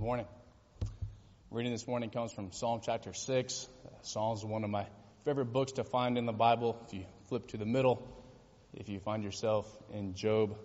Good 0.00 0.06
morning. 0.06 0.26
Reading 1.50 1.72
this 1.72 1.86
morning 1.86 2.08
comes 2.08 2.32
from 2.32 2.52
Psalm 2.52 2.80
chapter 2.82 3.12
6. 3.12 3.68
Psalms 4.00 4.38
is 4.38 4.46
one 4.46 4.64
of 4.64 4.70
my 4.70 4.86
favorite 5.26 5.52
books 5.52 5.72
to 5.72 5.84
find 5.84 6.16
in 6.16 6.24
the 6.24 6.32
Bible. 6.32 6.82
If 6.86 6.94
you 6.94 7.04
flip 7.28 7.48
to 7.48 7.58
the 7.58 7.66
middle, 7.66 8.10
if 8.72 8.88
you 8.88 8.98
find 8.98 9.22
yourself 9.22 9.70
in 9.92 10.14
Job, 10.14 10.56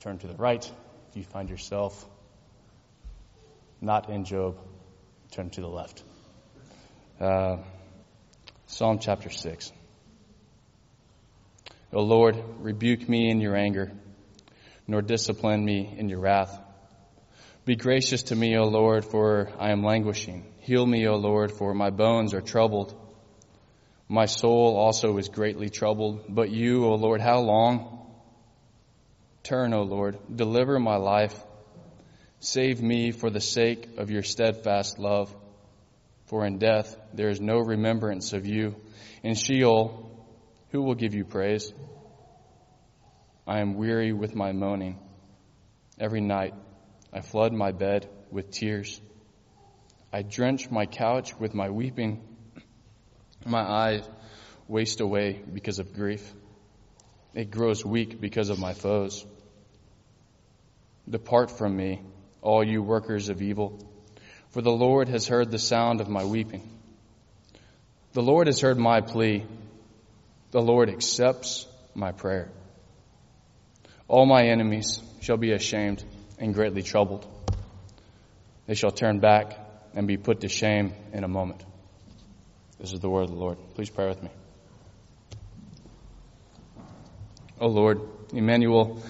turn 0.00 0.16
to 0.20 0.26
the 0.26 0.34
right. 0.34 0.64
If 1.10 1.16
you 1.18 1.24
find 1.24 1.50
yourself 1.50 2.08
not 3.82 4.08
in 4.08 4.24
Job, 4.24 4.58
turn 5.30 5.50
to 5.50 5.60
the 5.60 5.68
left. 5.68 6.02
Uh, 7.20 7.58
Psalm 8.66 8.98
chapter 8.98 9.28
6. 9.28 9.72
O 11.92 12.00
Lord, 12.00 12.42
rebuke 12.60 13.06
me 13.10 13.28
in 13.28 13.42
your 13.42 13.54
anger, 13.54 13.92
nor 14.86 15.02
discipline 15.02 15.62
me 15.62 15.94
in 15.98 16.08
your 16.08 16.20
wrath. 16.20 16.58
Be 17.68 17.76
gracious 17.76 18.22
to 18.22 18.34
me, 18.34 18.56
O 18.56 18.64
Lord, 18.64 19.04
for 19.04 19.50
I 19.58 19.72
am 19.72 19.84
languishing. 19.84 20.46
Heal 20.60 20.86
me, 20.86 21.06
O 21.06 21.16
Lord, 21.16 21.52
for 21.52 21.74
my 21.74 21.90
bones 21.90 22.32
are 22.32 22.40
troubled. 22.40 22.98
My 24.08 24.24
soul 24.24 24.74
also 24.74 25.18
is 25.18 25.28
greatly 25.28 25.68
troubled. 25.68 26.24
But 26.30 26.48
you, 26.48 26.86
O 26.86 26.94
Lord, 26.94 27.20
how 27.20 27.40
long? 27.40 28.10
Turn, 29.42 29.74
O 29.74 29.82
Lord, 29.82 30.16
deliver 30.34 30.78
my 30.78 30.96
life. 30.96 31.38
Save 32.40 32.80
me 32.80 33.10
for 33.10 33.28
the 33.28 33.38
sake 33.38 33.98
of 33.98 34.10
your 34.10 34.22
steadfast 34.22 34.98
love. 34.98 35.30
For 36.24 36.46
in 36.46 36.56
death 36.56 36.96
there 37.12 37.28
is 37.28 37.38
no 37.38 37.58
remembrance 37.58 38.32
of 38.32 38.46
you. 38.46 38.76
In 39.22 39.34
Sheol, 39.34 40.10
who 40.70 40.80
will 40.80 40.94
give 40.94 41.14
you 41.14 41.26
praise? 41.26 41.70
I 43.46 43.60
am 43.60 43.74
weary 43.74 44.14
with 44.14 44.34
my 44.34 44.52
moaning. 44.52 44.98
Every 46.00 46.22
night 46.22 46.54
I 47.12 47.20
flood 47.20 47.52
my 47.52 47.72
bed 47.72 48.08
with 48.30 48.50
tears. 48.50 49.00
I 50.12 50.22
drench 50.22 50.70
my 50.70 50.86
couch 50.86 51.38
with 51.38 51.54
my 51.54 51.70
weeping. 51.70 52.22
My 53.46 53.62
eyes 53.62 54.08
waste 54.66 55.00
away 55.00 55.40
because 55.52 55.78
of 55.78 55.94
grief. 55.94 56.32
It 57.34 57.50
grows 57.50 57.84
weak 57.84 58.20
because 58.20 58.50
of 58.50 58.58
my 58.58 58.74
foes. 58.74 59.24
Depart 61.08 61.50
from 61.50 61.74
me, 61.76 62.02
all 62.42 62.62
you 62.62 62.82
workers 62.82 63.30
of 63.30 63.40
evil, 63.40 63.78
for 64.50 64.60
the 64.60 64.72
Lord 64.72 65.08
has 65.08 65.26
heard 65.26 65.50
the 65.50 65.58
sound 65.58 66.00
of 66.00 66.08
my 66.08 66.24
weeping. 66.24 66.68
The 68.12 68.22
Lord 68.22 68.46
has 68.46 68.60
heard 68.60 68.78
my 68.78 69.00
plea. 69.00 69.46
The 70.50 70.60
Lord 70.60 70.88
accepts 70.90 71.66
my 71.94 72.12
prayer. 72.12 72.50
All 74.06 74.26
my 74.26 74.48
enemies 74.48 75.02
shall 75.20 75.36
be 75.36 75.52
ashamed 75.52 76.02
and 76.38 76.54
greatly 76.54 76.82
troubled. 76.82 77.26
They 78.66 78.74
shall 78.74 78.90
turn 78.90 79.20
back 79.20 79.58
and 79.94 80.06
be 80.06 80.16
put 80.16 80.40
to 80.40 80.48
shame 80.48 80.92
in 81.12 81.24
a 81.24 81.28
moment. 81.28 81.64
This 82.78 82.92
is 82.92 83.00
the 83.00 83.08
word 83.08 83.24
of 83.24 83.30
the 83.30 83.36
Lord. 83.36 83.58
Please 83.74 83.90
pray 83.90 84.08
with 84.08 84.22
me. 84.22 84.30
O 87.60 87.66
oh 87.66 87.68
Lord, 87.68 88.00
Emmanuel, 88.32 89.02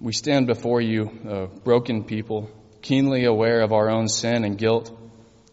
we 0.00 0.12
stand 0.12 0.46
before 0.46 0.80
you, 0.80 1.50
broken 1.64 2.04
people, 2.04 2.48
keenly 2.80 3.24
aware 3.24 3.62
of 3.62 3.72
our 3.72 3.90
own 3.90 4.08
sin 4.08 4.44
and 4.44 4.56
guilt, 4.56 4.96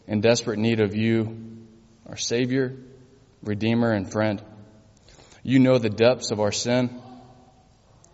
in 0.06 0.22
desperate 0.22 0.60
need 0.60 0.80
of 0.80 0.96
you, 0.96 1.58
our 2.08 2.18
Savior, 2.18 2.76
Redeemer, 3.42 3.92
and 3.92 4.12
friend. 4.12 4.42
You 5.44 5.60
know 5.60 5.80
the 5.80 5.90
depths 5.90 6.32
of 6.32 6.40
our 6.40 6.52
sin, 6.52 7.02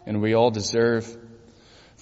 and 0.06 0.22
we 0.22 0.34
all 0.34 0.50
deserve 0.50 1.18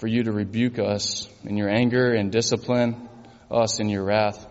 for 0.02 0.08
you 0.08 0.24
to 0.24 0.32
rebuke 0.32 0.80
us 0.80 1.28
in 1.44 1.56
your 1.56 1.68
anger 1.68 2.12
and 2.12 2.32
discipline 2.32 3.08
us 3.52 3.78
in 3.78 3.88
your 3.88 4.02
wrath. 4.02 4.44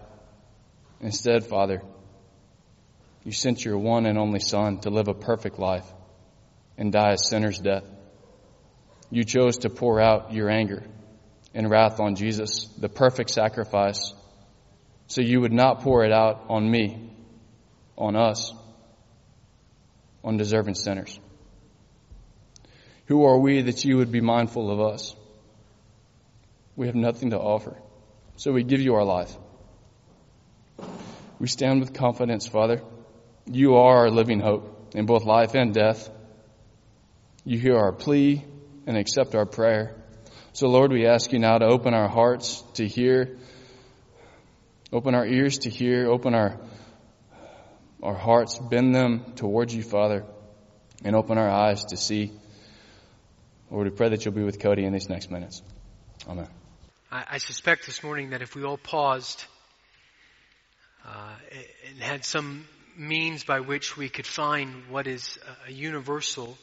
Instead, 1.01 1.45
Father, 1.45 1.81
you 3.25 3.33
sent 3.33 3.65
your 3.65 3.77
one 3.77 4.05
and 4.05 4.17
only 4.17 4.39
Son 4.39 4.79
to 4.79 4.89
live 4.89 5.09
a 5.09 5.13
perfect 5.13 5.59
life 5.59 5.85
and 6.77 6.93
die 6.93 7.11
a 7.11 7.17
sinner's 7.17 7.59
death. 7.59 7.83
You 9.09 9.25
chose 9.25 9.57
to 9.57 9.69
pour 9.69 9.99
out 9.99 10.31
your 10.31 10.49
anger 10.49 10.83
and 11.53 11.69
wrath 11.69 11.99
on 11.99 12.15
Jesus, 12.15 12.67
the 12.77 12.87
perfect 12.87 13.29
sacrifice, 13.29 14.13
so 15.07 15.19
you 15.19 15.41
would 15.41 15.51
not 15.51 15.81
pour 15.81 16.05
it 16.05 16.13
out 16.13 16.45
on 16.47 16.71
me, 16.71 17.11
on 17.97 18.15
us, 18.15 18.53
on 20.23 20.37
deserving 20.37 20.75
sinners. 20.75 21.19
Who 23.07 23.25
are 23.25 23.37
we 23.37 23.63
that 23.63 23.83
you 23.83 23.97
would 23.97 24.13
be 24.13 24.21
mindful 24.21 24.71
of 24.71 24.79
us? 24.93 25.13
We 26.81 26.87
have 26.87 26.95
nothing 26.95 27.29
to 27.29 27.37
offer, 27.37 27.77
so 28.37 28.51
we 28.51 28.63
give 28.63 28.81
you 28.81 28.95
our 28.95 29.05
life. 29.05 29.31
We 31.37 31.45
stand 31.45 31.79
with 31.79 31.93
confidence, 31.93 32.47
Father. 32.47 32.81
You 33.45 33.75
are 33.75 33.97
our 33.97 34.09
living 34.09 34.39
hope 34.39 34.95
in 34.95 35.05
both 35.05 35.23
life 35.23 35.53
and 35.53 35.75
death. 35.75 36.09
You 37.45 37.59
hear 37.59 37.77
our 37.77 37.91
plea 37.91 38.43
and 38.87 38.97
accept 38.97 39.35
our 39.35 39.45
prayer. 39.45 39.95
So, 40.53 40.69
Lord, 40.69 40.91
we 40.91 41.05
ask 41.05 41.31
you 41.31 41.37
now 41.37 41.59
to 41.59 41.67
open 41.67 41.93
our 41.93 42.09
hearts 42.09 42.63
to 42.73 42.87
hear, 42.87 43.37
open 44.91 45.13
our 45.13 45.27
ears 45.27 45.59
to 45.59 45.69
hear, 45.69 46.09
open 46.09 46.33
our, 46.33 46.59
our 48.01 48.17
hearts, 48.17 48.57
bend 48.57 48.95
them 48.95 49.33
towards 49.35 49.75
you, 49.75 49.83
Father, 49.83 50.25
and 51.05 51.15
open 51.15 51.37
our 51.37 51.47
eyes 51.47 51.85
to 51.89 51.95
see. 51.95 52.31
Lord, 53.69 53.87
we 53.87 53.95
pray 53.95 54.09
that 54.09 54.25
you'll 54.25 54.33
be 54.33 54.43
with 54.43 54.59
Cody 54.59 54.83
in 54.83 54.93
these 54.93 55.09
next 55.09 55.29
minutes. 55.29 55.61
Amen. 56.27 56.47
I, 57.11 57.25
I 57.31 57.37
suspect 57.39 57.85
this 57.85 58.03
morning 58.03 58.29
that 58.29 58.41
if 58.41 58.55
we 58.55 58.63
all 58.63 58.77
paused 58.77 59.43
uh, 61.05 61.33
and 61.89 61.99
had 61.99 62.23
some 62.23 62.65
means 62.95 63.43
by 63.43 63.59
which 63.59 63.97
we 63.97 64.09
could 64.09 64.25
find 64.25 64.89
what 64.89 65.07
is 65.07 65.37
a 65.67 65.71
universal 65.71 66.57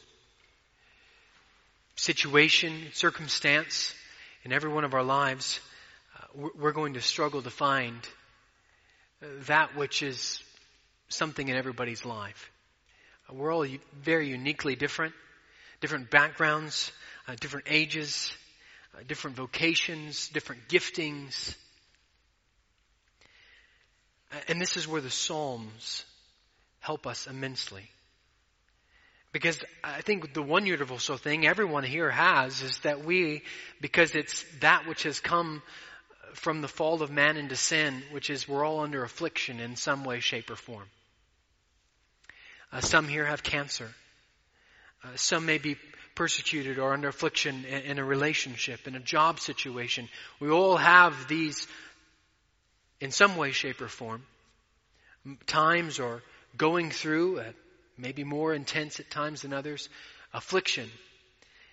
situation, 1.95 2.87
circumstance 2.93 3.93
in 4.43 4.51
every 4.51 4.71
one 4.71 4.85
of 4.85 4.93
our 4.93 5.03
lives, 5.03 5.59
uh, 6.17 6.47
we're 6.57 6.71
going 6.71 6.93
to 6.93 7.01
struggle 7.01 7.41
to 7.41 7.49
find 7.49 7.97
that 9.47 9.75
which 9.75 10.01
is 10.01 10.41
something 11.09 11.47
in 11.47 11.57
everybody's 11.57 12.05
life. 12.05 12.49
Uh, 13.29 13.33
we're 13.35 13.53
all 13.53 13.65
very 14.01 14.29
uniquely 14.29 14.75
different, 14.75 15.13
different 15.81 16.09
backgrounds, 16.09 16.91
uh, 17.27 17.35
different 17.39 17.67
ages, 17.69 18.31
uh, 18.95 19.03
different 19.07 19.37
vocations, 19.37 20.29
different 20.29 20.67
giftings. 20.67 21.55
And 24.47 24.61
this 24.61 24.77
is 24.77 24.87
where 24.87 25.01
the 25.01 25.09
Psalms 25.09 26.05
help 26.79 27.07
us 27.07 27.27
immensely. 27.27 27.89
Because 29.31 29.59
I 29.83 30.01
think 30.01 30.33
the 30.33 30.41
one 30.41 30.65
universal 30.65 31.17
thing 31.17 31.45
everyone 31.45 31.83
here 31.83 32.09
has 32.09 32.61
is 32.61 32.79
that 32.79 33.05
we, 33.05 33.43
because 33.79 34.15
it's 34.15 34.43
that 34.61 34.87
which 34.87 35.03
has 35.03 35.19
come 35.19 35.61
from 36.33 36.61
the 36.61 36.67
fall 36.67 37.01
of 37.01 37.11
man 37.11 37.37
into 37.37 37.55
sin, 37.55 38.01
which 38.11 38.29
is 38.29 38.47
we're 38.47 38.65
all 38.65 38.79
under 38.79 39.03
affliction 39.03 39.59
in 39.59 39.75
some 39.75 40.03
way, 40.03 40.19
shape, 40.19 40.49
or 40.49 40.55
form. 40.55 40.87
Uh, 42.71 42.81
some 42.81 43.07
here 43.07 43.25
have 43.25 43.43
cancer. 43.43 43.89
Uh, 45.03 45.09
some 45.15 45.45
may 45.45 45.57
be 45.57 45.75
persecuted 46.19 46.79
or 46.79 46.91
under 46.91 47.07
affliction 47.07 47.63
in, 47.63 47.97
a 47.97 48.03
relationship, 48.03 48.89
in 48.89 48.95
a 48.97 48.99
job 48.99 49.39
situation. 49.39 50.09
We 50.41 50.49
all 50.49 50.75
have 50.75 51.29
these 51.29 51.65
in 52.99 53.11
some 53.11 53.37
way, 53.37 53.53
shape, 53.53 53.79
or 53.79 53.87
form. 53.87 54.23
Times 55.47 55.97
or 55.97 56.21
going 56.57 56.91
through 56.91 57.41
maybe 57.97 58.25
more 58.25 58.53
intense 58.53 58.99
at 58.99 59.09
times 59.09 59.43
than 59.43 59.53
others, 59.53 59.87
affliction. 60.33 60.89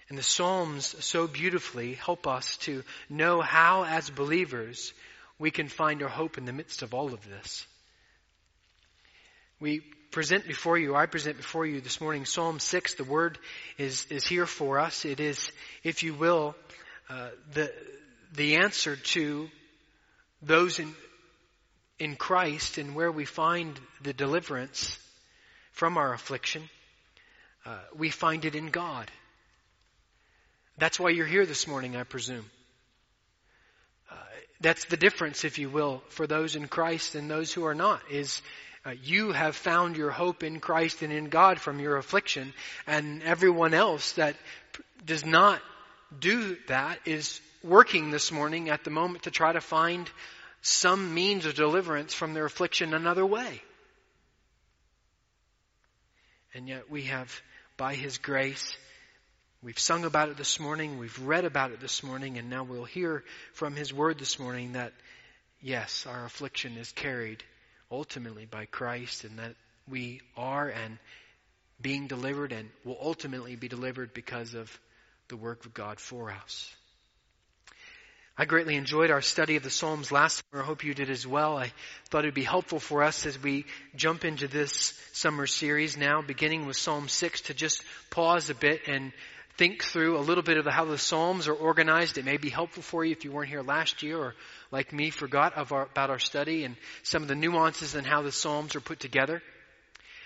And 0.09 0.17
the 0.17 0.23
Psalms 0.23 0.95
so 1.05 1.27
beautifully 1.27 1.95
help 1.95 2.29
us 2.29 2.57
to 2.59 2.85
know 3.11 3.41
how, 3.41 3.85
as 3.85 4.09
believers, 4.11 4.93
we 5.41 5.51
can 5.51 5.67
find 5.67 6.05
our 6.05 6.09
hope 6.09 6.39
in 6.39 6.45
the 6.45 6.53
midst 6.53 6.83
of 6.83 6.95
all 6.95 7.13
of 7.13 7.29
this. 7.29 7.67
We 9.59 9.81
present 10.11 10.47
before 10.47 10.77
you, 10.77 10.95
I 10.95 11.07
present 11.07 11.39
before 11.39 11.65
you 11.65 11.81
this 11.81 11.99
morning 11.99 12.27
Psalm 12.27 12.59
6. 12.59 12.95
The 12.95 13.05
word 13.05 13.39
is, 13.79 14.05
is 14.11 14.27
here 14.27 14.45
for 14.45 14.79
us. 14.79 15.07
It 15.07 15.19
is, 15.19 15.51
if 15.83 16.03
you 16.03 16.13
will, 16.13 16.55
uh, 17.09 17.31
the, 17.55 17.73
the 18.35 18.57
answer 18.57 18.97
to 18.97 19.49
those 20.43 20.79
in, 20.79 20.95
in 21.99 22.17
Christ 22.17 22.77
and 22.77 22.95
where 22.95 23.11
we 23.11 23.25
find 23.25 23.81
the 24.03 24.13
deliverance 24.13 24.99
from 25.73 25.97
our 25.97 26.13
affliction, 26.13 26.69
uh, 27.65 27.79
we 27.97 28.11
find 28.11 28.45
it 28.45 28.55
in 28.55 28.67
God. 28.67 29.11
That's 30.77 31.01
why 31.01 31.11
you're 31.11 31.25
here 31.25 31.47
this 31.47 31.67
morning, 31.67 31.97
I 31.97 32.03
presume. 32.03 32.45
Uh, 34.11 34.17
that's 34.61 34.85
the 34.85 34.99
difference, 34.99 35.45
if 35.45 35.59
you 35.59 35.71
will, 35.71 36.03
for 36.11 36.27
those 36.27 36.57
in 36.57 36.69
Christ 36.69 37.15
and 37.15 37.31
those 37.31 37.55
who 37.55 37.65
are 37.65 37.75
not, 37.75 38.03
is 38.11 38.43
uh, 38.87 38.93
you 39.03 39.33
have 39.33 39.57
found 39.57 39.97
your 39.97 40.11
hope 40.11 40.45
in 40.45 40.61
Christ 40.61 41.03
and 41.03 41.13
in 41.13 41.25
God 41.25 41.59
from 41.59 41.81
your 41.81 41.97
affliction, 41.97 42.55
and 42.87 43.21
everyone 43.25 43.75
else 43.75 44.13
that 44.13 44.37
does 45.05 45.27
not 45.27 45.61
do 46.21 46.57
that 46.69 47.01
is 47.05 47.41
working 47.65 48.13
this 48.13 48.31
morning 48.31 48.69
at 48.69 48.85
the 48.85 48.91
moment 48.91 49.25
to 49.25 49.33
try 49.33 49.53
to 49.53 49.61
find 49.61 50.09
some 50.63 51.15
means 51.15 51.47
of 51.47 51.55
deliverance 51.55 52.15
from 52.15 52.33
their 52.33 52.45
affliction 52.45 52.95
another 52.95 53.27
way. 53.27 53.61
And 56.55 56.69
yet 56.69 56.89
we 56.89 57.03
have, 57.03 57.43
by 57.77 57.95
His 57.95 58.19
grace, 58.19 58.77
we've 59.63 59.81
sung 59.81 60.05
about 60.05 60.29
it 60.29 60.37
this 60.37 60.61
morning, 60.61 60.99
we've 60.99 61.19
read 61.21 61.45
about 61.45 61.73
it 61.73 61.81
this 61.81 62.05
morning, 62.05 62.39
and 62.39 62.49
now 62.49 62.63
we'll 62.63 62.85
hear 62.85 63.25
from 63.53 63.75
His 63.75 63.93
Word 63.93 64.21
this 64.21 64.39
morning 64.39 64.75
that, 64.75 64.93
yes, 65.61 66.07
our 66.09 66.25
affliction 66.25 66.77
is 66.77 66.93
carried 66.93 67.43
ultimately 67.91 68.47
by 68.47 68.67
Christ 68.67 69.25
and 69.25 69.39
that 69.39 69.55
we 69.89 70.21
are 70.37 70.69
and 70.69 70.99
being 71.81 72.07
delivered 72.07 72.53
and 72.53 72.69
will 72.85 72.99
ultimately 73.01 73.57
be 73.57 73.69
delivered 73.69 74.13
because 74.15 74.55
of 74.55 74.81
the 75.29 75.37
work 75.37 75.67
of 75.67 75.75
God 75.75 76.01
for 76.01 76.31
us. 76.31 76.75
I 78.39 78.45
greatly 78.45 78.77
enjoyed 78.77 79.11
our 79.11 79.23
study 79.23 79.57
of 79.57 79.63
the 79.63 79.71
Psalms 79.71 80.13
last 80.13 80.43
summer. 80.51 80.63
I 80.63 80.67
hope 80.67 80.85
you 80.85 80.93
did 80.93 81.09
as 81.09 81.27
well. 81.27 81.57
I 81.57 81.73
thought 82.11 82.25
it 82.25 82.29
would 82.29 82.35
be 82.35 82.43
helpful 82.43 82.79
for 82.79 83.03
us 83.03 83.25
as 83.25 83.43
we 83.43 83.65
jump 83.95 84.27
into 84.27 84.47
this 84.47 84.93
summer 85.15 85.47
series 85.47 85.97
now, 85.97 86.21
beginning 86.21 86.67
with 86.67 86.77
Psalm 86.77 87.09
6, 87.09 87.41
to 87.43 87.55
just 87.55 87.83
pause 88.11 88.51
a 88.51 88.55
bit 88.55 88.83
and 88.89 89.13
think 89.57 89.83
through 89.83 90.19
a 90.19 90.21
little 90.21 90.43
bit 90.43 90.59
of 90.59 90.67
how 90.67 90.85
the 90.85 90.99
Psalms 90.99 91.49
are 91.49 91.55
organized. 91.55 92.19
It 92.19 92.27
may 92.27 92.37
be 92.37 92.51
helpful 92.51 92.83
for 92.83 93.07
you 93.07 93.13
if 93.13 93.25
you 93.25 93.33
weren't 93.33 93.49
here 93.49 93.63
last 93.63 94.03
year 94.03 94.19
or 94.19 94.35
like 94.71 94.93
me 94.93 95.11
forgot 95.11 95.57
our, 95.57 95.83
about 95.83 96.11
our 96.11 96.19
study 96.19 96.65
and 96.65 96.77
some 97.03 97.23
of 97.23 97.29
the 97.29 97.35
nuances 97.35 97.95
and 97.95 98.07
how 98.07 98.23
the 98.23 98.33
Psalms 98.33 98.77
are 98.77 98.81
put 98.81 99.01
together. 99.01 99.43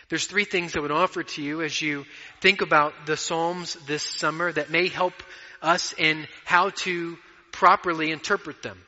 There's 0.08 0.26
three 0.26 0.44
things 0.44 0.74
I 0.76 0.80
would 0.80 0.90
offer 0.90 1.22
to 1.22 1.42
you 1.42 1.62
as 1.62 1.80
you 1.80 2.04
think 2.40 2.62
about 2.62 3.06
the 3.06 3.16
Psalms 3.16 3.74
this 3.86 4.02
summer 4.02 4.50
that 4.52 4.70
may 4.70 4.88
help 4.88 5.14
us 5.62 5.94
in 5.96 6.26
how 6.44 6.70
to 6.70 7.16
properly 7.52 8.10
interpret 8.10 8.62
them. 8.62 8.78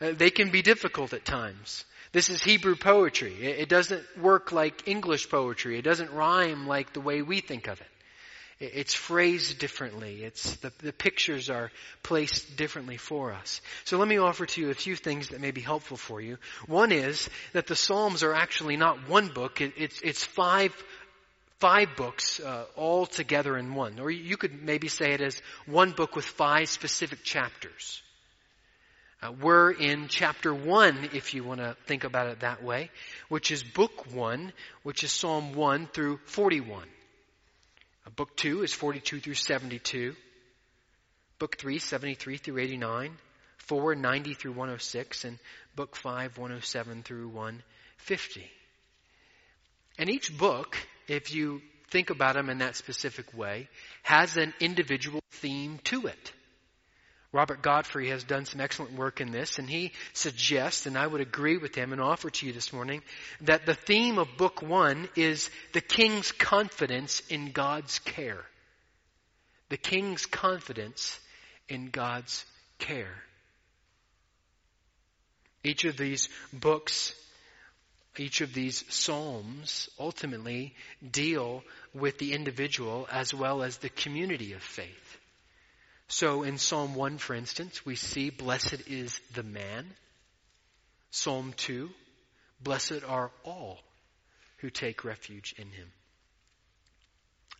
Uh, 0.00 0.12
they 0.12 0.30
can 0.30 0.50
be 0.50 0.60
difficult 0.60 1.14
at 1.14 1.24
times. 1.24 1.84
This 2.12 2.28
is 2.28 2.42
Hebrew 2.42 2.76
poetry. 2.76 3.34
It, 3.40 3.60
it 3.60 3.68
doesn't 3.68 4.04
work 4.18 4.52
like 4.52 4.86
English 4.86 5.30
poetry. 5.30 5.78
It 5.78 5.82
doesn't 5.82 6.12
rhyme 6.12 6.66
like 6.66 6.92
the 6.92 7.00
way 7.00 7.22
we 7.22 7.40
think 7.40 7.66
of 7.66 7.80
it. 7.80 7.86
It 8.60 8.72
it's 8.74 8.94
phrased 8.94 9.58
differently. 9.58 10.24
It's 10.24 10.56
the, 10.56 10.72
the 10.78 10.92
pictures 10.92 11.50
are 11.50 11.70
placed 12.02 12.56
differently 12.56 12.96
for 12.96 13.32
us. 13.32 13.60
So 13.84 13.98
let 13.98 14.08
me 14.08 14.18
offer 14.18 14.46
to 14.46 14.60
you 14.60 14.70
a 14.70 14.74
few 14.74 14.96
things 14.96 15.28
that 15.28 15.40
may 15.40 15.50
be 15.50 15.60
helpful 15.60 15.96
for 15.96 16.20
you. 16.20 16.38
One 16.66 16.92
is 16.92 17.28
that 17.52 17.66
the 17.66 17.76
Psalms 17.76 18.22
are 18.22 18.34
actually 18.34 18.76
not 18.76 19.08
one 19.08 19.28
book. 19.28 19.60
It, 19.60 19.74
it's, 19.76 20.00
it's 20.02 20.24
five 20.24 20.72
five 21.58 21.96
books 21.96 22.38
uh, 22.40 22.64
all 22.76 23.06
together 23.06 23.56
in 23.56 23.74
one. 23.74 23.98
Or 23.98 24.10
you 24.10 24.36
could 24.36 24.62
maybe 24.62 24.88
say 24.88 25.12
it 25.12 25.20
as 25.20 25.40
one 25.64 25.92
book 25.92 26.14
with 26.14 26.24
five 26.24 26.68
specific 26.68 27.22
chapters. 27.22 28.02
Uh, 29.22 29.32
we're 29.40 29.70
in 29.70 30.08
chapter 30.08 30.52
1, 30.54 31.10
if 31.14 31.32
you 31.32 31.42
want 31.42 31.60
to 31.60 31.74
think 31.86 32.04
about 32.04 32.26
it 32.26 32.40
that 32.40 32.62
way, 32.62 32.90
which 33.30 33.50
is 33.50 33.62
book 33.62 34.12
1, 34.12 34.52
which 34.82 35.02
is 35.04 35.10
Psalm 35.10 35.54
1 35.54 35.86
through 35.86 36.18
41. 36.26 36.86
Book 38.14 38.36
2 38.36 38.62
is 38.62 38.72
42 38.72 39.20
through 39.20 39.34
72. 39.34 40.14
Book 41.38 41.58
3, 41.58 41.78
73 41.78 42.36
through 42.36 42.58
89. 42.58 43.12
4, 43.58 43.94
90 43.94 44.34
through 44.34 44.52
106. 44.52 45.24
And 45.24 45.38
book 45.74 45.96
5, 45.96 46.38
107 46.38 47.02
through 47.02 47.28
150. 47.28 48.50
And 49.98 50.08
each 50.08 50.36
book 50.36 50.76
if 51.08 51.32
you 51.32 51.62
think 51.90 52.10
about 52.10 52.34
them 52.34 52.50
in 52.50 52.58
that 52.58 52.76
specific 52.76 53.36
way, 53.36 53.68
has 54.02 54.36
an 54.36 54.52
individual 54.60 55.20
theme 55.30 55.78
to 55.84 56.06
it. 56.06 56.32
Robert 57.36 57.60
Godfrey 57.60 58.08
has 58.08 58.24
done 58.24 58.46
some 58.46 58.62
excellent 58.62 58.94
work 58.94 59.20
in 59.20 59.30
this, 59.30 59.58
and 59.58 59.68
he 59.68 59.92
suggests, 60.14 60.86
and 60.86 60.96
I 60.96 61.06
would 61.06 61.20
agree 61.20 61.58
with 61.58 61.74
him 61.74 61.92
and 61.92 62.00
offer 62.00 62.30
to 62.30 62.46
you 62.46 62.54
this 62.54 62.72
morning, 62.72 63.02
that 63.42 63.66
the 63.66 63.74
theme 63.74 64.16
of 64.16 64.38
book 64.38 64.62
one 64.62 65.06
is 65.16 65.50
the 65.74 65.82
king's 65.82 66.32
confidence 66.32 67.20
in 67.28 67.52
God's 67.52 67.98
care. 67.98 68.42
The 69.68 69.76
king's 69.76 70.24
confidence 70.24 71.20
in 71.68 71.90
God's 71.90 72.42
care. 72.78 73.22
Each 75.62 75.84
of 75.84 75.98
these 75.98 76.30
books 76.54 77.14
each 78.18 78.40
of 78.40 78.54
these 78.54 78.82
psalms 78.88 79.90
ultimately 79.98 80.74
deal 81.10 81.62
with 81.92 82.16
the 82.16 82.32
individual 82.32 83.06
as 83.12 83.34
well 83.34 83.62
as 83.62 83.76
the 83.76 83.90
community 83.90 84.54
of 84.54 84.62
faith. 84.62 85.18
So 86.08 86.44
in 86.44 86.58
Psalm 86.58 86.94
1, 86.94 87.18
for 87.18 87.34
instance, 87.34 87.84
we 87.84 87.96
see, 87.96 88.30
blessed 88.30 88.88
is 88.88 89.20
the 89.34 89.42
man. 89.42 89.86
Psalm 91.10 91.52
2, 91.56 91.90
blessed 92.62 93.02
are 93.06 93.30
all 93.44 93.78
who 94.58 94.70
take 94.70 95.04
refuge 95.04 95.54
in 95.58 95.68
him. 95.70 95.90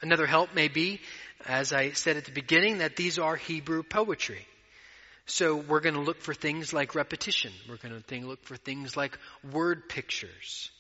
Another 0.03 0.27
help 0.27 0.55
may 0.55 0.69
be, 0.69 1.01
as 1.47 1.73
I 1.73 1.93
said 1.93 2.17
at 2.17 2.27
the 2.27 2.33
beginning, 2.33 2.79
that 2.79 2.97
these 2.97 3.19
are 3.19 3.35
Hebrew 3.35 3.83
poetry. 3.83 4.47
So 5.25 5.57
we're 5.57 5.81
going 5.81 5.95
to 5.95 6.01
look 6.01 6.21
for 6.21 6.35
things 6.35 6.73
like 6.73 6.95
repetition. 6.95 7.53
We're 7.69 7.79
going 7.79 8.01
to 8.01 8.27
look 8.27 8.45
for 8.45 8.57
things 8.57 8.97
like 8.97 9.19
word 9.53 9.89
pictures. 9.89 10.71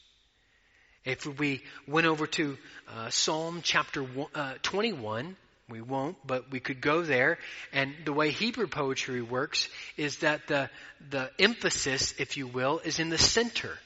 If 1.04 1.26
we 1.26 1.62
went 1.88 2.06
over 2.06 2.26
to 2.26 2.58
uh, 2.88 3.10
Psalm 3.10 3.60
chapter 3.62 4.02
one, 4.02 4.28
uh, 4.34 4.54
21, 4.62 5.36
we 5.68 5.80
won't, 5.80 6.16
but 6.24 6.50
we 6.50 6.60
could 6.60 6.80
go 6.80 7.02
there. 7.02 7.38
And 7.72 7.92
the 8.04 8.12
way 8.12 8.30
Hebrew 8.30 8.68
poetry 8.68 9.20
works 9.20 9.68
is 9.96 10.18
that 10.18 10.46
the, 10.46 10.70
the 11.10 11.30
emphasis, 11.38 12.14
if 12.18 12.36
you 12.36 12.46
will, 12.46 12.80
is 12.84 12.98
in 12.98 13.08
the 13.10 13.18
center. 13.18 13.76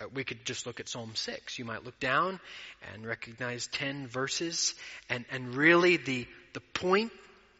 Uh, 0.00 0.06
we 0.14 0.22
could 0.24 0.44
just 0.44 0.66
look 0.66 0.78
at 0.78 0.88
Psalm 0.88 1.12
6. 1.14 1.58
You 1.58 1.64
might 1.64 1.84
look 1.84 1.98
down 1.98 2.38
and 2.92 3.04
recognize 3.04 3.66
10 3.68 4.06
verses 4.06 4.74
and, 5.08 5.24
and 5.32 5.54
really 5.54 5.96
the, 5.96 6.26
the 6.52 6.60
point 6.60 7.10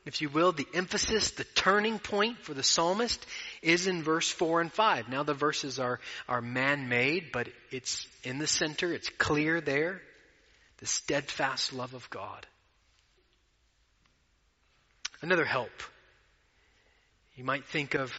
if 0.07 0.23
you 0.23 0.31
will, 0.31 0.53
the 0.53 0.67
emphasis, 0.73 1.33
the 1.33 1.45
turning 1.45 1.99
point 1.99 2.39
for 2.39 2.55
the 2.55 2.63
psalmist 2.63 3.25
is 3.61 3.87
in 3.87 4.03
verse 4.03 4.31
4 4.31 4.63
and 4.63 4.73
5. 4.73 5.09
Now 5.09 5.25
the 5.25 5.35
verses 5.35 5.79
are, 5.79 6.01
are 6.27 6.41
man-made, 6.41 7.33
but 7.33 7.49
it's 7.71 8.07
in 8.25 8.39
the 8.39 8.47
center, 8.47 8.93
it's 8.93 9.11
clear 9.11 9.61
there. 9.61 10.01
The 10.79 10.87
steadfast 10.87 11.75
love 11.75 11.93
of 11.93 12.09
God. 12.09 12.47
Another 15.23 15.45
help. 15.45 15.71
You 17.37 17.45
might 17.45 17.67
think 17.67 17.95
of 17.95 18.19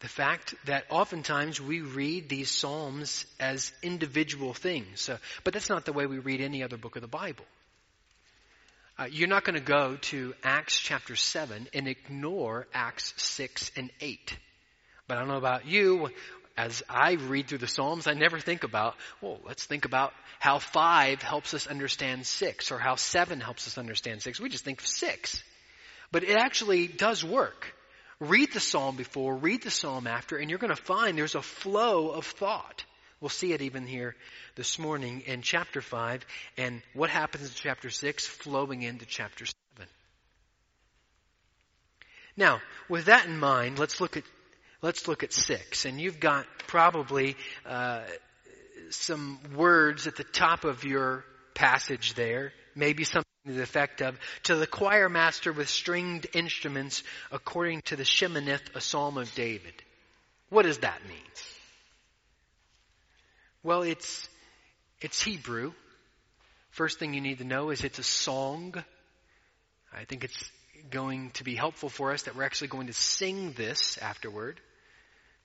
the 0.00 0.08
fact 0.08 0.54
that 0.66 0.84
oftentimes 0.90 1.60
we 1.60 1.80
read 1.80 2.28
these 2.28 2.50
psalms 2.50 3.24
as 3.40 3.72
individual 3.82 4.52
things. 4.52 5.08
Uh, 5.08 5.16
but 5.44 5.54
that's 5.54 5.70
not 5.70 5.84
the 5.84 5.92
way 5.92 6.06
we 6.06 6.18
read 6.18 6.40
any 6.40 6.62
other 6.62 6.76
book 6.76 6.96
of 6.96 7.02
the 7.02 7.08
Bible. 7.08 7.44
Uh, 8.98 9.06
you're 9.10 9.28
not 9.28 9.44
going 9.44 9.58
to 9.58 9.64
go 9.64 9.96
to 9.96 10.34
Acts 10.44 10.78
chapter 10.78 11.16
7 11.16 11.68
and 11.72 11.88
ignore 11.88 12.66
Acts 12.72 13.14
6 13.16 13.72
and 13.76 13.90
8. 14.00 14.36
But 15.08 15.16
I 15.16 15.20
don't 15.20 15.28
know 15.28 15.38
about 15.38 15.66
you. 15.66 16.10
As 16.56 16.82
I 16.88 17.12
read 17.14 17.48
through 17.48 17.58
the 17.58 17.66
Psalms, 17.66 18.06
I 18.06 18.12
never 18.12 18.38
think 18.38 18.62
about, 18.62 18.94
well, 19.20 19.40
let's 19.44 19.64
think 19.64 19.86
about 19.86 20.12
how 20.38 20.60
5 20.60 21.22
helps 21.22 21.54
us 21.54 21.66
understand 21.66 22.26
6 22.26 22.70
or 22.70 22.78
how 22.78 22.94
7 22.94 23.40
helps 23.40 23.66
us 23.66 23.78
understand 23.78 24.22
6. 24.22 24.38
We 24.38 24.48
just 24.48 24.64
think 24.64 24.80
of 24.80 24.86
6. 24.86 25.42
But 26.14 26.22
it 26.22 26.36
actually 26.36 26.86
does 26.86 27.24
work. 27.24 27.74
Read 28.20 28.52
the 28.52 28.60
Psalm 28.60 28.94
before, 28.94 29.34
read 29.34 29.62
the 29.64 29.70
Psalm 29.72 30.06
after, 30.06 30.36
and 30.36 30.48
you're 30.48 30.60
going 30.60 30.72
to 30.72 30.80
find 30.80 31.18
there's 31.18 31.34
a 31.34 31.42
flow 31.42 32.10
of 32.10 32.24
thought. 32.24 32.84
We'll 33.20 33.30
see 33.30 33.52
it 33.52 33.62
even 33.62 33.84
here 33.84 34.14
this 34.54 34.78
morning 34.78 35.24
in 35.26 35.42
chapter 35.42 35.80
5 35.80 36.24
and 36.56 36.82
what 36.92 37.10
happens 37.10 37.48
in 37.48 37.50
chapter 37.52 37.90
6 37.90 38.26
flowing 38.28 38.82
into 38.82 39.06
chapter 39.06 39.44
7. 39.44 39.90
Now, 42.36 42.60
with 42.88 43.06
that 43.06 43.26
in 43.26 43.36
mind, 43.36 43.80
let's 43.80 44.00
look 44.00 44.16
at 44.16 44.22
let's 44.82 45.08
look 45.08 45.24
at 45.24 45.32
6 45.32 45.84
and 45.84 46.00
you've 46.00 46.20
got 46.20 46.46
probably 46.68 47.34
uh, 47.66 48.02
some 48.90 49.40
words 49.56 50.06
at 50.06 50.14
the 50.14 50.22
top 50.22 50.64
of 50.64 50.84
your 50.84 51.24
passage 51.54 52.14
there, 52.14 52.52
maybe 52.76 53.04
to 53.04 53.24
the 53.44 53.62
effect 53.62 54.00
of 54.00 54.18
to 54.44 54.56
the 54.56 54.66
choir 54.66 55.08
master 55.08 55.52
with 55.52 55.68
stringed 55.68 56.26
instruments 56.32 57.02
according 57.30 57.82
to 57.82 57.96
the 57.96 58.02
Sheminith, 58.02 58.74
a 58.74 58.80
psalm 58.80 59.18
of 59.18 59.34
David. 59.34 59.74
What 60.48 60.62
does 60.62 60.78
that 60.78 61.00
mean? 61.06 61.18
Well, 63.62 63.82
it's, 63.82 64.28
it's 65.00 65.22
Hebrew. 65.22 65.72
First 66.70 66.98
thing 66.98 67.14
you 67.14 67.20
need 67.20 67.38
to 67.38 67.44
know 67.44 67.70
is 67.70 67.84
it's 67.84 67.98
a 67.98 68.02
song. 68.02 68.74
I 69.92 70.04
think 70.04 70.24
it's 70.24 70.50
going 70.90 71.30
to 71.32 71.44
be 71.44 71.54
helpful 71.54 71.88
for 71.88 72.12
us 72.12 72.22
that 72.22 72.36
we're 72.36 72.44
actually 72.44 72.68
going 72.68 72.88
to 72.88 72.92
sing 72.92 73.52
this 73.52 73.98
afterward. 73.98 74.60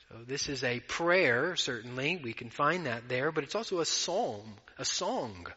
So 0.10 0.15
this 0.27 0.50
is 0.50 0.63
a 0.63 0.79
prayer, 0.79 1.56
certainly. 1.56 2.20
We 2.22 2.34
can 2.34 2.50
find 2.50 2.88
that 2.88 3.08
there, 3.08 3.32
but 3.32 3.44
it's 3.44 3.56
also 3.56 3.79
a 3.79 3.86
psalm, 3.86 4.53
a 4.77 4.86
song. 4.86 5.48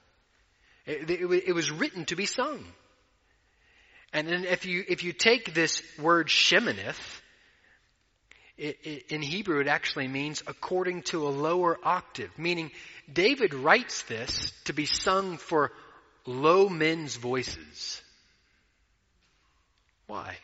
It, 0.86 1.54
was 1.54 1.70
written 1.70 2.04
to 2.06 2.16
be 2.16 2.26
sung. 2.26 2.64
And 4.12 4.28
then 4.28 4.44
if 4.44 4.66
you, 4.66 4.84
if 4.86 5.04
you 5.04 5.12
take 5.12 5.54
this 5.54 5.82
word 5.98 6.28
sheminith, 6.28 7.20
it, 8.58 8.78
it, 8.82 9.06
in 9.10 9.22
Hebrew 9.22 9.60
it 9.60 9.68
actually 9.68 10.08
means 10.08 10.42
according 10.46 11.02
to 11.04 11.26
a 11.26 11.30
lower 11.30 11.78
octave, 11.82 12.30
meaning 12.36 12.70
David 13.10 13.54
writes 13.54 14.02
this 14.02 14.52
to 14.64 14.72
be 14.72 14.86
sung 14.86 15.38
for 15.38 15.72
low 16.26 16.68
men's 16.68 17.16
voices. 17.16 18.02
Why? 20.06 20.36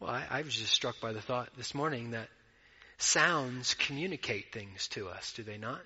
Well, 0.00 0.10
I, 0.10 0.26
I 0.30 0.42
was 0.42 0.56
just 0.56 0.72
struck 0.72 1.00
by 1.00 1.12
the 1.12 1.20
thought 1.20 1.50
this 1.56 1.74
morning 1.74 2.10
that 2.10 2.28
sounds 2.98 3.74
communicate 3.74 4.52
things 4.52 4.88
to 4.88 5.08
us, 5.08 5.32
do 5.34 5.42
they 5.42 5.58
not? 5.58 5.80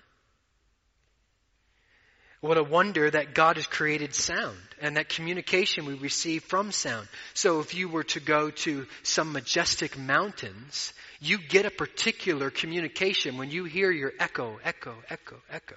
What 2.41 2.57
a 2.57 2.63
wonder 2.63 3.09
that 3.09 3.33
God 3.33 3.57
has 3.57 3.67
created 3.67 4.15
sound 4.15 4.57
and 4.81 4.95
that 4.95 5.09
communication 5.09 5.85
we 5.85 5.95
receive 5.95 6.43
from 6.43 6.71
sound. 6.71 7.07
So 7.33 7.59
if 7.59 7.73
you 7.73 7.89
were 7.89 8.05
to 8.05 8.21
go 8.21 8.49
to 8.49 8.87
some 9.03 9.33
majestic 9.33 9.97
mountains, 9.97 10.93
you 11.19 11.37
get 11.37 11.65
a 11.65 11.71
particular 11.71 12.49
communication 12.49 13.37
when 13.37 13.51
you 13.51 13.65
hear 13.65 13.91
your 13.91 14.13
echo, 14.19 14.57
echo, 14.63 14.95
echo, 15.09 15.35
echo. 15.51 15.75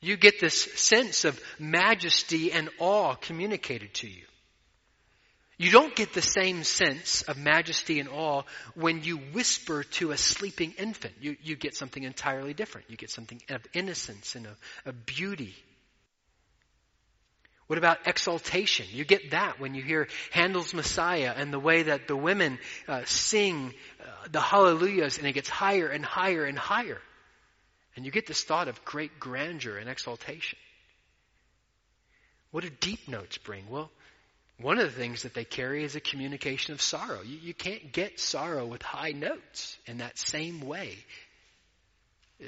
You 0.00 0.16
get 0.16 0.40
this 0.40 0.62
sense 0.76 1.26
of 1.26 1.38
majesty 1.58 2.52
and 2.52 2.70
awe 2.78 3.14
communicated 3.16 3.92
to 3.94 4.08
you. 4.08 4.24
You 5.60 5.70
don't 5.70 5.94
get 5.94 6.14
the 6.14 6.22
same 6.22 6.64
sense 6.64 7.20
of 7.20 7.36
majesty 7.36 8.00
and 8.00 8.08
awe 8.08 8.44
when 8.74 9.04
you 9.04 9.18
whisper 9.18 9.84
to 9.84 10.10
a 10.10 10.16
sleeping 10.16 10.72
infant. 10.78 11.12
You, 11.20 11.36
you 11.42 11.54
get 11.54 11.74
something 11.74 12.02
entirely 12.02 12.54
different. 12.54 12.88
You 12.88 12.96
get 12.96 13.10
something 13.10 13.42
of 13.50 13.60
innocence 13.74 14.36
and 14.36 14.46
of, 14.46 14.58
of 14.86 15.04
beauty. 15.04 15.54
What 17.66 17.78
about 17.78 17.98
exaltation? 18.06 18.86
You 18.90 19.04
get 19.04 19.32
that 19.32 19.60
when 19.60 19.74
you 19.74 19.82
hear 19.82 20.08
Handel's 20.30 20.72
Messiah 20.72 21.34
and 21.36 21.52
the 21.52 21.60
way 21.60 21.82
that 21.82 22.08
the 22.08 22.16
women 22.16 22.58
uh, 22.88 23.02
sing 23.04 23.74
uh, 24.00 24.28
the 24.32 24.40
hallelujahs 24.40 25.18
and 25.18 25.26
it 25.26 25.34
gets 25.34 25.50
higher 25.50 25.88
and 25.88 26.02
higher 26.02 26.46
and 26.46 26.58
higher. 26.58 27.02
And 27.96 28.06
you 28.06 28.10
get 28.10 28.26
this 28.26 28.42
thought 28.42 28.68
of 28.68 28.82
great 28.86 29.20
grandeur 29.20 29.76
and 29.76 29.90
exaltation. 29.90 30.58
What 32.50 32.64
do 32.64 32.70
deep 32.80 33.08
notes 33.08 33.36
bring? 33.36 33.68
Well, 33.68 33.90
one 34.60 34.78
of 34.78 34.84
the 34.84 35.00
things 35.00 35.22
that 35.22 35.34
they 35.34 35.44
carry 35.44 35.84
is 35.84 35.96
a 35.96 36.00
communication 36.00 36.74
of 36.74 36.82
sorrow. 36.82 37.20
You, 37.22 37.38
you 37.42 37.54
can't 37.54 37.92
get 37.92 38.20
sorrow 38.20 38.66
with 38.66 38.82
high 38.82 39.12
notes 39.12 39.78
in 39.86 39.98
that 39.98 40.18
same 40.18 40.60
way. 40.60 40.96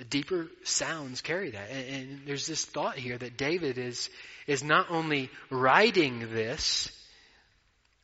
Deeper 0.09 0.49
sounds 0.65 1.21
carry 1.21 1.51
that. 1.51 1.71
And, 1.71 1.89
and 1.89 2.21
there's 2.27 2.47
this 2.47 2.65
thought 2.65 2.97
here 2.97 3.17
that 3.17 3.37
David 3.37 3.79
is, 3.79 4.11
is 4.47 4.63
not 4.63 4.91
only 4.91 5.31
writing 5.51 6.33
this 6.33 6.91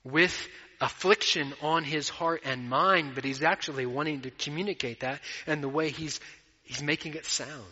with 0.04 0.48
affliction 0.80 1.52
on 1.62 1.84
his 1.84 2.08
heart 2.08 2.42
and 2.44 2.68
mind, 2.68 3.12
but 3.14 3.24
he's 3.24 3.42
actually 3.42 3.86
wanting 3.86 4.22
to 4.22 4.30
communicate 4.30 5.00
that 5.00 5.20
and 5.46 5.62
the 5.62 5.68
way 5.68 5.90
he's, 5.90 6.20
he's 6.62 6.82
making 6.82 7.14
it 7.14 7.26
sound. 7.26 7.64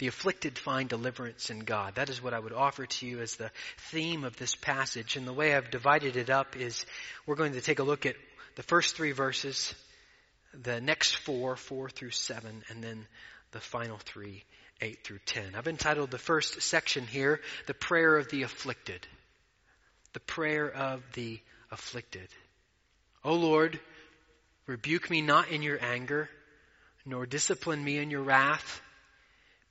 The 0.00 0.06
afflicted 0.06 0.58
find 0.58 0.88
deliverance 0.88 1.50
in 1.50 1.58
God. 1.58 1.96
That 1.96 2.08
is 2.08 2.22
what 2.22 2.32
I 2.32 2.38
would 2.38 2.54
offer 2.54 2.86
to 2.86 3.06
you 3.06 3.20
as 3.20 3.36
the 3.36 3.50
theme 3.90 4.24
of 4.24 4.34
this 4.38 4.54
passage. 4.54 5.16
And 5.16 5.28
the 5.28 5.32
way 5.34 5.54
I've 5.54 5.70
divided 5.70 6.16
it 6.16 6.30
up 6.30 6.56
is 6.56 6.86
we're 7.26 7.34
going 7.34 7.52
to 7.52 7.60
take 7.60 7.80
a 7.80 7.82
look 7.82 8.06
at 8.06 8.16
the 8.56 8.62
first 8.62 8.96
three 8.96 9.12
verses, 9.12 9.74
the 10.54 10.80
next 10.80 11.16
four, 11.16 11.54
four 11.54 11.90
through 11.90 12.12
seven, 12.12 12.62
and 12.70 12.82
then 12.82 13.06
the 13.52 13.60
final 13.60 13.98
three, 13.98 14.42
eight 14.80 15.04
through 15.04 15.18
ten. 15.26 15.54
I've 15.54 15.68
entitled 15.68 16.10
the 16.10 16.16
first 16.16 16.62
section 16.62 17.06
here, 17.06 17.42
The 17.66 17.74
Prayer 17.74 18.16
of 18.16 18.30
the 18.30 18.44
Afflicted. 18.44 19.06
The 20.14 20.20
Prayer 20.20 20.70
of 20.70 21.02
the 21.12 21.40
Afflicted. 21.70 22.28
O 23.22 23.34
Lord, 23.34 23.78
rebuke 24.64 25.10
me 25.10 25.20
not 25.20 25.50
in 25.50 25.60
your 25.60 25.78
anger, 25.84 26.30
nor 27.04 27.26
discipline 27.26 27.84
me 27.84 27.98
in 27.98 28.10
your 28.10 28.22
wrath. 28.22 28.80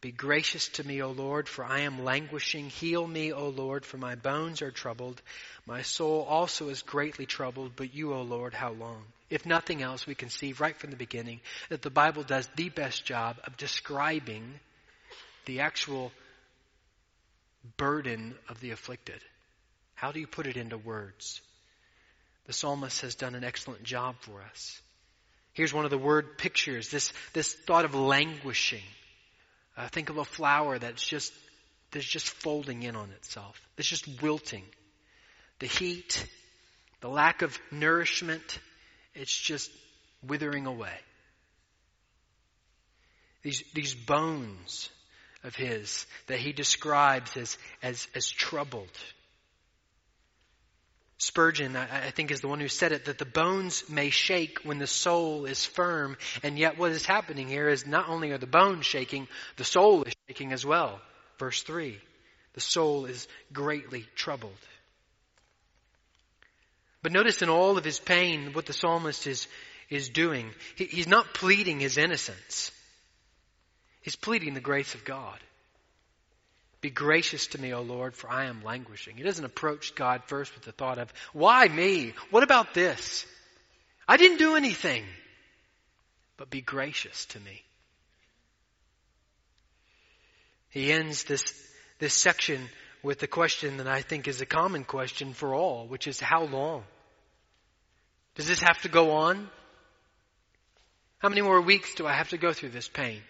Be 0.01 0.12
gracious 0.12 0.70
to 0.70 0.88
me, 0.88 1.01
O 1.01 1.12
Lord, 1.12 1.50
for 1.50 1.65
I 1.65 1.82
am 1.82 2.06
languishing. 2.06 2.70
Heal 2.70 3.06
me, 3.06 3.34
O 3.34 3.50
Lord, 3.50 3.86
for 3.86 3.98
my 3.98 4.15
bones 4.15 4.62
are 4.62 4.72
troubled. 4.72 5.22
My 5.65 5.82
soul 5.82 6.24
also 6.24 6.70
is 6.70 6.82
greatly 6.84 7.25
troubled, 7.25 7.74
but 7.75 7.94
you, 7.94 8.13
O 8.13 8.22
Lord, 8.22 8.53
how 8.53 8.72
long? 8.72 9.03
If 9.29 9.46
nothing 9.46 9.82
else, 9.82 10.08
we 10.08 10.15
can 10.15 10.29
see 10.29 10.53
right 10.53 10.75
from 10.77 10.91
the 10.91 10.96
beginning 10.96 11.41
that 11.68 11.82
the 11.82 11.89
Bible 11.89 12.24
does 12.24 12.50
the 12.56 12.70
best 12.70 13.03
job 13.03 13.38
of 13.44 13.58
describing 13.58 14.60
the 15.46 15.60
actual 15.60 16.13
burden 17.75 18.36
of 18.48 18.62
the 18.62 18.72
afflicted. 18.72 19.22
How 19.96 20.13
do 20.13 20.22
you 20.22 20.27
put 20.27 20.48
it 20.48 20.56
into 20.56 20.77
words? 20.77 21.41
The 22.48 22.53
psalmist 22.53 23.01
has 23.01 23.15
done 23.15 23.36
an 23.36 23.44
excellent 23.44 23.84
job 23.84 24.15
for 24.22 24.41
us. 24.41 24.82
Here's 25.53 25.74
one 25.74 25.84
of 25.84 25.91
the 25.91 25.98
word 25.98 26.38
pictures, 26.38 26.89
this, 26.89 27.12
this 27.34 27.53
thought 27.53 27.84
of 27.84 27.94
languishing. 27.94 28.84
Uh, 29.78 29.88
think 29.88 30.10
of 30.10 30.18
a 30.18 30.26
flower 30.26 30.78
that's 30.78 31.06
just, 31.06 31.34
that's 31.92 32.06
just 32.06 32.30
folding 32.30 32.84
in 32.84 32.96
on 32.96 33.10
itself. 33.12 33.62
It's 33.78 33.88
just 33.88 34.22
wilting. 34.22 34.64
The 35.60 35.68
heat, 35.68 36.26
the 37.02 37.10
lack 37.10 37.42
of 37.42 37.58
nourishment, 37.72 38.60
it's 39.14 39.36
just 39.36 39.72
withering 40.26 40.66
away. 40.66 40.98
These, 43.42 43.64
these 43.74 43.96
bones 43.96 44.90
of 45.44 45.56
his 45.56 46.06
that 46.28 46.40
he 46.40 46.52
describes 46.52 47.38
as, 47.38 47.58
as, 47.82 48.08
as 48.16 48.30
troubled. 48.30 48.90
Spurgeon, 51.20 51.76
I, 51.76 52.08
I, 52.08 52.12
think, 52.12 52.32
is 52.32 52.40
the 52.40 52.48
one 52.48 52.62
who 52.62 52.70
said 52.70 52.94
it, 52.94 53.06
that 53.06 53.18
the 53.18 53.26
bones 53.26 53.84
may 53.90 54.10
shake 54.10 54.60
when 54.64 54.80
the 54.80 54.88
soul 54.88 55.46
is 55.46 55.66
firm, 55.66 56.16
and 56.44 56.58
yet 56.58 56.78
what 56.78 56.92
is 56.92 57.06
happening 57.06 57.50
here 57.50 57.68
is 57.68 57.86
not 57.86 58.08
only 58.08 58.32
are 58.32 58.38
the 58.38 58.48
bones 58.48 58.86
shaking, 58.86 59.28
the 59.58 59.66
soul 59.66 60.04
is 60.04 60.14
shaking 60.28 60.54
as 60.54 60.66
well. 60.66 61.02
Verse 61.38 61.62
3. 61.64 62.00
The 62.54 62.62
soul 62.62 63.06
is 63.06 63.28
greatly 63.52 64.06
troubled. 64.16 64.54
But 67.02 67.12
notice 67.12 67.42
in 67.42 67.50
all 67.50 67.78
of 67.78 67.84
his 67.84 68.00
pain 68.00 68.54
what 68.54 68.66
the 68.66 68.74
psalmist 68.74 69.28
is, 69.28 69.48
is 69.90 70.08
doing. 70.08 70.52
He, 70.76 70.86
he's 70.86 71.08
not 71.08 71.34
pleading 71.34 71.82
his 71.82 71.98
innocence. 71.98 72.72
He's 74.02 74.16
pleading 74.16 74.54
the 74.54 74.62
grace 74.62 74.96
of 74.96 75.04
God. 75.04 75.40
Be 76.82 76.90
gracious 76.90 77.48
to 77.48 77.62
me, 77.62 77.74
O 77.74 77.82
Lord, 77.82 78.16
for 78.16 78.30
I 78.30 78.46
am 78.46 78.64
languishing. 78.64 79.18
He 79.18 79.24
doesn't 79.24 79.44
approach 79.44 79.96
God 79.96 80.24
first 80.28 80.56
with 80.56 80.64
the 80.64 80.72
thought 80.72 80.98
of, 80.98 81.14
why 81.34 81.68
me? 81.68 82.14
What 82.32 82.44
about 82.44 82.74
this? 82.74 83.26
I 84.08 84.18
didn't 84.18 84.38
do 84.38 84.56
anything. 84.56 85.04
But 86.38 86.50
be 86.50 86.62
gracious 86.62 87.26
to 87.28 87.40
me. 87.42 87.62
He 90.70 90.92
ends 90.92 91.26
this, 91.26 91.44
this 92.00 92.14
section 92.14 92.70
with 93.04 93.20
the 93.20 93.28
question 93.28 93.78
that 93.78 93.88
I 93.88 94.02
think 94.02 94.28
is 94.28 94.40
a 94.40 94.46
common 94.46 94.86
question 94.86 95.34
for 95.34 95.54
all, 95.54 95.86
which 95.88 96.08
is 96.08 96.20
how 96.20 96.44
long? 96.44 96.84
Does 98.36 98.48
this 98.48 98.62
have 98.62 98.82
to 98.84 98.90
go 98.90 99.12
on? 99.12 99.50
How 101.18 101.28
many 101.28 101.42
more 101.42 101.60
weeks 101.60 101.96
do 101.96 102.08
I 102.08 102.14
have 102.14 102.30
to 102.30 102.38
go 102.38 102.54
through 102.54 102.70
this 102.70 102.88
pain? 102.88 103.22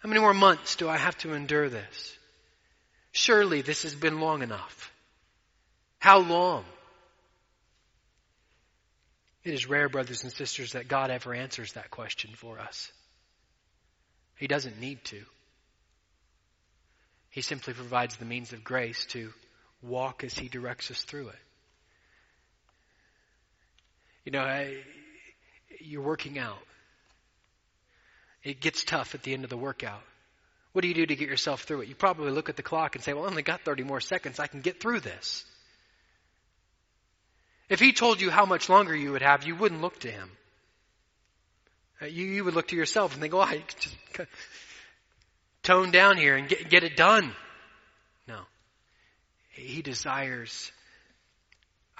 How 0.00 0.08
many 0.08 0.20
more 0.20 0.34
months 0.34 0.76
do 0.76 0.88
I 0.88 0.96
have 0.96 1.16
to 1.18 1.34
endure 1.34 1.68
this? 1.68 2.16
Surely 3.12 3.62
this 3.62 3.82
has 3.82 3.94
been 3.94 4.20
long 4.20 4.42
enough. 4.42 4.92
How 5.98 6.18
long? 6.18 6.64
It 9.44 9.54
is 9.54 9.68
rare, 9.68 9.88
brothers 9.88 10.22
and 10.22 10.32
sisters, 10.32 10.72
that 10.72 10.88
God 10.88 11.10
ever 11.10 11.34
answers 11.34 11.72
that 11.72 11.90
question 11.90 12.30
for 12.34 12.58
us. 12.58 12.92
He 14.36 14.46
doesn't 14.46 14.78
need 14.78 15.02
to. 15.04 15.22
He 17.30 17.40
simply 17.40 17.74
provides 17.74 18.16
the 18.16 18.24
means 18.24 18.52
of 18.52 18.62
grace 18.62 19.04
to 19.06 19.32
walk 19.82 20.22
as 20.22 20.36
He 20.36 20.48
directs 20.48 20.90
us 20.90 21.02
through 21.02 21.28
it. 21.28 21.38
You 24.24 24.32
know, 24.32 24.40
I, 24.42 24.76
you're 25.80 26.02
working 26.02 26.38
out. 26.38 26.58
It 28.44 28.60
gets 28.60 28.84
tough 28.84 29.14
at 29.14 29.22
the 29.22 29.34
end 29.34 29.44
of 29.44 29.50
the 29.50 29.56
workout. 29.56 30.02
What 30.72 30.82
do 30.82 30.88
you 30.88 30.94
do 30.94 31.06
to 31.06 31.16
get 31.16 31.28
yourself 31.28 31.62
through 31.62 31.82
it? 31.82 31.88
You 31.88 31.94
probably 31.94 32.30
look 32.30 32.48
at 32.48 32.56
the 32.56 32.62
clock 32.62 32.94
and 32.94 33.02
say, 33.02 33.12
well, 33.12 33.24
I 33.24 33.28
only 33.28 33.42
got 33.42 33.62
30 33.62 33.82
more 33.82 34.00
seconds. 34.00 34.38
I 34.38 34.46
can 34.46 34.60
get 34.60 34.80
through 34.80 35.00
this. 35.00 35.44
If 37.68 37.80
he 37.80 37.92
told 37.92 38.20
you 38.20 38.30
how 38.30 38.46
much 38.46 38.68
longer 38.68 38.94
you 38.94 39.12
would 39.12 39.22
have, 39.22 39.46
you 39.46 39.56
wouldn't 39.56 39.80
look 39.80 39.98
to 40.00 40.10
him. 40.10 40.30
Uh, 42.00 42.06
you, 42.06 42.26
you 42.26 42.44
would 42.44 42.54
look 42.54 42.68
to 42.68 42.76
yourself 42.76 43.12
and 43.12 43.20
think, 43.20 43.34
oh, 43.34 43.40
I 43.40 43.62
just 43.78 43.96
tone 45.62 45.90
down 45.90 46.16
here 46.16 46.36
and 46.36 46.48
get, 46.48 46.68
get 46.70 46.84
it 46.84 46.96
done. 46.96 47.32
No. 48.26 48.40
He 49.50 49.82
desires 49.82 50.70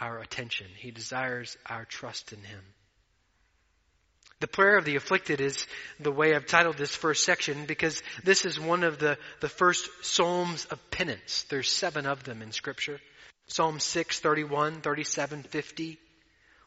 our 0.00 0.20
attention. 0.20 0.68
He 0.76 0.90
desires 0.90 1.56
our 1.66 1.84
trust 1.84 2.32
in 2.32 2.38
him. 2.38 2.60
The 4.40 4.46
prayer 4.46 4.76
of 4.76 4.84
the 4.84 4.96
afflicted 4.96 5.40
is 5.40 5.66
the 5.98 6.12
way 6.12 6.34
I've 6.34 6.46
titled 6.46 6.76
this 6.76 6.94
first 6.94 7.24
section 7.24 7.64
because 7.66 8.02
this 8.22 8.44
is 8.44 8.58
one 8.58 8.84
of 8.84 8.98
the, 8.98 9.18
the 9.40 9.48
first 9.48 9.88
Psalms 10.02 10.64
of 10.66 10.90
penance. 10.90 11.44
There's 11.50 11.68
seven 11.68 12.06
of 12.06 12.22
them 12.22 12.40
in 12.40 12.52
Scripture. 12.52 13.00
Psalm 13.48 13.80
6, 13.80 14.20
31, 14.20 14.80
37, 14.80 15.42
50, 15.42 15.98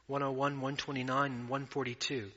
101, 0.08 0.38
129, 0.54 1.32
and 1.32 1.50
142. 1.50 2.32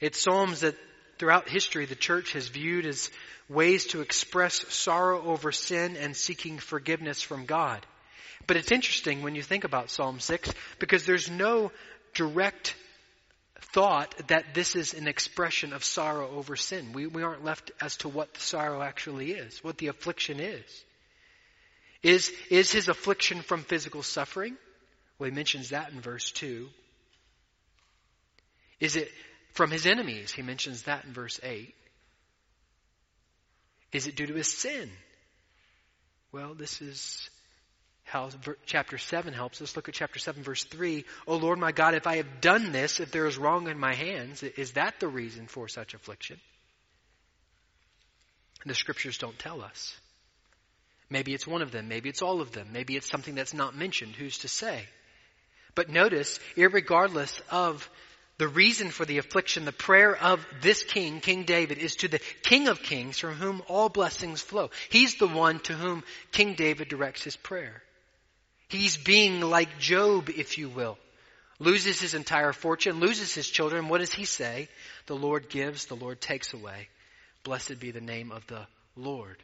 It's 0.00 0.20
Psalms 0.20 0.60
that 0.60 0.74
throughout 1.18 1.48
history 1.48 1.86
the 1.86 1.94
church 1.94 2.34
has 2.34 2.48
viewed 2.48 2.84
as 2.84 3.10
ways 3.48 3.86
to 3.86 4.02
express 4.02 4.66
sorrow 4.68 5.22
over 5.22 5.50
sin 5.50 5.96
and 5.96 6.14
seeking 6.14 6.58
forgiveness 6.58 7.22
from 7.22 7.46
God. 7.46 7.86
But 8.46 8.58
it's 8.58 8.72
interesting 8.72 9.22
when 9.22 9.34
you 9.34 9.42
think 9.42 9.64
about 9.64 9.88
Psalm 9.88 10.20
6 10.20 10.52
because 10.78 11.06
there's 11.06 11.30
no 11.30 11.72
direct 12.12 12.74
thought 13.76 14.14
that 14.28 14.54
this 14.54 14.74
is 14.74 14.94
an 14.94 15.06
expression 15.06 15.74
of 15.74 15.84
sorrow 15.84 16.30
over 16.30 16.56
sin. 16.56 16.94
We, 16.94 17.06
we 17.08 17.22
aren't 17.22 17.44
left 17.44 17.72
as 17.78 17.94
to 17.98 18.08
what 18.08 18.32
the 18.32 18.40
sorrow 18.40 18.80
actually 18.80 19.32
is, 19.32 19.62
what 19.62 19.76
the 19.76 19.88
affliction 19.88 20.40
is. 20.40 20.64
Is, 22.02 22.32
is 22.48 22.72
his 22.72 22.88
affliction 22.88 23.42
from 23.42 23.64
physical 23.64 24.02
suffering? 24.02 24.56
Well, 25.18 25.28
he 25.28 25.36
mentions 25.36 25.70
that 25.70 25.92
in 25.92 26.00
verse 26.00 26.30
2. 26.30 26.68
Is 28.80 28.96
it 28.96 29.10
from 29.52 29.70
his 29.70 29.84
enemies? 29.84 30.32
He 30.32 30.40
mentions 30.40 30.84
that 30.84 31.04
in 31.04 31.12
verse 31.12 31.38
8. 31.42 31.74
Is 33.92 34.06
it 34.06 34.16
due 34.16 34.26
to 34.26 34.34
his 34.34 34.50
sin? 34.50 34.90
Well, 36.32 36.54
this 36.54 36.80
is 36.80 37.28
chapter 38.66 38.98
7 38.98 39.34
helps 39.34 39.60
us. 39.60 39.76
Look 39.76 39.88
at 39.88 39.94
chapter 39.94 40.18
7, 40.18 40.42
verse 40.42 40.64
3. 40.64 41.04
O 41.26 41.36
Lord 41.36 41.58
my 41.58 41.72
God, 41.72 41.94
if 41.94 42.06
I 42.06 42.16
have 42.16 42.40
done 42.40 42.72
this, 42.72 43.00
if 43.00 43.10
there 43.10 43.26
is 43.26 43.36
wrong 43.36 43.68
in 43.68 43.78
my 43.78 43.94
hands, 43.94 44.42
is 44.42 44.72
that 44.72 45.00
the 45.00 45.08
reason 45.08 45.46
for 45.46 45.68
such 45.68 45.94
affliction? 45.94 46.38
And 48.62 48.70
the 48.70 48.74
scriptures 48.74 49.18
don't 49.18 49.38
tell 49.38 49.62
us. 49.62 49.96
Maybe 51.08 51.34
it's 51.34 51.46
one 51.46 51.62
of 51.62 51.70
them. 51.70 51.88
Maybe 51.88 52.08
it's 52.08 52.22
all 52.22 52.40
of 52.40 52.52
them. 52.52 52.68
Maybe 52.72 52.96
it's 52.96 53.08
something 53.08 53.34
that's 53.34 53.54
not 53.54 53.76
mentioned. 53.76 54.14
Who's 54.16 54.38
to 54.38 54.48
say? 54.48 54.84
But 55.74 55.88
notice, 55.88 56.40
regardless 56.56 57.40
of 57.50 57.88
the 58.38 58.48
reason 58.48 58.90
for 58.90 59.04
the 59.04 59.18
affliction, 59.18 59.64
the 59.64 59.72
prayer 59.72 60.16
of 60.16 60.44
this 60.62 60.82
king, 60.82 61.20
King 61.20 61.44
David, 61.44 61.78
is 61.78 61.96
to 61.96 62.08
the 62.08 62.20
King 62.42 62.68
of 62.68 62.82
Kings 62.82 63.18
from 63.18 63.34
whom 63.34 63.62
all 63.68 63.88
blessings 63.88 64.42
flow. 64.42 64.70
He's 64.90 65.16
the 65.16 65.28
one 65.28 65.60
to 65.60 65.74
whom 65.74 66.02
King 66.32 66.54
David 66.54 66.88
directs 66.88 67.22
his 67.22 67.36
prayer. 67.36 67.82
He's 68.68 68.96
being 68.96 69.40
like 69.40 69.78
Job, 69.78 70.28
if 70.28 70.58
you 70.58 70.68
will. 70.68 70.98
Loses 71.58 72.00
his 72.00 72.14
entire 72.14 72.52
fortune, 72.52 73.00
loses 73.00 73.34
his 73.34 73.48
children. 73.48 73.88
What 73.88 73.98
does 73.98 74.12
he 74.12 74.24
say? 74.24 74.68
The 75.06 75.16
Lord 75.16 75.48
gives, 75.48 75.86
the 75.86 75.96
Lord 75.96 76.20
takes 76.20 76.52
away. 76.52 76.88
Blessed 77.44 77.78
be 77.80 77.92
the 77.92 78.00
name 78.00 78.32
of 78.32 78.46
the 78.46 78.66
Lord. 78.96 79.42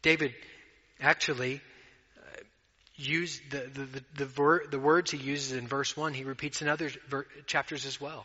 David 0.00 0.32
actually 1.00 1.60
uh, 2.16 2.40
used 2.96 3.42
the, 3.50 3.68
the, 3.72 3.84
the, 3.84 4.04
the, 4.14 4.26
ver, 4.26 4.66
the, 4.66 4.78
words 4.78 5.10
he 5.10 5.18
uses 5.18 5.52
in 5.52 5.66
verse 5.66 5.96
1, 5.96 6.14
he 6.14 6.24
repeats 6.24 6.62
in 6.62 6.68
other 6.68 6.90
ver, 7.08 7.26
chapters 7.46 7.84
as 7.84 8.00
well. 8.00 8.24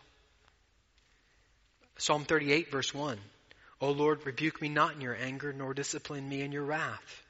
Psalm 1.98 2.26
38, 2.26 2.72
verse 2.72 2.94
1. 2.94 3.18
O 3.82 3.92
Lord, 3.92 4.26
rebuke 4.26 4.62
me 4.62 4.70
not 4.70 4.94
in 4.94 5.02
your 5.02 5.16
anger, 5.16 5.52
nor 5.52 5.74
discipline 5.74 6.30
me 6.30 6.42
in 6.42 6.52
your 6.52 6.64
wrath. 6.64 7.23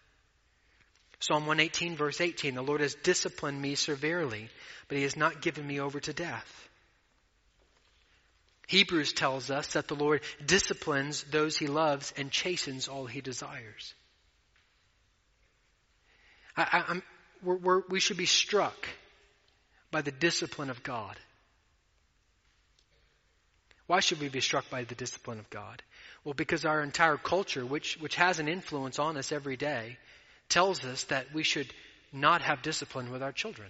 Psalm 1.24 1.46
118 1.46 1.96
verse 1.96 2.20
18, 2.20 2.53
the 2.53 2.62
Lord 2.62 2.82
has 2.82 2.96
disciplined 2.96 3.62
me 3.62 3.75
severely, 3.75 4.50
but 4.89 4.98
he 4.98 5.03
has 5.03 5.15
not 5.15 5.42
given 5.42 5.65
me 5.65 5.80
over 5.80 6.01
to 6.01 6.12
death. 6.12 6.70
Hebrews 8.68 9.13
tells 9.13 9.50
us 9.50 9.72
that 9.72 9.88
the 9.88 9.96
Lord 9.96 10.20
disciplines 10.46 11.24
those 11.32 11.56
he 11.56 11.68
loves 11.68 12.13
and 12.18 12.30
chastens 12.30 12.89
all 12.89 13.06
he 13.06 13.22
desires. 13.22 13.94
I, 16.58 16.84
I, 16.89 17.01
we're, 17.42 17.56
we're, 17.56 17.84
we 17.88 18.01
should 18.01 18.18
be 18.18 18.25
struck 18.25 18.86
by 19.92 20.01
the 20.01 20.12
discipline 20.12 20.70
of 20.70 20.84
God. 20.84 21.16
Why 23.88 24.01
should 24.01 24.20
we 24.20 24.27
be 24.27 24.42
struck 24.42 24.70
by 24.70 24.83
the 24.83 24.96
discipline 24.96 25.40
of 25.40 25.50
God? 25.50 25.81
Well, 26.25 26.33
because 26.33 26.66
our 26.66 26.83
entire 26.83 27.16
culture, 27.16 27.66
which, 27.66 27.96
which 28.01 28.16
has 28.16 28.40
an 28.40 28.50
influence 28.50 29.00
on 29.00 29.16
us 29.16 29.31
every 29.31 29.55
day, 29.55 29.98
tells 30.50 30.84
us 30.86 31.03
that 31.06 31.34
we 31.34 31.44
should 31.44 31.72
not 32.12 32.42
have 32.42 32.62
discipline 32.62 33.12
with 33.12 33.24
our 33.24 33.32
children. 33.32 33.70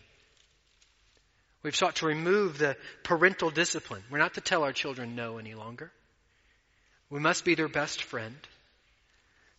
We've 1.64 1.76
sought 1.76 1.96
to 1.98 2.08
remove 2.08 2.58
the 2.58 2.76
parental 3.04 3.50
discipline. 3.50 4.04
We're 4.12 4.18
not 4.18 4.34
to 4.34 4.42
tell 4.42 4.64
our 4.64 4.74
children 4.74 5.16
no 5.16 5.38
any 5.38 5.56
longer. 5.56 5.92
We 7.10 7.22
must 7.22 7.46
be 7.46 7.56
their 7.56 7.70
best 7.70 8.04
friend. 8.04 8.36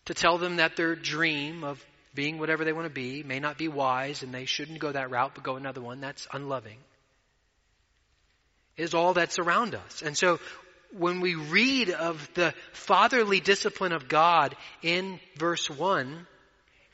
To 0.07 0.15
tell 0.15 0.37
them 0.37 0.57
that 0.57 0.77
their 0.77 0.95
dream 0.95 1.65
of 1.65 1.83
being 2.15 2.39
whatever 2.39 2.65
they 2.65 2.75
want 2.75 2.87
to 2.87 2.93
be 2.93 3.23
may 3.23 3.41
not 3.41 3.57
be 3.57 3.69
wise 3.69 4.23
and 4.23 4.35
they 4.35 4.45
shouldn't 4.45 4.79
go 4.79 4.93
that 4.93 5.11
route 5.11 5.33
but 5.35 5.45
go 5.45 5.57
another 5.57 5.81
one. 5.81 6.01
That's 6.01 6.29
unloving. 6.33 6.79
Is 8.77 8.93
all 8.93 9.15
that's 9.15 9.39
around 9.39 9.75
us. 9.75 10.03
And 10.03 10.17
so 10.17 10.41
when 10.97 11.21
we 11.21 11.35
read 11.35 11.91
of 11.91 12.29
the 12.35 12.55
fatherly 12.73 13.41
discipline 13.41 13.93
of 13.93 14.09
God 14.09 14.55
in 14.83 15.21
verse 15.37 15.71
1, 15.71 16.27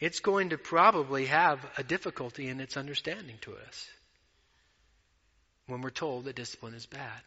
it's 0.00 0.20
going 0.20 0.50
to 0.50 0.58
probably 0.58 1.26
have 1.26 1.58
a 1.76 1.82
difficulty 1.82 2.48
in 2.48 2.60
its 2.60 2.76
understanding 2.76 3.36
to 3.42 3.52
us 3.52 3.88
when 5.66 5.82
we're 5.82 5.90
told 5.90 6.24
that 6.24 6.34
discipline 6.34 6.74
is 6.74 6.86
bad. 6.86 7.20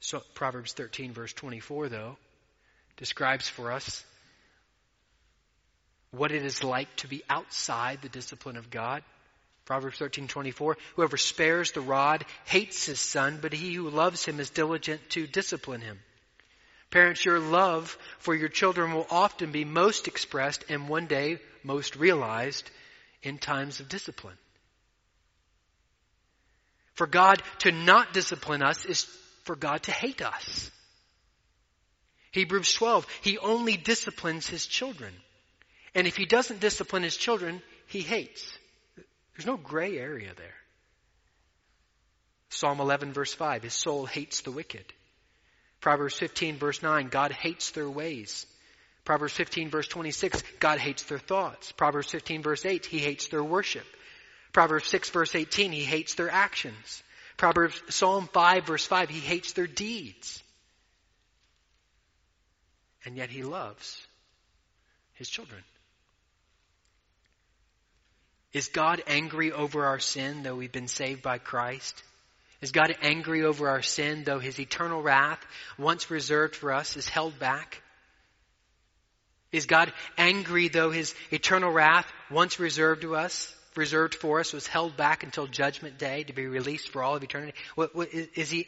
So 0.00 0.22
Proverbs 0.34 0.72
13 0.72 1.12
verse 1.12 1.32
24 1.32 1.88
though 1.88 2.16
describes 2.96 3.48
for 3.48 3.70
us 3.70 4.04
what 6.10 6.32
it 6.32 6.44
is 6.44 6.64
like 6.64 6.94
to 6.96 7.08
be 7.08 7.22
outside 7.28 8.00
the 8.02 8.08
discipline 8.08 8.56
of 8.56 8.70
God. 8.70 9.02
Proverbs 9.66 9.98
13:24 9.98 10.76
Whoever 10.96 11.18
spares 11.18 11.72
the 11.72 11.82
rod 11.82 12.24
hates 12.46 12.86
his 12.86 13.00
son, 13.00 13.38
but 13.40 13.52
he 13.52 13.74
who 13.74 13.90
loves 13.90 14.24
him 14.24 14.40
is 14.40 14.50
diligent 14.50 15.10
to 15.10 15.26
discipline 15.26 15.82
him. 15.82 16.00
Parents, 16.90 17.24
your 17.24 17.38
love 17.38 17.98
for 18.18 18.34
your 18.34 18.48
children 18.48 18.92
will 18.94 19.06
often 19.10 19.52
be 19.52 19.64
most 19.64 20.08
expressed 20.08 20.64
and 20.68 20.88
one 20.88 21.06
day 21.06 21.38
most 21.62 21.96
realized 21.96 22.70
in 23.22 23.38
times 23.38 23.80
of 23.80 23.88
discipline. 23.88 24.38
For 26.94 27.06
God 27.06 27.42
to 27.60 27.72
not 27.72 28.12
discipline 28.12 28.62
us 28.62 28.84
is 28.84 29.04
for 29.44 29.54
God 29.54 29.82
to 29.84 29.92
hate 29.92 30.22
us. 30.22 30.70
Hebrews 32.32 32.72
12, 32.72 33.06
He 33.22 33.38
only 33.38 33.76
disciplines 33.76 34.48
His 34.48 34.66
children. 34.66 35.12
And 35.94 36.06
if 36.06 36.16
He 36.16 36.26
doesn't 36.26 36.60
discipline 36.60 37.02
His 37.02 37.16
children, 37.16 37.62
He 37.86 38.00
hates. 38.00 38.44
There's 39.36 39.46
no 39.46 39.56
gray 39.56 39.98
area 39.98 40.32
there. 40.36 40.54
Psalm 42.50 42.80
11 42.80 43.12
verse 43.12 43.34
5, 43.34 43.62
His 43.62 43.74
soul 43.74 44.06
hates 44.06 44.40
the 44.40 44.50
wicked. 44.50 44.84
Proverbs 45.80 46.14
15 46.14 46.56
verse 46.56 46.82
9, 46.82 47.08
God 47.08 47.32
hates 47.32 47.70
their 47.70 47.88
ways. 47.88 48.46
Proverbs 49.04 49.32
15 49.34 49.70
verse 49.70 49.88
26, 49.88 50.42
God 50.60 50.78
hates 50.78 51.04
their 51.04 51.18
thoughts. 51.18 51.72
Proverbs 51.72 52.10
15 52.10 52.42
verse 52.42 52.66
8, 52.66 52.84
He 52.84 52.98
hates 52.98 53.28
their 53.28 53.44
worship. 53.44 53.86
Proverbs 54.52 54.88
6 54.88 55.10
verse 55.10 55.34
18, 55.34 55.72
He 55.72 55.84
hates 55.84 56.14
their 56.14 56.30
actions. 56.30 57.02
Proverbs, 57.36 57.80
Psalm 57.88 58.28
5 58.32 58.66
verse 58.66 58.84
5, 58.84 59.08
He 59.08 59.20
hates 59.20 59.52
their 59.52 59.66
deeds. 59.66 60.42
And 63.04 63.16
yet 63.16 63.30
He 63.30 63.42
loves 63.42 64.04
His 65.14 65.28
children. 65.28 65.62
Is 68.52 68.68
God 68.68 69.02
angry 69.06 69.52
over 69.52 69.84
our 69.86 70.00
sin 70.00 70.42
though 70.42 70.56
we've 70.56 70.72
been 70.72 70.88
saved 70.88 71.22
by 71.22 71.38
Christ? 71.38 72.02
Is 72.60 72.72
God 72.72 72.94
angry 73.02 73.44
over 73.44 73.68
our 73.68 73.82
sin, 73.82 74.24
though 74.24 74.40
his 74.40 74.58
eternal 74.58 75.00
wrath, 75.00 75.44
once 75.78 76.10
reserved 76.10 76.56
for 76.56 76.72
us, 76.72 76.96
is 76.96 77.08
held 77.08 77.38
back? 77.38 77.82
Is 79.52 79.66
God 79.66 79.92
angry, 80.16 80.68
though 80.68 80.90
his 80.90 81.14
eternal 81.30 81.72
wrath, 81.72 82.10
once 82.30 82.58
reserved 82.58 83.02
to 83.02 83.14
us, 83.14 83.54
reserved 83.76 84.16
for 84.16 84.40
us, 84.40 84.52
was 84.52 84.66
held 84.66 84.96
back 84.96 85.22
until 85.22 85.46
judgment 85.46 85.98
day 85.98 86.24
to 86.24 86.32
be 86.32 86.46
released 86.46 86.88
for 86.88 87.02
all 87.02 87.14
of 87.14 87.22
eternity? 87.22 87.54
What, 87.76 87.94
what, 87.94 88.12
is 88.12 88.50
he, 88.50 88.66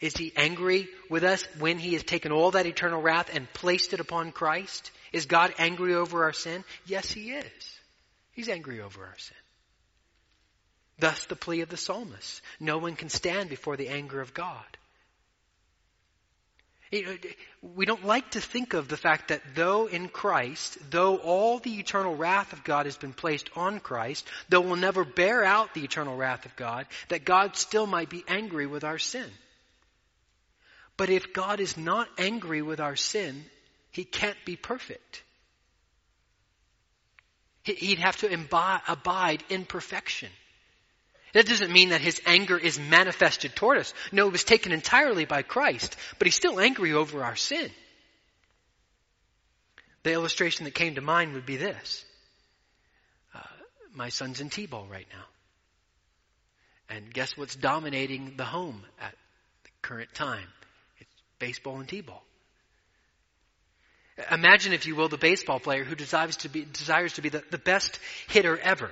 is 0.00 0.16
he 0.16 0.32
angry 0.36 0.88
with 1.10 1.24
us 1.24 1.46
when 1.58 1.78
he 1.78 1.94
has 1.94 2.04
taken 2.04 2.30
all 2.30 2.52
that 2.52 2.66
eternal 2.66 3.02
wrath 3.02 3.30
and 3.34 3.52
placed 3.52 3.92
it 3.92 4.00
upon 4.00 4.30
Christ? 4.30 4.92
Is 5.12 5.26
God 5.26 5.52
angry 5.58 5.94
over 5.94 6.24
our 6.24 6.32
sin? 6.32 6.64
Yes, 6.86 7.10
he 7.10 7.32
is. 7.32 7.78
He's 8.32 8.48
angry 8.48 8.80
over 8.80 9.04
our 9.04 9.18
sin. 9.18 9.36
Thus 11.02 11.24
the 11.24 11.34
plea 11.34 11.62
of 11.62 11.68
the 11.68 11.76
psalmist. 11.76 12.40
No 12.60 12.78
one 12.78 12.94
can 12.94 13.08
stand 13.08 13.50
before 13.50 13.76
the 13.76 13.88
anger 13.88 14.20
of 14.20 14.32
God. 14.32 14.64
We 17.60 17.86
don't 17.86 18.04
like 18.04 18.30
to 18.30 18.40
think 18.40 18.74
of 18.74 18.86
the 18.86 18.96
fact 18.96 19.28
that 19.28 19.42
though 19.56 19.88
in 19.88 20.08
Christ, 20.08 20.78
though 20.92 21.16
all 21.16 21.58
the 21.58 21.80
eternal 21.80 22.14
wrath 22.14 22.52
of 22.52 22.62
God 22.62 22.86
has 22.86 22.96
been 22.96 23.14
placed 23.14 23.50
on 23.56 23.80
Christ, 23.80 24.28
though 24.48 24.60
we'll 24.60 24.76
never 24.76 25.04
bear 25.04 25.42
out 25.42 25.74
the 25.74 25.82
eternal 25.82 26.16
wrath 26.16 26.46
of 26.46 26.54
God, 26.54 26.86
that 27.08 27.24
God 27.24 27.56
still 27.56 27.88
might 27.88 28.08
be 28.08 28.22
angry 28.28 28.68
with 28.68 28.84
our 28.84 28.98
sin. 28.98 29.28
But 30.96 31.10
if 31.10 31.32
God 31.32 31.58
is 31.58 31.76
not 31.76 32.08
angry 32.16 32.62
with 32.62 32.78
our 32.78 32.94
sin, 32.94 33.44
He 33.90 34.04
can't 34.04 34.38
be 34.44 34.54
perfect. 34.54 35.24
He'd 37.64 37.98
have 37.98 38.18
to 38.18 38.32
abide 38.86 39.42
in 39.48 39.64
perfection. 39.64 40.30
That 41.32 41.46
doesn't 41.46 41.72
mean 41.72 41.90
that 41.90 42.00
his 42.00 42.20
anger 42.26 42.58
is 42.58 42.78
manifested 42.78 43.56
toward 43.56 43.78
us. 43.78 43.94
No, 44.12 44.26
it 44.26 44.32
was 44.32 44.44
taken 44.44 44.72
entirely 44.72 45.24
by 45.24 45.42
Christ, 45.42 45.96
but 46.18 46.26
he's 46.26 46.34
still 46.34 46.60
angry 46.60 46.92
over 46.92 47.24
our 47.24 47.36
sin. 47.36 47.70
The 50.02 50.12
illustration 50.12 50.64
that 50.64 50.74
came 50.74 50.96
to 50.96 51.00
mind 51.00 51.34
would 51.34 51.46
be 51.46 51.56
this. 51.56 52.04
Uh, 53.34 53.40
my 53.94 54.10
son's 54.10 54.40
in 54.40 54.50
T-ball 54.50 54.86
right 54.90 55.06
now. 55.12 55.24
And 56.96 57.12
guess 57.12 57.36
what's 57.36 57.56
dominating 57.56 58.34
the 58.36 58.44
home 58.44 58.82
at 59.00 59.14
the 59.64 59.70
current 59.80 60.12
time? 60.14 60.48
It's 60.98 61.14
baseball 61.38 61.78
and 61.78 61.88
T-ball. 61.88 62.22
Imagine, 64.30 64.74
if 64.74 64.86
you 64.86 64.94
will, 64.94 65.08
the 65.08 65.16
baseball 65.16 65.58
player 65.58 65.84
who 65.84 65.94
desires 65.94 66.36
to 66.38 66.50
be, 66.50 66.66
desires 66.66 67.14
to 67.14 67.22
be 67.22 67.30
the, 67.30 67.42
the 67.50 67.56
best 67.56 67.98
hitter 68.28 68.58
ever. 68.58 68.90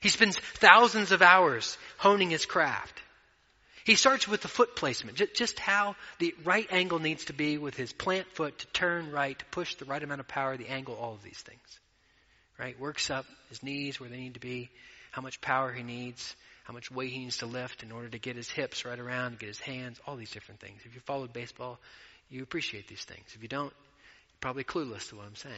He 0.00 0.08
spends 0.08 0.38
thousands 0.38 1.12
of 1.12 1.22
hours 1.22 1.76
honing 1.98 2.30
his 2.30 2.46
craft. 2.46 3.02
He 3.84 3.94
starts 3.94 4.28
with 4.28 4.42
the 4.42 4.48
foot 4.48 4.76
placement, 4.76 5.16
just 5.34 5.58
how 5.58 5.96
the 6.18 6.34
right 6.44 6.66
angle 6.70 6.98
needs 6.98 7.24
to 7.26 7.32
be 7.32 7.56
with 7.56 7.74
his 7.74 7.92
plant 7.92 8.26
foot 8.34 8.58
to 8.58 8.66
turn 8.68 9.10
right, 9.10 9.38
to 9.38 9.44
push 9.46 9.76
the 9.76 9.86
right 9.86 10.02
amount 10.02 10.20
of 10.20 10.28
power, 10.28 10.56
the 10.56 10.68
angle, 10.68 10.94
all 10.94 11.14
of 11.14 11.22
these 11.22 11.40
things. 11.40 11.80
Right? 12.58 12.78
Works 12.78 13.08
up 13.10 13.24
his 13.48 13.62
knees 13.62 13.98
where 13.98 14.10
they 14.10 14.18
need 14.18 14.34
to 14.34 14.40
be, 14.40 14.68
how 15.10 15.22
much 15.22 15.40
power 15.40 15.72
he 15.72 15.82
needs, 15.82 16.36
how 16.64 16.74
much 16.74 16.90
weight 16.90 17.12
he 17.12 17.20
needs 17.20 17.38
to 17.38 17.46
lift 17.46 17.82
in 17.82 17.90
order 17.90 18.10
to 18.10 18.18
get 18.18 18.36
his 18.36 18.50
hips 18.50 18.84
right 18.84 18.98
around, 18.98 19.38
get 19.38 19.46
his 19.46 19.60
hands, 19.60 19.98
all 20.06 20.16
these 20.16 20.32
different 20.32 20.60
things. 20.60 20.82
If 20.84 20.94
you 20.94 21.00
followed 21.06 21.32
baseball, 21.32 21.80
you 22.28 22.42
appreciate 22.42 22.88
these 22.88 23.04
things. 23.04 23.24
If 23.34 23.42
you 23.42 23.48
don't, 23.48 23.72
you're 23.72 24.40
probably 24.42 24.64
clueless 24.64 25.08
to 25.08 25.16
what 25.16 25.24
I'm 25.24 25.34
saying. 25.34 25.54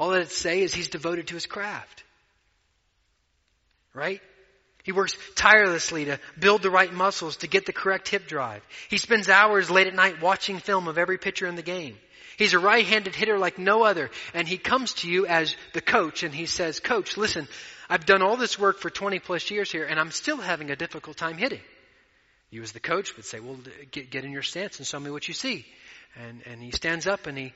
All 0.00 0.10
that 0.10 0.22
it 0.22 0.32
say 0.32 0.62
is 0.62 0.74
he's 0.74 0.88
devoted 0.88 1.28
to 1.28 1.34
his 1.34 1.46
craft. 1.46 2.02
Right? 3.94 4.20
He 4.82 4.92
works 4.92 5.14
tirelessly 5.34 6.06
to 6.06 6.18
build 6.38 6.62
the 6.62 6.70
right 6.70 6.92
muscles 6.92 7.38
to 7.38 7.46
get 7.46 7.66
the 7.66 7.72
correct 7.72 8.08
hip 8.08 8.26
drive. 8.26 8.62
He 8.88 8.98
spends 8.98 9.28
hours 9.28 9.70
late 9.70 9.86
at 9.86 9.94
night 9.94 10.22
watching 10.22 10.58
film 10.58 10.88
of 10.88 10.96
every 10.96 11.18
pitcher 11.18 11.46
in 11.46 11.56
the 11.56 11.62
game. 11.62 11.96
He's 12.38 12.54
a 12.54 12.58
right-handed 12.58 13.14
hitter 13.14 13.38
like 13.38 13.58
no 13.58 13.82
other. 13.82 14.10
And 14.32 14.48
he 14.48 14.56
comes 14.56 14.94
to 14.94 15.10
you 15.10 15.26
as 15.26 15.54
the 15.74 15.82
coach 15.82 16.22
and 16.22 16.34
he 16.34 16.46
says, 16.46 16.80
Coach, 16.80 17.18
listen, 17.18 17.46
I've 17.90 18.06
done 18.06 18.22
all 18.22 18.38
this 18.38 18.58
work 18.58 18.78
for 18.78 18.88
20 18.88 19.18
plus 19.18 19.50
years 19.50 19.70
here 19.70 19.84
and 19.84 20.00
I'm 20.00 20.10
still 20.10 20.38
having 20.38 20.70
a 20.70 20.76
difficult 20.76 21.18
time 21.18 21.36
hitting. 21.36 21.60
You 22.50 22.62
as 22.62 22.72
the 22.72 22.80
coach 22.80 23.14
would 23.16 23.26
say, 23.26 23.40
well, 23.40 23.58
get, 23.90 24.10
get 24.10 24.24
in 24.24 24.32
your 24.32 24.42
stance 24.42 24.78
and 24.78 24.86
show 24.86 24.98
me 24.98 25.10
what 25.10 25.28
you 25.28 25.34
see. 25.34 25.66
And, 26.16 26.40
and 26.46 26.62
he 26.62 26.70
stands 26.70 27.06
up 27.06 27.26
and 27.26 27.36
he 27.36 27.52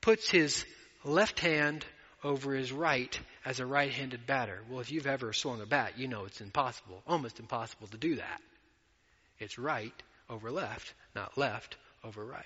puts 0.00 0.30
his 0.30 0.64
left 1.04 1.38
hand 1.38 1.84
over 2.24 2.54
his 2.54 2.72
right 2.72 3.18
as 3.44 3.60
a 3.60 3.66
right-handed 3.66 4.26
batter. 4.26 4.60
Well, 4.68 4.80
if 4.80 4.92
you've 4.92 5.06
ever 5.06 5.32
swung 5.32 5.60
a 5.60 5.66
bat, 5.66 5.98
you 5.98 6.08
know 6.08 6.24
it's 6.24 6.40
impossible, 6.40 7.02
almost 7.06 7.40
impossible 7.40 7.88
to 7.88 7.98
do 7.98 8.16
that. 8.16 8.40
It's 9.38 9.58
right 9.58 9.94
over 10.30 10.50
left, 10.50 10.94
not 11.14 11.36
left 11.36 11.76
over 12.04 12.24
right. 12.24 12.44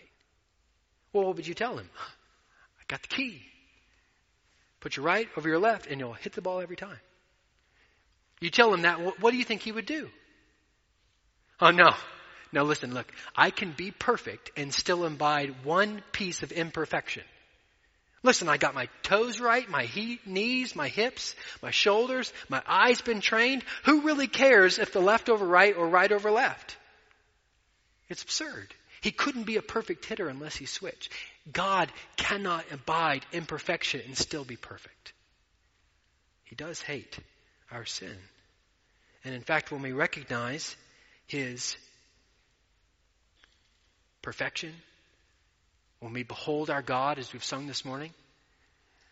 Well, 1.12 1.24
what 1.24 1.36
would 1.36 1.46
you 1.46 1.54
tell 1.54 1.76
him? 1.78 1.88
I 1.98 2.82
got 2.88 3.02
the 3.02 3.08
key. 3.08 3.42
Put 4.80 4.96
your 4.96 5.04
right 5.04 5.28
over 5.36 5.48
your 5.48 5.58
left 5.58 5.86
and 5.86 6.00
you'll 6.00 6.12
hit 6.12 6.32
the 6.32 6.42
ball 6.42 6.60
every 6.60 6.76
time. 6.76 6.98
You 8.40 8.50
tell 8.50 8.72
him 8.72 8.82
that, 8.82 9.20
what 9.20 9.30
do 9.30 9.36
you 9.36 9.44
think 9.44 9.62
he 9.62 9.72
would 9.72 9.86
do? 9.86 10.08
Oh 11.60 11.70
no. 11.70 11.94
Now 12.52 12.62
listen, 12.64 12.94
look, 12.94 13.10
I 13.34 13.50
can 13.50 13.72
be 13.72 13.90
perfect 13.90 14.50
and 14.56 14.72
still 14.72 15.04
imbibe 15.04 15.54
one 15.64 16.02
piece 16.12 16.42
of 16.42 16.52
imperfection. 16.52 17.24
Listen, 18.22 18.48
I 18.48 18.56
got 18.56 18.74
my 18.74 18.88
toes 19.02 19.40
right, 19.40 19.68
my 19.68 19.84
he- 19.84 20.20
knees, 20.26 20.74
my 20.74 20.88
hips, 20.88 21.34
my 21.62 21.70
shoulders, 21.70 22.32
my 22.48 22.62
eyes 22.66 23.00
been 23.00 23.20
trained. 23.20 23.62
Who 23.84 24.02
really 24.02 24.26
cares 24.26 24.78
if 24.78 24.92
the 24.92 25.00
left 25.00 25.28
over 25.28 25.46
right 25.46 25.76
or 25.76 25.86
right 25.88 26.10
over 26.10 26.30
left? 26.30 26.76
It's 28.08 28.22
absurd. 28.22 28.74
He 29.00 29.10
couldn't 29.10 29.44
be 29.44 29.56
a 29.56 29.62
perfect 29.62 30.04
hitter 30.04 30.28
unless 30.28 30.56
he 30.56 30.66
switched. 30.66 31.12
God 31.52 31.92
cannot 32.16 32.64
abide 32.72 33.24
imperfection 33.32 34.00
and 34.04 34.16
still 34.16 34.44
be 34.44 34.56
perfect. 34.56 35.12
He 36.44 36.56
does 36.56 36.80
hate 36.80 37.18
our 37.70 37.84
sin. 37.84 38.16
And 39.24 39.34
in 39.34 39.42
fact, 39.42 39.70
when 39.70 39.82
we 39.82 39.92
recognize 39.92 40.76
his 41.26 41.76
perfection, 44.22 44.72
when 46.06 46.12
we 46.12 46.22
behold 46.22 46.70
our 46.70 46.82
God 46.82 47.18
as 47.18 47.32
we've 47.32 47.42
sung 47.42 47.66
this 47.66 47.84
morning, 47.84 48.12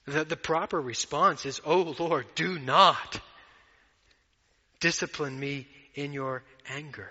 the, 0.06 0.24
the 0.24 0.36
proper 0.36 0.80
response 0.80 1.44
is, 1.44 1.60
Oh 1.66 1.96
Lord, 1.98 2.24
do 2.36 2.56
not 2.56 3.20
discipline 4.78 5.36
me 5.38 5.66
in 5.96 6.12
your 6.12 6.44
anger. 6.68 7.10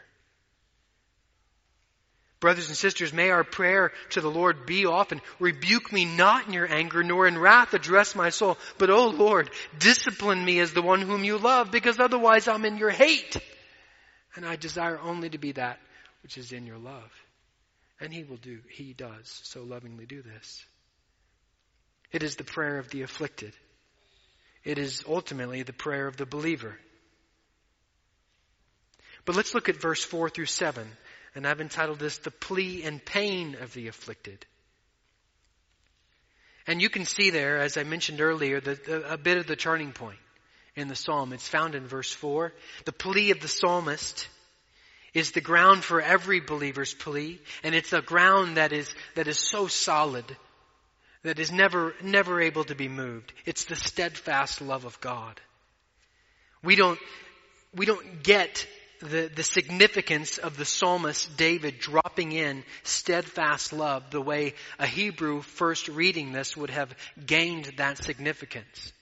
Brothers 2.40 2.70
and 2.70 2.78
sisters, 2.78 3.12
may 3.12 3.30
our 3.30 3.44
prayer 3.44 3.92
to 4.12 4.22
the 4.22 4.32
Lord 4.32 4.66
be 4.66 4.86
often, 4.86 5.20
rebuke 5.38 5.92
me 5.92 6.06
not 6.06 6.48
in 6.48 6.54
your 6.54 6.72
anger, 6.72 7.04
nor 7.04 7.28
in 7.28 7.38
wrath 7.38 7.74
address 7.74 8.16
my 8.16 8.30
soul, 8.30 8.58
but, 8.78 8.90
O 8.90 9.10
Lord, 9.10 9.50
discipline 9.80 10.46
me 10.46 10.62
as 10.62 10.72
the 10.72 10.82
one 10.82 11.02
whom 11.02 11.26
you 11.26 11.38
love, 11.38 11.72
because 11.72 12.00
otherwise 12.00 12.48
I'm 12.48 12.64
in 12.64 12.78
your 12.78 12.90
hate. 12.90 13.36
And 14.38 14.46
I 14.46 14.56
desire 14.56 14.98
only 14.98 15.30
to 15.32 15.38
be 15.38 15.52
that 15.54 15.78
which 16.22 16.38
is 16.38 16.54
in 16.54 16.66
your 16.66 16.78
love. 16.78 17.12
And 18.00 18.14
he 18.14 18.24
will 18.24 18.38
do, 18.38 18.60
he 18.70 18.94
does 18.94 19.42
so 19.44 19.64
lovingly 19.64 20.06
do 20.06 20.22
this. 20.22 20.66
It 22.12 22.24
is 22.24 22.36
the 22.36 22.44
prayer 22.44 22.78
of 22.78 22.90
the 22.90 23.02
afflicted. 23.02 23.54
It 24.64 24.78
is 24.78 25.04
ultimately 25.08 25.64
the 25.64 25.74
prayer 25.74 26.08
of 26.08 26.18
the 26.18 26.26
believer. 26.26 26.78
But 29.26 29.36
let's 29.36 29.54
look 29.54 29.70
at 29.70 29.82
verse 29.82 30.04
4 30.04 30.30
through 30.30 30.46
7. 30.46 30.88
And 31.36 31.48
I've 31.48 31.62
entitled 31.62 32.00
this 32.00 32.20
The 32.20 32.32
Plea 32.32 32.84
and 32.84 33.04
Pain 33.04 33.58
of 33.60 33.74
the 33.74 33.88
Afflicted. 33.88 34.46
And 36.68 36.82
you 36.82 36.90
can 36.90 37.06
see 37.06 37.30
there, 37.30 37.58
as 37.58 37.78
I 37.78 37.84
mentioned 37.84 38.22
earlier, 38.22 38.62
the, 38.62 39.06
a 39.12 39.18
bit 39.18 39.38
of 39.38 39.48
the 39.48 39.56
turning 39.56 39.92
point 39.92 40.20
in 40.76 40.88
the 40.88 40.96
psalm. 40.96 41.34
It's 41.34 41.48
found 41.48 41.76
in 41.76 41.88
verse 41.88 42.12
4. 42.12 42.54
The 42.86 42.94
plea 42.94 43.32
of 43.32 43.42
the 43.42 43.48
psalmist 43.48 44.28
is 45.14 45.32
the 45.32 45.42
ground 45.42 45.84
for 45.84 46.02
every 46.02 46.40
believer's 46.40 46.94
plea, 46.94 47.40
and 47.64 47.76
it's 47.76 47.94
a 47.94 48.02
ground 48.02 48.58
that 48.58 48.74
is, 48.74 48.94
that 49.16 49.28
is 49.28 49.38
so 49.38 49.68
solid, 49.68 50.26
that 51.24 51.40
is 51.40 51.52
never, 51.52 51.94
never 52.02 52.42
able 52.42 52.64
to 52.66 52.76
be 52.76 52.88
moved. 52.88 53.32
It's 53.46 53.66
the 53.66 53.76
steadfast 53.76 54.62
love 54.62 54.86
of 54.86 55.00
God. 55.02 55.40
We 56.64 56.76
don't, 56.76 57.00
we 57.76 57.86
don't 57.86 58.24
get 58.24 58.68
the, 59.00 59.30
the 59.34 59.44
significance 59.44 60.38
of 60.38 60.58
the 60.58 60.66
psalmist 60.66 61.36
David 61.38 61.80
dropping 61.80 62.32
in 62.32 62.64
steadfast 62.84 63.74
love 63.74 64.10
the 64.12 64.22
way 64.22 64.54
a 64.80 64.88
Hebrew 64.88 65.42
first 65.42 65.90
reading 65.90 66.32
this 66.32 66.56
would 66.56 66.70
have 66.70 66.96
gained 67.26 67.66
that 67.78 67.98
significance. 67.98 68.94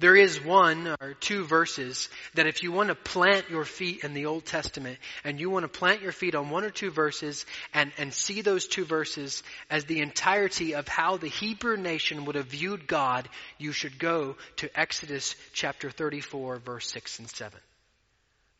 There 0.00 0.16
is 0.16 0.42
one 0.42 0.88
or 1.00 1.14
two 1.14 1.44
verses 1.44 2.08
that 2.34 2.48
if 2.48 2.62
you 2.62 2.72
want 2.72 2.88
to 2.88 2.96
plant 2.96 3.48
your 3.48 3.64
feet 3.64 4.02
in 4.02 4.12
the 4.12 4.26
Old 4.26 4.44
Testament 4.44 4.98
and 5.22 5.38
you 5.38 5.50
want 5.50 5.62
to 5.62 5.68
plant 5.78 6.02
your 6.02 6.10
feet 6.10 6.34
on 6.34 6.50
one 6.50 6.64
or 6.64 6.70
two 6.70 6.90
verses 6.90 7.46
and, 7.72 7.92
and 7.96 8.12
see 8.12 8.40
those 8.40 8.66
two 8.66 8.84
verses 8.84 9.44
as 9.70 9.84
the 9.84 10.00
entirety 10.00 10.74
of 10.74 10.88
how 10.88 11.16
the 11.16 11.28
Hebrew 11.28 11.76
nation 11.76 12.24
would 12.24 12.34
have 12.34 12.46
viewed 12.46 12.88
God, 12.88 13.28
you 13.58 13.70
should 13.70 13.98
go 13.98 14.36
to 14.56 14.78
Exodus 14.78 15.36
chapter 15.52 15.90
34 15.90 16.58
verse 16.58 16.90
6 16.90 17.20
and 17.20 17.30
7. 17.30 17.58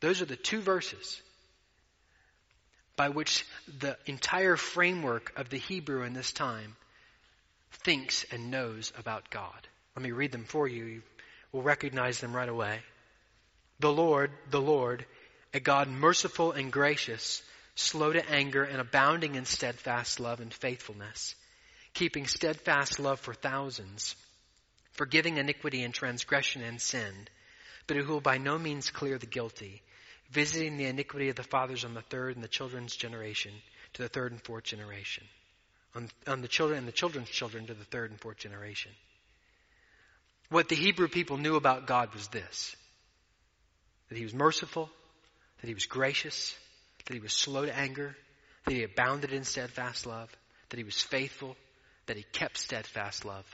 Those 0.00 0.22
are 0.22 0.26
the 0.26 0.36
two 0.36 0.60
verses 0.60 1.20
by 2.96 3.08
which 3.08 3.44
the 3.80 3.96
entire 4.06 4.56
framework 4.56 5.36
of 5.36 5.48
the 5.48 5.58
Hebrew 5.58 6.04
in 6.04 6.12
this 6.12 6.30
time 6.30 6.76
thinks 7.82 8.24
and 8.30 8.52
knows 8.52 8.92
about 8.96 9.30
God. 9.30 9.66
Let 9.96 10.04
me 10.04 10.12
read 10.12 10.30
them 10.30 10.44
for 10.44 10.68
you 10.68 11.02
will 11.54 11.62
recognize 11.62 12.18
them 12.18 12.34
right 12.34 12.48
away. 12.48 12.80
The 13.78 13.92
Lord, 13.92 14.32
the 14.50 14.60
Lord, 14.60 15.06
a 15.54 15.60
God 15.60 15.88
merciful 15.88 16.50
and 16.50 16.72
gracious, 16.72 17.44
slow 17.76 18.12
to 18.12 18.28
anger 18.28 18.64
and 18.64 18.80
abounding 18.80 19.36
in 19.36 19.44
steadfast 19.44 20.18
love 20.18 20.40
and 20.40 20.52
faithfulness, 20.52 21.36
keeping 21.94 22.26
steadfast 22.26 22.98
love 22.98 23.20
for 23.20 23.34
thousands, 23.34 24.16
forgiving 24.94 25.36
iniquity 25.36 25.84
and 25.84 25.94
transgression 25.94 26.60
and 26.60 26.80
sin, 26.80 27.12
but 27.86 27.96
who 27.96 28.12
will 28.12 28.20
by 28.20 28.36
no 28.36 28.58
means 28.58 28.90
clear 28.90 29.16
the 29.16 29.26
guilty, 29.26 29.80
visiting 30.32 30.76
the 30.76 30.86
iniquity 30.86 31.28
of 31.28 31.36
the 31.36 31.44
fathers 31.44 31.84
on 31.84 31.94
the 31.94 32.02
third 32.02 32.34
and 32.34 32.42
the 32.42 32.48
children's 32.48 32.96
generation 32.96 33.52
to 33.92 34.02
the 34.02 34.08
third 34.08 34.32
and 34.32 34.42
fourth 34.42 34.64
generation. 34.64 35.22
On, 35.94 36.08
on 36.26 36.42
the 36.42 36.48
children 36.48 36.80
and 36.80 36.88
the 36.88 36.92
children's 36.92 37.30
children 37.30 37.68
to 37.68 37.74
the 37.74 37.84
third 37.84 38.10
and 38.10 38.20
fourth 38.20 38.38
generation. 38.38 38.90
What 40.50 40.68
the 40.68 40.76
Hebrew 40.76 41.08
people 41.08 41.36
knew 41.36 41.56
about 41.56 41.86
God 41.86 42.12
was 42.14 42.28
this 42.28 42.76
that 44.08 44.18
He 44.18 44.24
was 44.24 44.34
merciful, 44.34 44.90
that 45.60 45.68
He 45.68 45.74
was 45.74 45.86
gracious, 45.86 46.54
that 47.06 47.14
He 47.14 47.20
was 47.20 47.32
slow 47.32 47.64
to 47.64 47.76
anger, 47.76 48.16
that 48.64 48.74
He 48.74 48.82
abounded 48.82 49.32
in 49.32 49.44
steadfast 49.44 50.06
love, 50.06 50.30
that 50.68 50.76
He 50.76 50.84
was 50.84 51.00
faithful, 51.00 51.56
that 52.06 52.16
He 52.16 52.24
kept 52.32 52.58
steadfast 52.58 53.24
love 53.24 53.44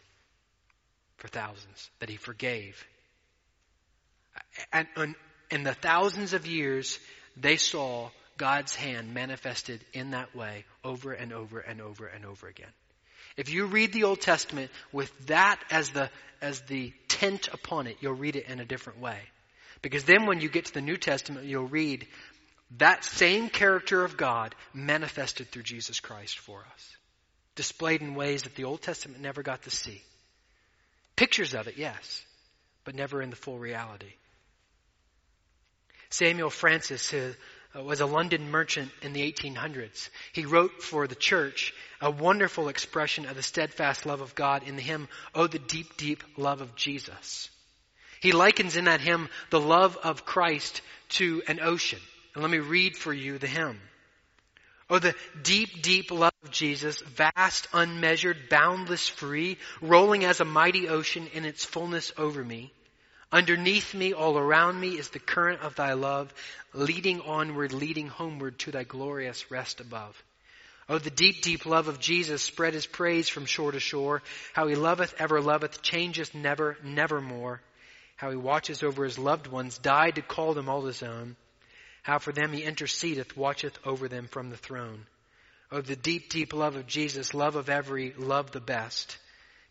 for 1.17 1.29
thousands, 1.29 1.91
that 2.01 2.09
He 2.09 2.17
forgave. 2.17 2.85
And, 4.73 5.15
in 5.51 5.65
the 5.65 5.75
thousands 5.75 6.33
of 6.33 6.47
years, 6.47 6.99
they 7.37 7.57
saw 7.57 8.11
God's 8.37 8.75
hand 8.75 9.13
manifested 9.13 9.85
in 9.93 10.13
that 10.13 10.35
way 10.35 10.65
over 10.85 11.13
and 11.13 11.33
over 11.33 11.61
and 11.61 11.81
over 11.81 12.07
and 12.07 12.25
over 12.25 12.49
again. 12.49 12.73
If 13.37 13.51
you 13.51 13.67
read 13.67 13.93
the 13.93 14.05
Old 14.05 14.21
Testament 14.21 14.71
with 14.93 15.11
that 15.27 15.61
as 15.71 15.91
the, 15.91 16.11
as 16.41 16.61
the 16.63 16.93
tent 17.09 17.49
upon 17.53 17.87
it, 17.87 17.97
you'll 18.01 18.15
read 18.15 18.37
it 18.37 18.49
in 18.49 18.61
a 18.61 18.65
different 18.65 19.01
way. 19.01 19.19
Because 19.83 20.05
then 20.05 20.27
when 20.27 20.41
you 20.41 20.49
get 20.49 20.67
to 20.67 20.75
the 20.75 20.81
New 20.81 20.97
Testament, 20.97 21.47
you'll 21.47 21.67
read 21.67 22.07
that 22.79 23.05
same 23.05 23.49
character 23.49 24.05
of 24.05 24.17
God 24.17 24.55
manifested 24.73 25.51
through 25.51 25.63
Jesus 25.63 26.01
Christ 26.01 26.39
for 26.39 26.61
us. 26.61 26.97
Displayed 27.57 28.01
in 28.01 28.15
ways 28.15 28.43
that 28.43 28.55
the 28.55 28.65
Old 28.65 28.83
Testament 28.83 29.21
never 29.21 29.43
got 29.43 29.63
to 29.63 29.71
see. 29.71 30.03
Pictures 31.17 31.55
of 31.55 31.67
it, 31.67 31.77
yes, 31.77 32.25
but 32.85 32.95
never 32.95 33.21
in 33.21 33.31
the 33.31 33.37
full 33.37 33.59
reality. 33.59 34.13
Samuel 36.11 36.51
Francis 36.51 37.13
Uh, 37.77 37.83
was 37.83 38.01
a 38.01 38.07
London 38.07 38.51
merchant 38.51 38.91
in 39.03 39.13
the 39.13 39.33
1800s. 39.33 40.09
He 40.33 40.45
wrote 40.45 40.83
for 40.83 41.07
the 41.07 41.15
church 41.15 41.73
a 42.01 42.11
wonderful 42.11 42.69
expression 42.69 43.27
of 43.27 43.37
the 43.37 43.43
steadfast 43.43 44.07
love 44.07 44.21
of 44.21 44.35
God 44.35 44.67
in 44.67 44.75
the 44.75 44.83
hymn, 44.83 45.09
Oh, 45.35 45.47
the 45.47 45.61
deep, 45.61 45.97
deep 45.97 46.25
love 46.37 46.61
of 46.61 46.75
Jesus. 46.75 47.49
He 48.21 48.33
likens 48.33 48.77
in 48.77 48.87
that 48.87 49.01
hymn 49.01 49.29
the 49.51 49.61
love 49.61 49.97
of 50.03 50.25
Christ 50.25 50.83
to 51.11 51.43
an 51.47 51.61
ocean. 51.61 52.01
And 52.35 52.43
let 52.43 52.51
me 52.51 52.59
read 52.59 52.97
for 52.97 53.13
you 53.13 53.39
the 53.39 53.47
hymn. 53.47 53.81
Oh, 54.89 54.99
the 54.99 55.15
deep, 55.41 55.83
deep 55.83 56.11
love 56.11 56.35
of 56.43 56.51
Jesus, 56.51 57.01
vast, 57.01 57.69
unmeasured, 57.73 58.49
boundless, 58.51 59.09
free, 59.09 59.57
rolling 59.81 60.25
as 60.25 60.41
a 60.41 60.45
mighty 60.45 60.89
ocean 60.89 61.29
in 61.33 61.45
its 61.45 61.65
fullness 61.65 62.13
over 62.17 62.45
me. 62.45 62.73
Underneath 63.33 63.95
me, 63.95 64.13
all 64.13 64.37
around 64.37 64.81
me, 64.81 64.99
is 64.99 65.09
the 65.11 65.21
current 65.21 65.63
of 65.63 65.77
thy 65.77 65.93
love, 65.93 66.35
leading 66.73 67.21
onward, 67.21 67.73
leading 67.73 68.09
homeward 68.09 68.59
to 68.61 68.73
thy 68.73 68.83
glorious 68.83 69.51
rest 69.51 69.81
above. 69.81 70.21
Oh, 70.89 70.99
the 70.99 71.11
deep, 71.11 71.41
deep 71.41 71.67
love 71.67 71.87
of 71.87 72.01
Jesus 72.01 72.43
spread 72.43 72.75
his 72.75 72.87
praise 72.87 73.29
from 73.29 73.47
shore 73.47 73.71
to 73.71 73.79
shore. 73.79 74.23
How 74.53 74.67
he 74.67 74.75
loveth, 74.75 75.15
ever 75.19 75.41
loveth, 75.41 75.83
changeth 75.83 76.35
never, 76.35 76.77
nevermore. 76.83 77.61
How 78.17 78.31
he 78.31 78.37
watches 78.37 78.83
over 78.83 79.05
his 79.05 79.17
loved 79.17 79.47
ones, 79.47 79.79
died 79.79 80.17
to 80.17 80.23
call 80.23 80.53
them 80.53 80.69
all 80.69 80.85
his 80.85 81.05
own. 81.05 81.37
How 82.03 82.19
for 82.19 82.33
them 82.33 82.53
he 82.53 82.65
intercedeth, 82.65 83.37
watcheth 83.37 83.79
over 83.87 84.09
them 84.09 84.27
from 84.27 84.51
the 84.51 84.57
throne. 84.57 85.07
Oh, 85.71 85.81
the 85.81 85.95
deep, 85.95 86.29
deep 86.31 86.53
love 86.53 86.75
of 86.75 86.89
Jesus, 86.89 87.35
love 87.35 87.55
of 87.55 87.71
every, 87.71 88.13
love 88.19 88.51
the 88.51 88.61
best. 88.61 89.17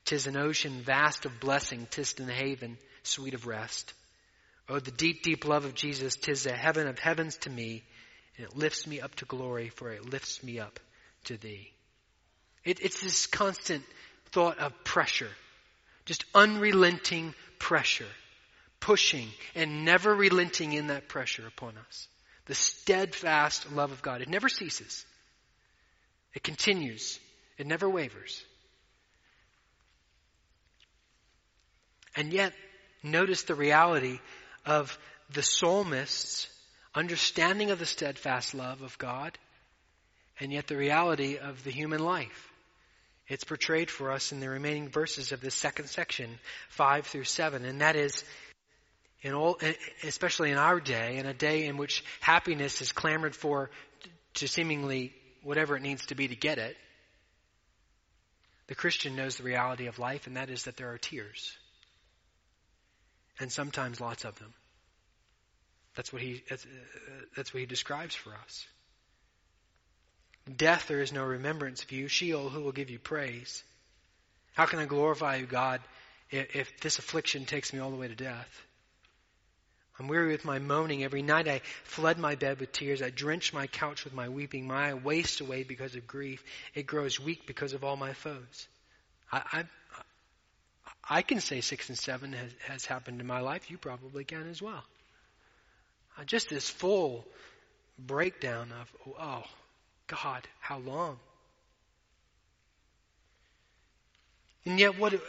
Tis 0.09 0.25
an 0.25 0.37
ocean 0.37 0.81
vast 0.81 1.25
of 1.25 1.39
blessing, 1.39 1.87
tis 1.91 2.15
an 2.17 2.29
haven 2.29 2.79
sweet 3.03 3.35
of 3.35 3.45
rest. 3.45 3.93
Oh, 4.67 4.79
the 4.79 4.89
deep, 4.89 5.21
deep 5.21 5.45
love 5.45 5.65
of 5.65 5.75
Jesus, 5.75 6.15
tis 6.15 6.47
a 6.47 6.51
heaven 6.51 6.87
of 6.87 6.97
heavens 6.97 7.35
to 7.41 7.49
me, 7.51 7.83
and 8.35 8.47
it 8.47 8.57
lifts 8.57 8.87
me 8.87 9.01
up 9.01 9.13
to 9.17 9.25
glory, 9.25 9.69
for 9.69 9.91
it 9.91 10.09
lifts 10.09 10.41
me 10.41 10.59
up 10.59 10.79
to 11.25 11.37
thee. 11.37 11.71
It, 12.65 12.79
it's 12.79 13.01
this 13.01 13.27
constant 13.27 13.83
thought 14.31 14.57
of 14.57 14.73
pressure, 14.83 15.29
just 16.05 16.25
unrelenting 16.33 17.35
pressure, 17.59 18.09
pushing 18.79 19.27
and 19.53 19.85
never 19.85 20.15
relenting 20.15 20.73
in 20.73 20.87
that 20.87 21.07
pressure 21.07 21.45
upon 21.45 21.77
us. 21.77 22.07
The 22.47 22.55
steadfast 22.55 23.71
love 23.73 23.91
of 23.91 24.01
God. 24.01 24.21
It 24.21 24.27
never 24.27 24.49
ceases. 24.49 25.05
It 26.33 26.41
continues. 26.41 27.19
It 27.59 27.67
never 27.67 27.87
wavers. 27.87 28.43
And 32.15 32.33
yet, 32.33 32.53
notice 33.03 33.43
the 33.43 33.55
reality 33.55 34.19
of 34.65 34.97
the 35.33 35.43
psalmist's 35.43 36.47
understanding 36.95 37.71
of 37.71 37.79
the 37.79 37.85
steadfast 37.85 38.53
love 38.53 38.81
of 38.81 38.97
God, 38.97 39.37
and 40.39 40.51
yet 40.51 40.67
the 40.67 40.77
reality 40.77 41.37
of 41.37 41.63
the 41.63 41.71
human 41.71 42.03
life. 42.03 42.51
It's 43.27 43.43
portrayed 43.43 43.91
for 43.91 44.11
us 44.11 44.31
in 44.31 44.39
the 44.39 44.49
remaining 44.49 44.89
verses 44.89 45.31
of 45.31 45.39
this 45.39 45.53
second 45.53 45.87
section, 45.87 46.39
5 46.69 47.05
through 47.05 47.25
7, 47.25 47.63
and 47.63 47.81
that 47.81 47.95
is 47.95 48.23
in 49.21 49.33
all, 49.33 49.59
especially 50.03 50.49
in 50.49 50.57
our 50.57 50.79
day, 50.79 51.17
in 51.17 51.25
a 51.25 51.33
day 51.33 51.65
in 51.65 51.77
which 51.77 52.03
happiness 52.21 52.81
is 52.81 52.91
clamored 52.91 53.35
for 53.35 53.69
to 54.35 54.47
seemingly 54.47 55.13
whatever 55.43 55.75
it 55.75 55.81
needs 55.81 56.07
to 56.07 56.15
be 56.15 56.27
to 56.27 56.35
get 56.35 56.57
it, 56.57 56.75
the 58.67 58.75
Christian 58.75 59.15
knows 59.15 59.37
the 59.37 59.43
reality 59.43 59.87
of 59.87 59.99
life, 59.99 60.25
and 60.25 60.37
that 60.37 60.49
is 60.49 60.63
that 60.63 60.77
there 60.77 60.91
are 60.91 60.97
tears 60.97 61.57
and 63.39 63.51
sometimes 63.51 64.01
lots 64.01 64.25
of 64.25 64.37
them. 64.39 64.53
That's 65.95 66.13
what 66.13 66.21
he, 66.21 66.43
that's, 66.49 66.65
uh, 66.65 67.25
that's 67.35 67.53
what 67.53 67.59
he 67.59 67.65
describes 67.65 68.15
for 68.15 68.31
us. 68.31 68.67
Death, 70.55 70.87
there 70.87 71.01
is 71.01 71.13
no 71.13 71.23
remembrance 71.23 71.83
of 71.83 71.91
you. 71.91 72.07
Sheol, 72.07 72.49
who 72.49 72.61
will 72.61 72.71
give 72.71 72.89
you 72.89 72.99
praise? 72.99 73.63
How 74.53 74.65
can 74.65 74.79
I 74.79 74.85
glorify 74.85 75.37
you, 75.37 75.45
God, 75.45 75.81
if, 76.29 76.55
if 76.55 76.79
this 76.79 76.99
affliction 76.99 77.45
takes 77.45 77.73
me 77.73 77.79
all 77.79 77.91
the 77.91 77.97
way 77.97 78.07
to 78.07 78.15
death? 78.15 78.65
I'm 79.99 80.07
weary 80.07 80.31
with 80.31 80.45
my 80.45 80.59
moaning. 80.59 81.03
Every 81.03 81.21
night 81.21 81.47
I 81.49 81.61
flood 81.83 82.17
my 82.17 82.35
bed 82.35 82.61
with 82.61 82.71
tears. 82.71 83.01
I 83.01 83.09
drench 83.09 83.53
my 83.53 83.67
couch 83.67 84.05
with 84.05 84.13
my 84.13 84.29
weeping. 84.29 84.65
My 84.65 84.91
eye 84.91 84.93
wastes 84.93 85.41
away 85.41 85.63
because 85.63 85.95
of 85.95 86.07
grief. 86.07 86.41
It 86.73 86.87
grows 86.87 87.19
weak 87.19 87.45
because 87.45 87.73
of 87.73 87.83
all 87.83 87.97
my 87.97 88.13
foes. 88.13 88.67
I, 89.31 89.41
I, 89.51 89.63
I 91.09 91.23
can 91.23 91.41
say 91.41 91.61
six 91.61 91.89
and 91.89 91.97
seven 91.97 92.33
has, 92.33 92.51
has 92.67 92.85
happened 92.85 93.19
in 93.19 93.25
my 93.25 93.39
life. 93.39 93.71
You 93.71 93.77
probably 93.77 94.23
can 94.23 94.47
as 94.47 94.61
well. 94.61 94.83
Uh, 96.17 96.23
just 96.23 96.49
this 96.49 96.69
full 96.69 97.25
breakdown 97.97 98.71
of, 98.79 99.15
oh, 99.19 99.43
God, 100.07 100.47
how 100.59 100.77
long? 100.77 101.17
And 104.65 104.79
yet, 104.79 104.99
what 104.99 105.19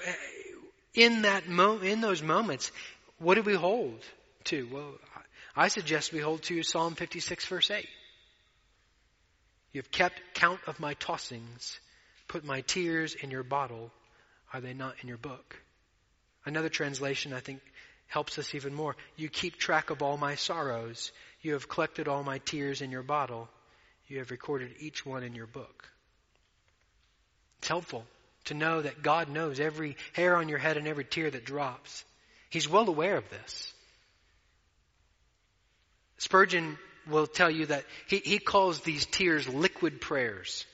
in 0.94 1.22
that 1.22 1.48
mo- 1.48 1.78
in 1.78 2.00
those 2.00 2.22
moments, 2.22 2.70
what 3.18 3.36
do 3.36 3.42
we 3.42 3.54
hold 3.54 4.04
to? 4.44 4.68
Well, 4.70 4.94
I 5.56 5.68
suggest 5.68 6.12
we 6.12 6.20
hold 6.20 6.42
to 6.44 6.62
Psalm 6.62 6.94
56, 6.94 7.46
verse 7.46 7.70
8. 7.70 7.86
You 9.72 9.80
have 9.80 9.90
kept 9.90 10.20
count 10.34 10.60
of 10.66 10.80
my 10.80 10.94
tossings, 10.94 11.78
put 12.28 12.44
my 12.44 12.60
tears 12.62 13.14
in 13.14 13.30
your 13.30 13.44
bottle. 13.44 13.90
Are 14.52 14.60
they 14.60 14.74
not 14.74 14.96
in 15.00 15.08
your 15.08 15.16
book? 15.16 15.56
Another 16.50 16.68
translation, 16.68 17.32
I 17.32 17.38
think, 17.38 17.60
helps 18.08 18.36
us 18.36 18.56
even 18.56 18.74
more. 18.74 18.96
You 19.14 19.28
keep 19.28 19.56
track 19.56 19.90
of 19.90 20.02
all 20.02 20.16
my 20.16 20.34
sorrows. 20.34 21.12
You 21.42 21.52
have 21.52 21.68
collected 21.68 22.08
all 22.08 22.24
my 22.24 22.38
tears 22.38 22.82
in 22.82 22.90
your 22.90 23.04
bottle. 23.04 23.48
You 24.08 24.18
have 24.18 24.32
recorded 24.32 24.74
each 24.80 25.06
one 25.06 25.22
in 25.22 25.36
your 25.36 25.46
book. 25.46 25.88
It's 27.60 27.68
helpful 27.68 28.04
to 28.46 28.54
know 28.54 28.82
that 28.82 29.00
God 29.00 29.28
knows 29.28 29.60
every 29.60 29.96
hair 30.12 30.34
on 30.34 30.48
your 30.48 30.58
head 30.58 30.76
and 30.76 30.88
every 30.88 31.04
tear 31.04 31.30
that 31.30 31.44
drops. 31.44 32.04
He's 32.50 32.68
well 32.68 32.88
aware 32.88 33.16
of 33.16 33.30
this. 33.30 33.72
Spurgeon 36.18 36.78
will 37.08 37.28
tell 37.28 37.48
you 37.48 37.66
that 37.66 37.84
he, 38.08 38.16
he 38.16 38.40
calls 38.40 38.80
these 38.80 39.06
tears 39.06 39.48
liquid 39.48 40.00
prayers. 40.00 40.66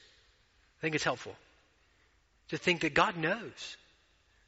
I 0.78 0.80
think 0.80 0.94
it's 0.94 1.04
helpful 1.04 1.36
to 2.48 2.56
think 2.56 2.80
that 2.80 2.94
God 2.94 3.18
knows. 3.18 3.76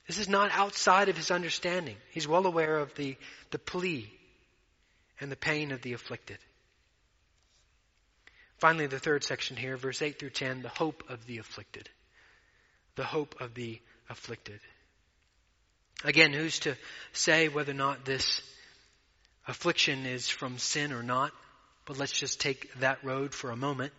This 0.09 0.19
is 0.19 0.29
not 0.29 0.51
outside 0.53 1.11
of 1.11 1.17
his 1.17 1.31
understanding. 1.31 1.97
He's 2.11 2.27
well 2.27 2.47
aware 2.47 2.79
of 2.79 2.95
the, 2.95 3.17
the 3.51 3.59
plea 3.59 4.11
and 5.21 5.31
the 5.31 5.37
pain 5.37 5.71
of 5.71 5.83
the 5.83 5.93
afflicted. 5.93 6.39
Finally, 8.57 8.87
the 8.87 8.99
third 8.99 9.23
section 9.23 9.57
here, 9.57 9.77
verse 9.77 10.01
8 10.01 10.19
through 10.19 10.31
10, 10.31 10.63
the 10.63 10.71
hope 10.71 11.05
of 11.11 11.27
the 11.27 11.39
afflicted. 11.39 11.91
The 12.97 13.05
hope 13.05 13.37
of 13.41 13.55
the 13.55 13.81
afflicted. 14.09 14.61
Again, 16.05 16.33
who's 16.33 16.61
to 16.61 16.75
say 17.13 17.49
whether 17.49 17.73
or 17.73 17.75
not 17.75 18.07
this 18.07 18.41
affliction 19.47 20.07
is 20.07 20.29
from 20.29 20.57
sin 20.57 20.93
or 20.93 21.03
not? 21.03 21.33
But 21.85 21.99
let's 21.99 22.19
just 22.19 22.41
take 22.41 22.73
that 22.81 23.05
road 23.05 23.35
for 23.35 23.51
a 23.51 23.57
moment. 23.57 23.93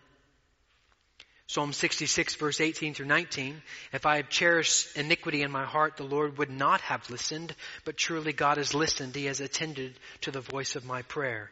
Psalm 1.50 1.72
66 1.72 2.36
verse 2.36 2.60
18 2.60 2.94
through 2.94 3.06
19. 3.06 3.60
If 3.92 4.06
I 4.06 4.18
have 4.18 4.28
cherished 4.28 4.96
iniquity 4.96 5.42
in 5.42 5.50
my 5.50 5.64
heart, 5.64 5.96
the 5.96 6.04
Lord 6.04 6.38
would 6.38 6.48
not 6.48 6.80
have 6.82 7.10
listened, 7.10 7.56
but 7.84 7.96
truly 7.96 8.32
God 8.32 8.56
has 8.56 8.72
listened. 8.72 9.16
He 9.16 9.24
has 9.24 9.40
attended 9.40 9.98
to 10.20 10.30
the 10.30 10.42
voice 10.42 10.76
of 10.76 10.84
my 10.84 11.02
prayer. 11.02 11.50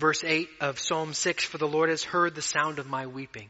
Verse 0.00 0.24
8 0.24 0.48
of 0.60 0.80
Psalm 0.80 1.14
6, 1.14 1.44
For 1.44 1.58
the 1.58 1.68
Lord 1.68 1.90
has 1.90 2.02
heard 2.02 2.34
the 2.34 2.42
sound 2.42 2.80
of 2.80 2.88
my 2.88 3.06
weeping. 3.06 3.48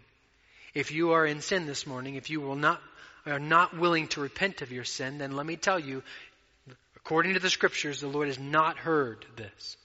If 0.74 0.92
you 0.92 1.12
are 1.12 1.24
in 1.24 1.40
sin 1.40 1.64
this 1.64 1.86
morning, 1.86 2.16
if 2.16 2.28
you 2.28 2.42
will 2.42 2.54
not, 2.54 2.78
are 3.24 3.40
not 3.40 3.78
willing 3.78 4.08
to 4.08 4.20
repent 4.20 4.60
of 4.60 4.70
your 4.70 4.84
sin, 4.84 5.16
then 5.16 5.32
let 5.32 5.46
me 5.46 5.56
tell 5.56 5.78
you, 5.78 6.02
according 6.94 7.32
to 7.32 7.40
the 7.40 7.48
scriptures, 7.48 8.02
the 8.02 8.06
Lord 8.06 8.28
has 8.28 8.38
not 8.38 8.76
heard 8.76 9.24
this. 9.34 9.78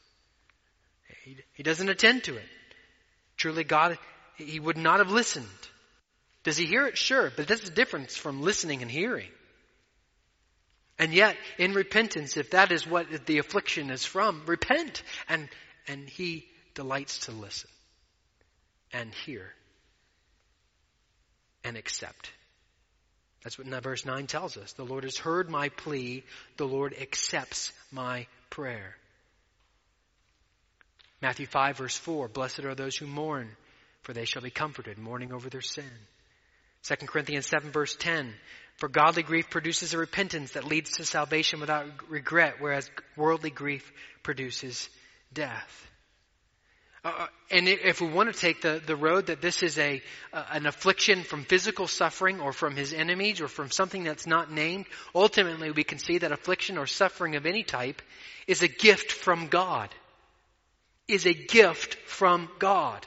He, 1.23 1.38
he 1.53 1.63
doesn't 1.63 1.88
attend 1.88 2.25
to 2.25 2.36
it. 2.36 2.45
Truly 3.38 3.63
God, 3.63 3.97
He 4.38 4.60
would 4.60 4.78
not 4.78 5.00
have 5.00 5.12
listened. 5.12 5.47
Does 6.43 6.58
He 6.58 6.65
hear 6.65 6.88
it? 6.88 6.97
Sure, 6.97 7.32
but 7.36 7.47
that's 7.47 7.63
the 7.63 7.71
difference 7.71 8.15
from 8.15 8.41
listening 8.41 8.82
and 8.82 8.89
hearing. 8.89 9.30
And 11.00 11.13
yet, 11.13 11.36
in 11.58 11.73
repentance, 11.73 12.38
if 12.38 12.52
that 12.52 12.71
is 12.71 12.88
what 12.88 13.26
the 13.26 13.38
affliction 13.39 13.91
is 13.91 14.06
from, 14.06 14.43
repent 14.45 15.04
and, 15.30 15.50
and 15.88 16.08
He 16.08 16.47
delights 16.73 17.26
to 17.26 17.32
listen 17.32 17.69
and 18.93 19.13
hear 19.13 19.54
and 21.63 21.78
accept. 21.78 22.32
That's 23.43 23.58
what 23.58 23.67
verse 23.84 24.06
9 24.06 24.28
tells 24.28 24.58
us. 24.58 24.73
The 24.73 24.86
Lord 24.86 25.04
has 25.04 25.17
heard 25.17 25.50
my 25.50 25.69
plea. 25.69 26.23
The 26.58 26.67
Lord 26.67 26.95
accepts 27.00 27.71
my 27.91 28.28
prayer. 28.50 28.95
Matthew 31.21 31.45
5 31.45 31.78
verse 31.78 31.97
4, 31.97 32.28
blessed 32.28 32.65
are 32.65 32.76
those 32.76 32.95
who 32.95 33.08
mourn, 33.08 33.50
for 34.03 34.13
they 34.13 34.25
shall 34.25 34.41
be 34.41 34.49
comforted, 34.49 34.97
mourning 34.97 35.33
over 35.33 35.49
their 35.49 35.62
sin. 35.62 35.89
2 36.83 36.95
Corinthians 37.07 37.47
7 37.47 37.71
verse 37.71 37.95
10, 37.95 38.33
for 38.77 38.88
godly 38.88 39.23
grief 39.23 39.49
produces 39.49 39.93
a 39.93 39.97
repentance 39.97 40.51
that 40.51 40.63
leads 40.63 40.91
to 40.91 41.05
salvation 41.05 41.60
without 41.60 41.86
regret, 42.10 42.55
whereas 42.60 42.89
worldly 43.15 43.49
grief 43.49 43.91
produces 44.23 44.89
death. 45.33 45.88
Uh, 47.03 47.27
and 47.51 47.67
if 47.69 48.01
we 48.01 48.07
want 48.10 48.33
to 48.33 48.38
take 48.38 48.62
the, 48.62 48.81
the 48.86 48.95
road 48.95 49.27
that 49.27 49.41
this 49.41 49.63
is 49.63 49.77
a 49.77 50.01
uh, 50.33 50.43
an 50.51 50.65
affliction 50.65 51.23
from 51.23 51.43
physical 51.43 51.88
suffering 51.88 52.41
or 52.41 52.51
from 52.51 52.75
his 52.75 52.91
enemies 52.91 53.39
or 53.39 53.47
from 53.47 53.71
something 53.71 54.03
that's 54.03 54.27
not 54.27 54.51
named, 54.51 54.86
ultimately 55.15 55.71
we 55.71 55.83
can 55.83 55.99
see 55.99 56.17
that 56.17 56.31
affliction 56.31 56.77
or 56.77 56.86
suffering 56.86 57.36
of 57.36 57.45
any 57.45 57.63
type 57.63 58.01
is 58.45 58.62
a 58.62 58.67
gift 58.67 59.12
from 59.12 59.47
God. 59.47 59.89
Is 61.07 61.25
a 61.25 61.33
gift 61.33 61.95
from 62.07 62.49
God. 62.60 63.05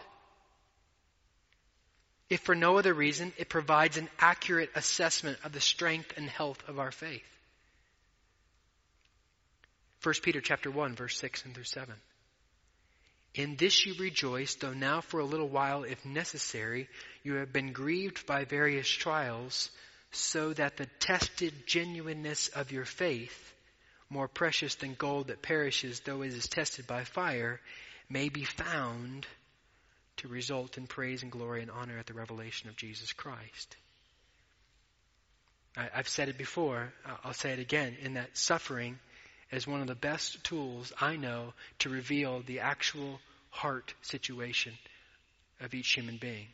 If 2.30 2.40
for 2.42 2.54
no 2.54 2.78
other 2.78 2.94
reason, 2.94 3.32
it 3.36 3.48
provides 3.48 3.96
an 3.96 4.08
accurate 4.20 4.70
assessment 4.76 5.38
of 5.44 5.52
the 5.52 5.60
strength 5.60 6.14
and 6.16 6.30
health 6.30 6.62
of 6.68 6.78
our 6.78 6.92
faith. 6.92 7.26
1 10.04 10.14
Peter 10.22 10.40
chapter 10.40 10.70
1 10.70 10.94
verse 10.94 11.18
6 11.18 11.44
and 11.44 11.54
through 11.54 11.64
7. 11.64 11.94
In 13.34 13.56
this 13.56 13.84
you 13.84 13.94
rejoice, 13.94 14.54
though 14.54 14.72
now 14.72 15.00
for 15.00 15.20
a 15.20 15.24
little 15.24 15.48
while, 15.48 15.84
if 15.84 16.04
necessary, 16.04 16.88
you 17.22 17.34
have 17.34 17.52
been 17.52 17.72
grieved 17.72 18.26
by 18.26 18.44
various 18.44 18.88
trials, 18.88 19.70
so 20.12 20.52
that 20.54 20.76
the 20.76 20.86
tested 20.98 21.66
genuineness 21.66 22.48
of 22.48 22.72
your 22.72 22.84
faith, 22.84 23.52
more 24.08 24.26
precious 24.26 24.74
than 24.76 24.94
gold 24.94 25.28
that 25.28 25.42
perishes, 25.42 26.00
though 26.00 26.22
it 26.22 26.32
is 26.32 26.48
tested 26.48 26.86
by 26.86 27.04
fire, 27.04 27.60
may 28.08 28.28
be 28.28 28.44
found 28.44 29.26
to 30.18 30.28
result 30.28 30.76
in 30.76 30.86
praise 30.86 31.22
and 31.22 31.32
glory 31.32 31.62
and 31.62 31.70
honor 31.70 31.98
at 31.98 32.06
the 32.06 32.14
revelation 32.14 32.68
of 32.68 32.76
Jesus 32.76 33.12
Christ. 33.12 33.76
I, 35.76 35.88
have 35.92 36.08
said 36.08 36.28
it 36.28 36.36
before, 36.36 36.92
I'll 37.24 37.32
say 37.32 37.52
it 37.52 37.58
again, 37.58 37.96
in 38.02 38.14
that 38.14 38.36
suffering 38.36 38.98
is 39.50 39.66
one 39.66 39.80
of 39.80 39.86
the 39.86 39.94
best 39.94 40.42
tools 40.44 40.92
I 41.00 41.16
know 41.16 41.52
to 41.80 41.88
reveal 41.88 42.42
the 42.42 42.60
actual 42.60 43.20
heart 43.50 43.94
situation 44.02 44.72
of 45.60 45.74
each 45.74 45.92
human 45.92 46.16
being. 46.16 46.46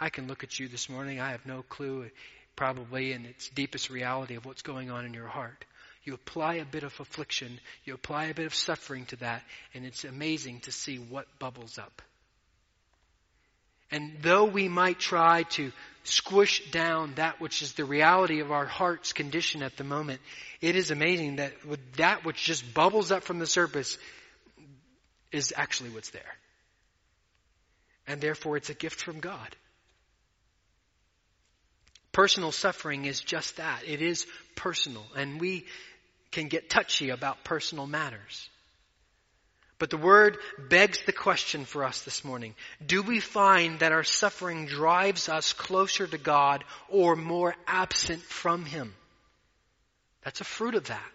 I 0.00 0.10
can 0.10 0.28
look 0.28 0.44
at 0.44 0.58
you 0.58 0.68
this 0.68 0.88
morning, 0.88 1.20
I 1.20 1.30
have 1.30 1.46
no 1.46 1.62
clue, 1.62 2.10
probably 2.56 3.12
in 3.12 3.24
its 3.24 3.48
deepest 3.48 3.90
reality, 3.90 4.36
of 4.36 4.44
what's 4.44 4.62
going 4.62 4.90
on 4.90 5.04
in 5.04 5.14
your 5.14 5.28
heart. 5.28 5.64
You 6.04 6.14
apply 6.14 6.54
a 6.54 6.64
bit 6.64 6.84
of 6.84 6.98
affliction, 7.00 7.60
you 7.84 7.94
apply 7.94 8.26
a 8.26 8.34
bit 8.34 8.46
of 8.46 8.54
suffering 8.54 9.06
to 9.06 9.16
that, 9.16 9.42
and 9.74 9.84
it's 9.84 10.04
amazing 10.04 10.60
to 10.60 10.72
see 10.72 10.98
what 10.98 11.26
bubbles 11.38 11.78
up. 11.78 12.02
And 13.90 14.18
though 14.20 14.44
we 14.44 14.68
might 14.68 14.98
try 14.98 15.44
to 15.54 15.72
squish 16.04 16.70
down 16.70 17.14
that 17.16 17.40
which 17.40 17.62
is 17.62 17.74
the 17.74 17.84
reality 17.84 18.40
of 18.40 18.52
our 18.52 18.66
heart's 18.66 19.12
condition 19.12 19.62
at 19.62 19.76
the 19.76 19.84
moment, 19.84 20.20
it 20.60 20.76
is 20.76 20.90
amazing 20.90 21.36
that 21.36 21.52
that 21.96 22.24
which 22.24 22.42
just 22.42 22.74
bubbles 22.74 23.12
up 23.12 23.22
from 23.22 23.38
the 23.38 23.46
surface 23.46 23.98
is 25.32 25.52
actually 25.56 25.90
what's 25.90 26.10
there. 26.10 26.34
And 28.06 28.20
therefore, 28.20 28.56
it's 28.56 28.70
a 28.70 28.74
gift 28.74 29.00
from 29.02 29.20
God. 29.20 29.54
Personal 32.12 32.52
suffering 32.52 33.04
is 33.04 33.20
just 33.20 33.58
that. 33.58 33.82
It 33.86 34.00
is 34.00 34.26
personal. 34.56 35.04
And 35.14 35.40
we 35.40 35.66
can 36.30 36.48
get 36.48 36.70
touchy 36.70 37.10
about 37.10 37.44
personal 37.44 37.86
matters. 37.86 38.48
But 39.78 39.90
the 39.90 39.96
word 39.96 40.38
begs 40.58 41.00
the 41.06 41.12
question 41.12 41.64
for 41.64 41.84
us 41.84 42.02
this 42.02 42.24
morning. 42.24 42.54
Do 42.84 43.02
we 43.02 43.20
find 43.20 43.78
that 43.78 43.92
our 43.92 44.02
suffering 44.02 44.66
drives 44.66 45.28
us 45.28 45.52
closer 45.52 46.06
to 46.06 46.18
God 46.18 46.64
or 46.88 47.14
more 47.14 47.54
absent 47.66 48.22
from 48.22 48.64
Him? 48.64 48.92
That's 50.24 50.40
a 50.40 50.44
fruit 50.44 50.74
of 50.74 50.88
that. 50.88 51.10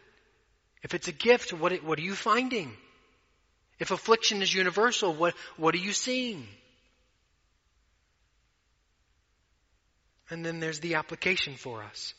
If 0.81 0.93
it's 0.93 1.09
a 1.09 1.13
gift, 1.13 1.51
what, 1.51 1.83
what 1.83 1.99
are 1.99 2.03
you 2.03 2.15
finding? 2.15 2.71
If 3.79 3.91
affliction 3.91 4.41
is 4.41 4.53
universal, 4.53 5.13
what, 5.13 5.33
what 5.57 5.75
are 5.75 5.79
you 5.79 5.91
seeing? 5.91 6.47
And 10.29 10.45
then 10.45 10.61
there's 10.61 10.79
the 10.79 10.95
application 10.95 11.55
for 11.55 11.83
us. 11.83 12.13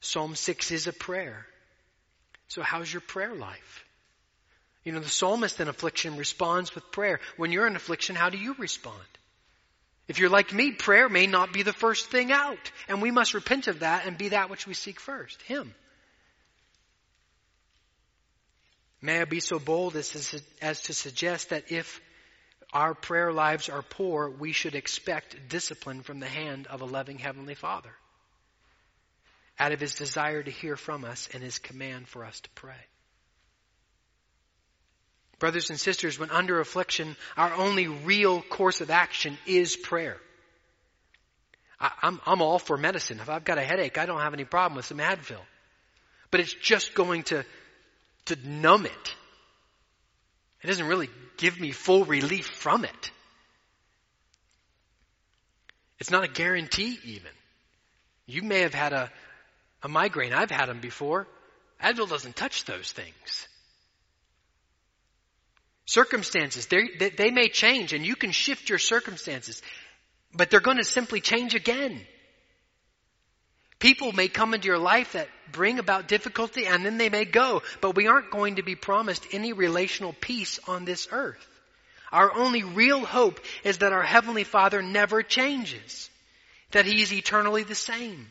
Psalm 0.00 0.34
6 0.34 0.70
is 0.70 0.86
a 0.86 0.92
prayer. 0.92 1.46
So 2.48 2.62
how's 2.62 2.92
your 2.92 3.00
prayer 3.00 3.34
life? 3.34 3.84
You 4.84 4.92
know, 4.92 5.00
the 5.00 5.08
psalmist 5.08 5.60
in 5.60 5.68
affliction 5.68 6.16
responds 6.16 6.74
with 6.74 6.90
prayer. 6.92 7.20
When 7.36 7.52
you're 7.52 7.66
in 7.66 7.76
affliction, 7.76 8.16
how 8.16 8.30
do 8.30 8.38
you 8.38 8.54
respond? 8.58 9.02
If 10.06 10.18
you're 10.18 10.30
like 10.30 10.52
me, 10.52 10.72
prayer 10.72 11.08
may 11.08 11.26
not 11.26 11.52
be 11.52 11.62
the 11.62 11.72
first 11.72 12.10
thing 12.10 12.32
out. 12.32 12.72
And 12.88 13.02
we 13.02 13.10
must 13.10 13.34
repent 13.34 13.68
of 13.68 13.80
that 13.80 14.06
and 14.06 14.16
be 14.16 14.30
that 14.30 14.48
which 14.48 14.66
we 14.66 14.74
seek 14.74 14.98
first, 14.98 15.42
Him. 15.42 15.74
May 19.02 19.20
I 19.20 19.24
be 19.26 19.40
so 19.40 19.58
bold 19.58 19.94
as 19.94 20.08
to, 20.08 20.42
as 20.60 20.82
to 20.82 20.94
suggest 20.94 21.50
that 21.50 21.70
if 21.70 22.00
our 22.72 22.94
prayer 22.94 23.32
lives 23.32 23.68
are 23.68 23.82
poor, 23.82 24.28
we 24.28 24.52
should 24.52 24.74
expect 24.74 25.48
discipline 25.48 26.02
from 26.02 26.20
the 26.20 26.26
hand 26.26 26.66
of 26.66 26.80
a 26.80 26.86
loving 26.86 27.18
Heavenly 27.18 27.54
Father 27.54 27.92
out 29.58 29.72
of 29.72 29.80
His 29.80 29.94
desire 29.94 30.42
to 30.42 30.50
hear 30.50 30.76
from 30.76 31.04
us 31.04 31.28
and 31.32 31.42
His 31.42 31.58
command 31.58 32.08
for 32.08 32.24
us 32.24 32.40
to 32.40 32.50
pray. 32.50 32.74
Brothers 35.38 35.70
and 35.70 35.78
sisters, 35.78 36.18
when 36.18 36.30
under 36.30 36.60
affliction, 36.60 37.16
our 37.36 37.54
only 37.54 37.86
real 37.86 38.42
course 38.42 38.80
of 38.80 38.90
action 38.90 39.38
is 39.46 39.76
prayer. 39.76 40.16
I, 41.80 41.86
am 41.86 41.92
I'm, 42.02 42.20
I'm 42.26 42.42
all 42.42 42.58
for 42.58 42.76
medicine. 42.76 43.20
If 43.20 43.28
I've 43.28 43.44
got 43.44 43.58
a 43.58 43.62
headache, 43.62 43.98
I 43.98 44.06
don't 44.06 44.20
have 44.20 44.34
any 44.34 44.44
problem 44.44 44.76
with 44.76 44.86
some 44.86 44.98
Advil. 44.98 45.40
But 46.30 46.40
it's 46.40 46.54
just 46.54 46.94
going 46.94 47.22
to 47.24 47.44
to 48.28 48.36
numb 48.48 48.86
it. 48.86 49.14
It 50.62 50.66
doesn't 50.66 50.86
really 50.86 51.08
give 51.36 51.58
me 51.58 51.72
full 51.72 52.04
relief 52.04 52.46
from 52.46 52.84
it. 52.84 53.10
It's 55.98 56.10
not 56.10 56.24
a 56.24 56.28
guarantee 56.28 56.98
even. 57.04 57.30
You 58.26 58.42
may 58.42 58.60
have 58.60 58.74
had 58.74 58.92
a, 58.92 59.10
a 59.82 59.88
migraine. 59.88 60.32
I've 60.32 60.50
had 60.50 60.68
them 60.68 60.80
before. 60.80 61.26
Advil 61.82 62.08
doesn't 62.08 62.36
touch 62.36 62.64
those 62.64 62.92
things. 62.92 63.48
Circumstances, 65.88 66.66
they, 66.66 67.08
they 67.16 67.30
may 67.30 67.48
change 67.48 67.94
and 67.94 68.04
you 68.04 68.14
can 68.14 68.30
shift 68.30 68.68
your 68.68 68.78
circumstances, 68.78 69.62
but 70.34 70.50
they're 70.50 70.60
going 70.60 70.76
to 70.76 70.84
simply 70.84 71.22
change 71.22 71.54
again. 71.54 72.02
People 73.78 74.12
may 74.12 74.28
come 74.28 74.52
into 74.52 74.66
your 74.66 74.78
life 74.78 75.14
that 75.14 75.30
bring 75.50 75.78
about 75.78 76.06
difficulty 76.06 76.66
and 76.66 76.84
then 76.84 76.98
they 76.98 77.08
may 77.08 77.24
go, 77.24 77.62
but 77.80 77.96
we 77.96 78.06
aren't 78.06 78.30
going 78.30 78.56
to 78.56 78.62
be 78.62 78.74
promised 78.74 79.28
any 79.32 79.54
relational 79.54 80.12
peace 80.12 80.60
on 80.68 80.84
this 80.84 81.08
earth. 81.10 81.48
Our 82.12 82.34
only 82.34 82.64
real 82.64 83.06
hope 83.06 83.40
is 83.64 83.78
that 83.78 83.94
our 83.94 84.02
Heavenly 84.02 84.44
Father 84.44 84.82
never 84.82 85.22
changes, 85.22 86.10
that 86.72 86.84
He 86.84 87.00
is 87.00 87.14
eternally 87.14 87.62
the 87.62 87.74
same, 87.74 88.30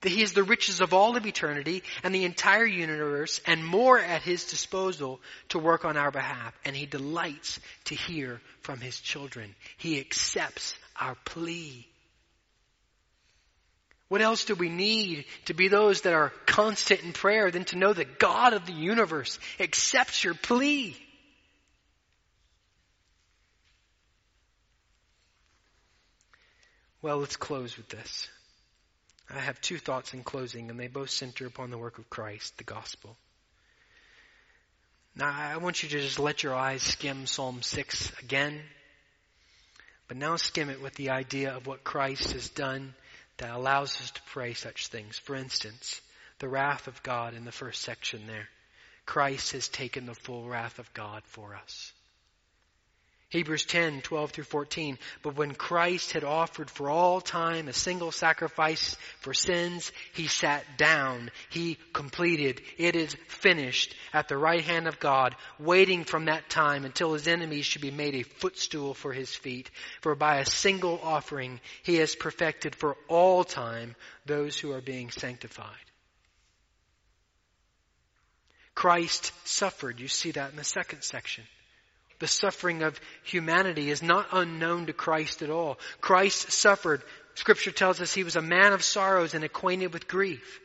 that 0.00 0.12
he 0.12 0.20
has 0.20 0.32
the 0.32 0.42
riches 0.42 0.80
of 0.80 0.94
all 0.94 1.16
of 1.16 1.26
eternity 1.26 1.82
and 2.02 2.14
the 2.14 2.24
entire 2.24 2.64
universe 2.64 3.40
and 3.46 3.64
more 3.64 3.98
at 3.98 4.22
his 4.22 4.44
disposal 4.46 5.20
to 5.50 5.58
work 5.58 5.84
on 5.84 5.96
our 5.96 6.10
behalf. 6.10 6.58
And 6.64 6.74
he 6.74 6.86
delights 6.86 7.60
to 7.86 7.94
hear 7.94 8.40
from 8.62 8.80
his 8.80 8.98
children. 8.98 9.54
He 9.76 10.00
accepts 10.00 10.74
our 10.98 11.16
plea. 11.24 11.86
What 14.08 14.22
else 14.22 14.44
do 14.44 14.54
we 14.54 14.68
need 14.68 15.26
to 15.44 15.54
be 15.54 15.68
those 15.68 16.00
that 16.00 16.14
are 16.14 16.32
constant 16.46 17.02
in 17.02 17.12
prayer 17.12 17.50
than 17.50 17.64
to 17.66 17.78
know 17.78 17.92
that 17.92 18.18
God 18.18 18.54
of 18.54 18.66
the 18.66 18.72
universe 18.72 19.38
accepts 19.60 20.24
your 20.24 20.34
plea? 20.34 20.96
Well, 27.02 27.18
let's 27.18 27.36
close 27.36 27.76
with 27.76 27.88
this. 27.88 28.28
I 29.32 29.38
have 29.38 29.60
two 29.60 29.78
thoughts 29.78 30.12
in 30.12 30.24
closing, 30.24 30.70
and 30.70 30.78
they 30.78 30.88
both 30.88 31.10
center 31.10 31.46
upon 31.46 31.70
the 31.70 31.78
work 31.78 31.98
of 31.98 32.10
Christ, 32.10 32.56
the 32.58 32.64
gospel. 32.64 33.16
Now, 35.14 35.30
I 35.30 35.56
want 35.58 35.82
you 35.82 35.88
to 35.88 36.00
just 36.00 36.18
let 36.18 36.42
your 36.42 36.54
eyes 36.54 36.82
skim 36.82 37.26
Psalm 37.26 37.62
6 37.62 38.12
again, 38.20 38.60
but 40.08 40.16
now 40.16 40.36
skim 40.36 40.70
it 40.70 40.82
with 40.82 40.94
the 40.94 41.10
idea 41.10 41.54
of 41.54 41.66
what 41.66 41.84
Christ 41.84 42.32
has 42.32 42.48
done 42.48 42.94
that 43.36 43.54
allows 43.54 44.00
us 44.00 44.10
to 44.10 44.22
pray 44.32 44.54
such 44.54 44.88
things. 44.88 45.18
For 45.18 45.34
instance, 45.34 46.00
the 46.40 46.48
wrath 46.48 46.88
of 46.88 47.02
God 47.02 47.34
in 47.34 47.44
the 47.44 47.52
first 47.52 47.82
section 47.82 48.26
there. 48.26 48.48
Christ 49.06 49.52
has 49.52 49.68
taken 49.68 50.06
the 50.06 50.14
full 50.14 50.48
wrath 50.48 50.78
of 50.78 50.92
God 50.94 51.22
for 51.26 51.54
us. 51.54 51.92
Hebrews 53.30 53.64
10, 53.64 54.00
12 54.02 54.32
through 54.32 54.44
14. 54.44 54.98
But 55.22 55.36
when 55.36 55.54
Christ 55.54 56.12
had 56.12 56.24
offered 56.24 56.68
for 56.68 56.90
all 56.90 57.20
time 57.20 57.68
a 57.68 57.72
single 57.72 58.10
sacrifice 58.10 58.96
for 59.20 59.32
sins, 59.32 59.92
he 60.12 60.26
sat 60.26 60.64
down. 60.76 61.30
He 61.48 61.78
completed. 61.92 62.60
It 62.76 62.96
is 62.96 63.14
finished 63.28 63.94
at 64.12 64.26
the 64.26 64.36
right 64.36 64.64
hand 64.64 64.88
of 64.88 64.98
God, 64.98 65.36
waiting 65.60 66.02
from 66.02 66.24
that 66.24 66.50
time 66.50 66.84
until 66.84 67.12
his 67.12 67.28
enemies 67.28 67.66
should 67.66 67.82
be 67.82 67.92
made 67.92 68.16
a 68.16 68.24
footstool 68.24 68.94
for 68.94 69.12
his 69.12 69.32
feet. 69.32 69.70
For 70.00 70.16
by 70.16 70.38
a 70.38 70.44
single 70.46 70.98
offering, 71.00 71.60
he 71.84 71.96
has 71.96 72.16
perfected 72.16 72.74
for 72.74 72.96
all 73.06 73.44
time 73.44 73.94
those 74.26 74.58
who 74.58 74.72
are 74.72 74.80
being 74.80 75.12
sanctified. 75.12 75.66
Christ 78.74 79.32
suffered. 79.44 80.00
You 80.00 80.08
see 80.08 80.32
that 80.32 80.50
in 80.50 80.56
the 80.56 80.64
second 80.64 81.02
section. 81.02 81.44
The 82.20 82.28
suffering 82.28 82.82
of 82.82 83.00
humanity 83.24 83.90
is 83.90 84.02
not 84.02 84.28
unknown 84.32 84.86
to 84.86 84.92
Christ 84.92 85.42
at 85.42 85.50
all. 85.50 85.78
Christ 86.00 86.52
suffered. 86.52 87.02
Scripture 87.34 87.70
tells 87.70 88.00
us 88.00 88.12
he 88.12 88.24
was 88.24 88.36
a 88.36 88.42
man 88.42 88.72
of 88.72 88.84
sorrows 88.84 89.34
and 89.34 89.42
acquainted 89.42 89.92
with 89.92 90.06
grief. 90.06 90.60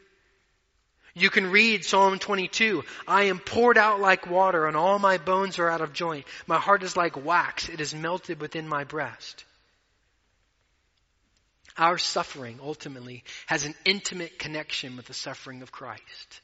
You 1.13 1.29
can 1.29 1.49
read 1.49 1.85
Psalm 1.85 2.19
22. 2.19 2.83
I 3.07 3.23
am 3.23 3.39
poured 3.39 3.77
out 3.77 4.01
like 4.01 4.29
water 4.29 4.67
and 4.67 4.75
all 4.75 4.99
my 4.99 5.17
bones 5.17 5.57
are 5.57 5.69
out 5.69 5.79
of 5.79 5.93
joint. 5.93 6.25
My 6.45 6.59
heart 6.59 6.83
is 6.83 6.97
like 6.97 7.23
wax. 7.25 7.69
It 7.69 7.79
is 7.79 7.95
melted 7.95 8.41
within 8.41 8.67
my 8.67 8.83
breast. 8.83 9.45
Our 11.77 11.97
suffering 11.97 12.59
ultimately 12.61 13.23
has 13.45 13.63
an 13.63 13.75
intimate 13.85 14.39
connection 14.39 14.97
with 14.97 15.05
the 15.05 15.13
suffering 15.13 15.61
of 15.61 15.71
Christ. 15.71 16.41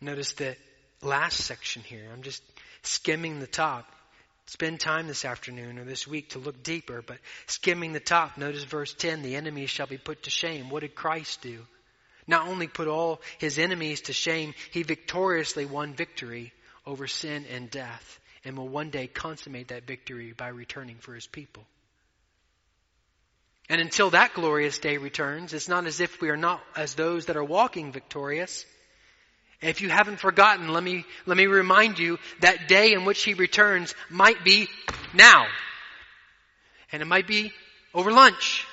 Notice 0.00 0.32
that 0.34 0.56
last 1.02 1.38
section 1.44 1.82
here. 1.82 2.06
I'm 2.12 2.22
just 2.22 2.42
skimming 2.82 3.40
the 3.40 3.46
top. 3.46 3.86
Spend 4.46 4.80
time 4.80 5.06
this 5.06 5.24
afternoon 5.24 5.78
or 5.78 5.84
this 5.84 6.08
week 6.08 6.30
to 6.30 6.40
look 6.40 6.62
deeper, 6.62 7.02
but 7.02 7.18
skimming 7.46 7.92
the 7.92 8.00
top, 8.00 8.36
notice 8.36 8.64
verse 8.64 8.92
10 8.94 9.22
the 9.22 9.36
enemies 9.36 9.70
shall 9.70 9.86
be 9.86 9.98
put 9.98 10.24
to 10.24 10.30
shame. 10.30 10.70
What 10.70 10.80
did 10.80 10.94
Christ 10.94 11.42
do? 11.42 11.64
Not 12.26 12.48
only 12.48 12.66
put 12.66 12.88
all 12.88 13.20
his 13.38 13.58
enemies 13.58 14.02
to 14.02 14.12
shame, 14.12 14.54
he 14.72 14.82
victoriously 14.82 15.66
won 15.66 15.94
victory 15.94 16.52
over 16.84 17.06
sin 17.06 17.46
and 17.50 17.70
death 17.70 18.20
and 18.44 18.56
will 18.56 18.68
one 18.68 18.90
day 18.90 19.06
consummate 19.06 19.68
that 19.68 19.86
victory 19.86 20.32
by 20.32 20.48
returning 20.48 20.96
for 20.96 21.14
his 21.14 21.26
people. 21.26 21.64
And 23.68 23.80
until 23.80 24.10
that 24.10 24.34
glorious 24.34 24.78
day 24.78 24.96
returns, 24.96 25.52
it's 25.52 25.68
not 25.68 25.86
as 25.86 26.00
if 26.00 26.20
we 26.20 26.30
are 26.30 26.36
not 26.36 26.60
as 26.74 26.94
those 26.94 27.26
that 27.26 27.36
are 27.36 27.44
walking 27.44 27.92
victorious. 27.92 28.66
If 29.62 29.82
you 29.82 29.90
haven't 29.90 30.20
forgotten, 30.20 30.68
let 30.72 30.82
me, 30.82 31.04
let 31.26 31.36
me 31.36 31.46
remind 31.46 31.98
you 31.98 32.18
that 32.40 32.66
day 32.66 32.94
in 32.94 33.04
which 33.04 33.22
he 33.22 33.34
returns 33.34 33.94
might 34.08 34.42
be 34.42 34.68
now. 35.12 35.46
And 36.92 37.02
it 37.02 37.06
might 37.06 37.26
be 37.26 37.52
over 37.92 38.10
lunch. 38.10 38.66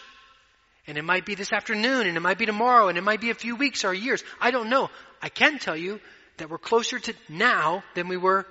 And 0.87 0.97
it 0.97 1.03
might 1.03 1.25
be 1.25 1.35
this 1.35 1.51
afternoon, 1.51 2.07
and 2.07 2.15
it 2.15 2.21
might 2.21 2.37
be 2.37 2.45
tomorrow, 2.45 2.87
and 2.87 2.97
it 2.97 3.03
might 3.03 3.19
be 3.19 3.29
a 3.29 3.35
few 3.35 3.57
weeks 3.57 3.83
or 3.83 3.93
years. 3.93 4.23
I 4.39 4.51
don't 4.51 4.69
know. 4.69 4.89
I 5.21 5.27
can 5.27 5.59
tell 5.59 5.75
you 5.75 5.99
that 6.37 6.49
we're 6.49 6.57
closer 6.57 6.97
to 6.97 7.13
now 7.27 7.83
than 7.93 8.07
we 8.07 8.15
were 8.15 8.45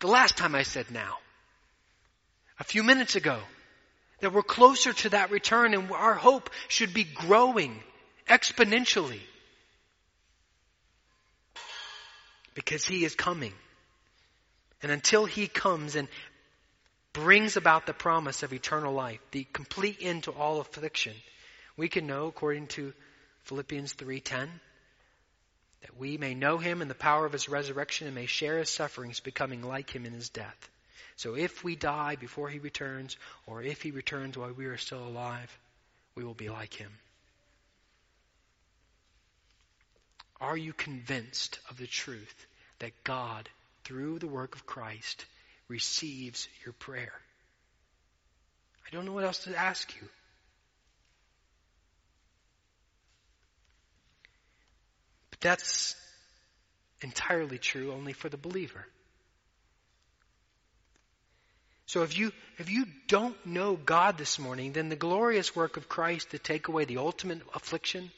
the 0.00 0.08
last 0.08 0.36
time 0.36 0.56
I 0.56 0.64
said 0.64 0.90
now. 0.90 1.18
A 2.58 2.64
few 2.64 2.82
minutes 2.82 3.14
ago. 3.14 3.38
That 4.20 4.32
we're 4.32 4.42
closer 4.42 4.92
to 4.92 5.10
that 5.10 5.30
return, 5.30 5.74
and 5.74 5.90
our 5.90 6.14
hope 6.14 6.50
should 6.68 6.94
be 6.94 7.04
growing 7.04 7.78
exponentially. 8.28 9.20
Because 12.54 12.86
he 12.86 13.04
is 13.04 13.14
coming. 13.14 13.52
And 14.82 14.92
until 14.92 15.24
he 15.24 15.48
comes 15.48 15.96
and 15.96 16.08
brings 17.12 17.56
about 17.56 17.86
the 17.86 17.94
promise 17.94 18.42
of 18.42 18.52
eternal 18.52 18.92
life, 18.92 19.20
the 19.30 19.46
complete 19.52 19.98
end 20.00 20.24
to 20.24 20.32
all 20.32 20.60
affliction, 20.60 21.14
we 21.76 21.88
can 21.88 22.06
know, 22.06 22.26
according 22.26 22.66
to 22.68 22.92
Philippians 23.44 23.94
3.10, 23.94 24.48
that 25.82 25.98
we 25.98 26.16
may 26.18 26.34
know 26.34 26.58
him 26.58 26.82
in 26.82 26.88
the 26.88 26.94
power 26.94 27.26
of 27.26 27.32
his 27.32 27.48
resurrection 27.48 28.06
and 28.06 28.14
may 28.14 28.26
share 28.26 28.58
his 28.58 28.70
sufferings, 28.70 29.20
becoming 29.20 29.62
like 29.62 29.90
him 29.90 30.06
in 30.06 30.12
his 30.12 30.30
death. 30.30 30.68
So 31.16 31.36
if 31.36 31.62
we 31.62 31.76
die 31.76 32.16
before 32.16 32.48
he 32.48 32.58
returns, 32.58 33.16
or 33.46 33.62
if 33.62 33.82
he 33.82 33.90
returns 33.90 34.36
while 34.36 34.52
we 34.52 34.66
are 34.66 34.76
still 34.76 35.06
alive, 35.06 35.56
we 36.14 36.24
will 36.24 36.34
be 36.34 36.48
like 36.48 36.74
him. 36.74 36.90
Are 40.44 40.58
you 40.58 40.74
convinced 40.74 41.58
of 41.70 41.78
the 41.78 41.86
truth 41.86 42.46
that 42.80 42.92
God, 43.02 43.48
through 43.84 44.18
the 44.18 44.26
work 44.26 44.54
of 44.54 44.66
Christ, 44.66 45.24
receives 45.68 46.48
your 46.66 46.74
prayer? 46.74 47.14
I 48.86 48.94
don't 48.94 49.06
know 49.06 49.14
what 49.14 49.24
else 49.24 49.44
to 49.44 49.56
ask 49.56 49.96
you. 49.96 50.06
But 55.30 55.40
that's 55.40 55.96
entirely 57.00 57.56
true 57.56 57.92
only 57.92 58.12
for 58.12 58.28
the 58.28 58.36
believer. 58.36 58.84
So 61.86 62.02
if 62.02 62.18
you, 62.18 62.32
if 62.58 62.68
you 62.68 62.84
don't 63.08 63.46
know 63.46 63.76
God 63.76 64.18
this 64.18 64.38
morning, 64.38 64.72
then 64.72 64.90
the 64.90 64.94
glorious 64.96 65.56
work 65.56 65.78
of 65.78 65.88
Christ 65.88 66.32
to 66.32 66.38
take 66.38 66.68
away 66.68 66.84
the 66.84 66.98
ultimate 66.98 67.40
affliction, 67.54 68.10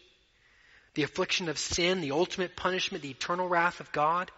the 0.96 1.02
affliction 1.02 1.50
of 1.50 1.58
sin, 1.58 2.00
the 2.00 2.12
ultimate 2.12 2.56
punishment, 2.56 3.02
the 3.02 3.10
eternal 3.10 3.46
wrath 3.46 3.80
of 3.80 3.92
God, 3.92 4.30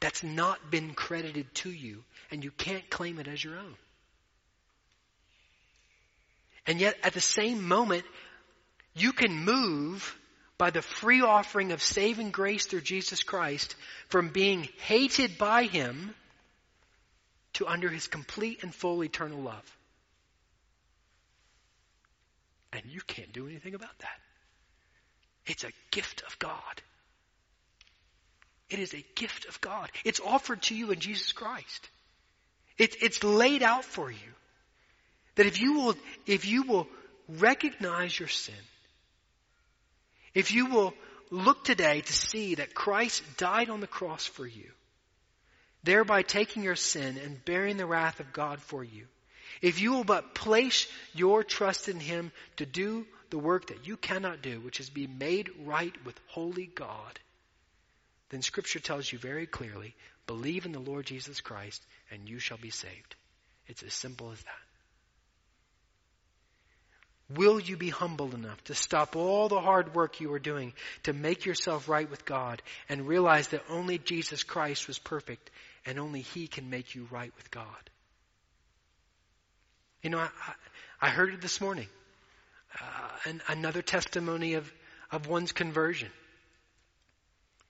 that's 0.00 0.24
not 0.24 0.70
been 0.70 0.94
credited 0.94 1.54
to 1.54 1.70
you, 1.70 2.02
and 2.30 2.42
you 2.42 2.50
can't 2.50 2.88
claim 2.88 3.18
it 3.18 3.28
as 3.28 3.44
your 3.44 3.56
own. 3.58 3.74
And 6.66 6.80
yet, 6.80 6.96
at 7.02 7.12
the 7.12 7.20
same 7.20 7.68
moment, 7.68 8.04
you 8.94 9.12
can 9.12 9.44
move 9.44 10.16
by 10.56 10.70
the 10.70 10.80
free 10.80 11.20
offering 11.20 11.72
of 11.72 11.82
saving 11.82 12.30
grace 12.30 12.64
through 12.64 12.80
Jesus 12.80 13.22
Christ 13.22 13.76
from 14.08 14.30
being 14.30 14.66
hated 14.78 15.36
by 15.36 15.64
Him 15.64 16.14
to 17.54 17.66
under 17.66 17.90
His 17.90 18.06
complete 18.06 18.62
and 18.62 18.74
full 18.74 19.04
eternal 19.04 19.42
love. 19.42 19.76
And 22.72 22.82
you 22.86 23.02
can't 23.06 23.32
do 23.34 23.46
anything 23.46 23.74
about 23.74 23.98
that. 23.98 24.18
It's 25.46 25.64
a 25.64 25.72
gift 25.90 26.22
of 26.26 26.38
God. 26.38 26.82
It 28.68 28.78
is 28.78 28.94
a 28.94 29.04
gift 29.14 29.46
of 29.46 29.60
God. 29.60 29.90
It's 30.04 30.20
offered 30.20 30.62
to 30.62 30.74
you 30.74 30.90
in 30.90 30.98
Jesus 30.98 31.32
Christ. 31.32 31.88
It, 32.78 32.96
it's 33.00 33.22
laid 33.22 33.62
out 33.62 33.84
for 33.84 34.10
you. 34.10 34.32
That 35.36 35.46
if 35.46 35.60
you 35.60 35.74
will, 35.74 35.94
if 36.26 36.46
you 36.46 36.62
will 36.62 36.88
recognize 37.28 38.18
your 38.18 38.28
sin, 38.28 38.54
if 40.34 40.52
you 40.52 40.66
will 40.66 40.94
look 41.30 41.64
today 41.64 42.00
to 42.00 42.12
see 42.12 42.56
that 42.56 42.74
Christ 42.74 43.22
died 43.36 43.70
on 43.70 43.80
the 43.80 43.86
cross 43.86 44.26
for 44.26 44.46
you, 44.46 44.70
thereby 45.84 46.22
taking 46.22 46.62
your 46.62 46.76
sin 46.76 47.18
and 47.18 47.44
bearing 47.44 47.76
the 47.76 47.86
wrath 47.86 48.18
of 48.20 48.32
God 48.32 48.60
for 48.60 48.82
you, 48.82 49.06
if 49.62 49.80
you 49.80 49.92
will 49.92 50.04
but 50.04 50.34
place 50.34 50.86
your 51.14 51.44
trust 51.44 51.88
in 51.88 52.00
Him 52.00 52.32
to 52.56 52.66
do 52.66 53.06
the 53.30 53.38
work 53.38 53.68
that 53.68 53.86
you 53.86 53.96
cannot 53.96 54.42
do, 54.42 54.60
which 54.60 54.80
is 54.80 54.90
be 54.90 55.06
made 55.06 55.50
right 55.64 55.94
with 56.04 56.18
holy 56.28 56.66
God, 56.66 57.18
then 58.30 58.42
Scripture 58.42 58.80
tells 58.80 59.10
you 59.10 59.18
very 59.18 59.46
clearly 59.46 59.94
believe 60.26 60.66
in 60.66 60.72
the 60.72 60.80
Lord 60.80 61.06
Jesus 61.06 61.40
Christ 61.40 61.84
and 62.10 62.28
you 62.28 62.38
shall 62.38 62.58
be 62.58 62.70
saved. 62.70 63.14
It's 63.68 63.82
as 63.82 63.94
simple 63.94 64.32
as 64.32 64.40
that. 64.42 64.66
Will 67.28 67.58
you 67.58 67.76
be 67.76 67.90
humble 67.90 68.34
enough 68.34 68.62
to 68.64 68.74
stop 68.74 69.16
all 69.16 69.48
the 69.48 69.60
hard 69.60 69.94
work 69.94 70.20
you 70.20 70.32
are 70.32 70.38
doing 70.38 70.72
to 71.04 71.12
make 71.12 71.44
yourself 71.44 71.88
right 71.88 72.08
with 72.08 72.24
God 72.24 72.62
and 72.88 73.08
realize 73.08 73.48
that 73.48 73.64
only 73.68 73.98
Jesus 73.98 74.44
Christ 74.44 74.86
was 74.86 74.98
perfect 74.98 75.50
and 75.84 75.98
only 75.98 76.20
He 76.20 76.46
can 76.46 76.70
make 76.70 76.94
you 76.94 77.08
right 77.10 77.32
with 77.36 77.50
God? 77.50 77.66
You 80.02 80.10
know, 80.10 80.18
I, 80.18 80.28
I 81.00 81.08
heard 81.08 81.34
it 81.34 81.40
this 81.40 81.60
morning. 81.60 81.88
Uh, 82.80 82.84
an, 83.26 83.42
another 83.48 83.82
testimony 83.82 84.54
of, 84.54 84.72
of 85.10 85.26
one's 85.26 85.52
conversion. 85.52 86.10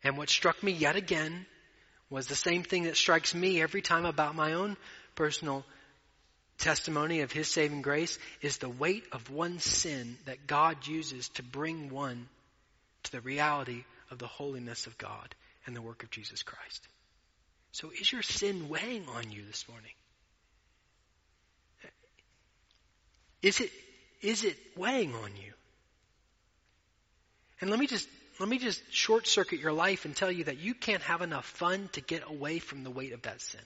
And 0.03 0.17
what 0.17 0.29
struck 0.31 0.63
me 0.63 0.73
yet 0.73 0.97
again 0.97 1.47
was 2.11 2.27
the 2.27 2.37
same 2.37 2.63
thing 2.63 2.85
that 2.85 2.97
strikes 2.97 3.35
me 3.35 3.61
every 3.61 3.83
time 3.83 4.05
about 4.05 4.35
my 4.35 4.53
own 4.53 4.77
personal 5.15 5.65
testimony 6.59 7.21
of 7.21 7.33
his 7.33 7.49
saving 7.49 7.83
grace 7.83 8.19
is 8.41 8.59
the 8.59 8.69
weight 8.69 9.05
of 9.13 9.31
one 9.31 9.59
sin 9.59 10.17
that 10.25 10.47
God 10.47 10.87
uses 10.87 11.29
to 11.31 11.43
bring 11.43 11.91
one 11.91 12.29
to 13.05 13.13
the 13.13 13.21
reality 13.21 13.85
of 14.11 14.19
the 14.19 14.27
holiness 14.27 14.87
of 14.87 14.97
God 14.99 15.35
and 15.67 15.75
the 15.75 15.83
work 15.83 16.03
of 16.03 16.11
Jesus 16.11 16.43
Christ. 16.43 16.89
So 17.73 17.91
is 17.91 18.11
your 18.11 18.23
sin 18.23 18.69
weighing 18.69 19.05
on 19.17 19.31
you 19.33 19.43
this 19.45 19.69
morning? 19.69 19.91
Is 23.43 23.61
it, 23.61 23.71
is 24.23 24.45
it 24.45 24.57
weighing 24.77 25.15
on 25.15 25.31
you? 25.37 25.53
And 27.61 27.71
let 27.71 27.79
me 27.79 27.87
just, 27.87 28.09
let 28.39 28.49
me 28.49 28.59
just 28.59 28.83
short 28.93 29.27
circuit 29.27 29.61
your 29.61 29.73
life 29.73 30.05
and 30.05 30.15
tell 30.15 30.31
you 30.31 30.45
that 30.45 30.59
you 30.59 30.75
can't 30.75 31.03
have 31.03 31.23
enough 31.23 31.47
fun 31.47 31.89
to 31.93 32.01
get 32.01 32.23
away 32.27 32.59
from 32.59 32.85
the 32.85 32.91
weight 32.91 33.13
of 33.13 33.23
that 33.23 33.41
sin. 33.41 33.61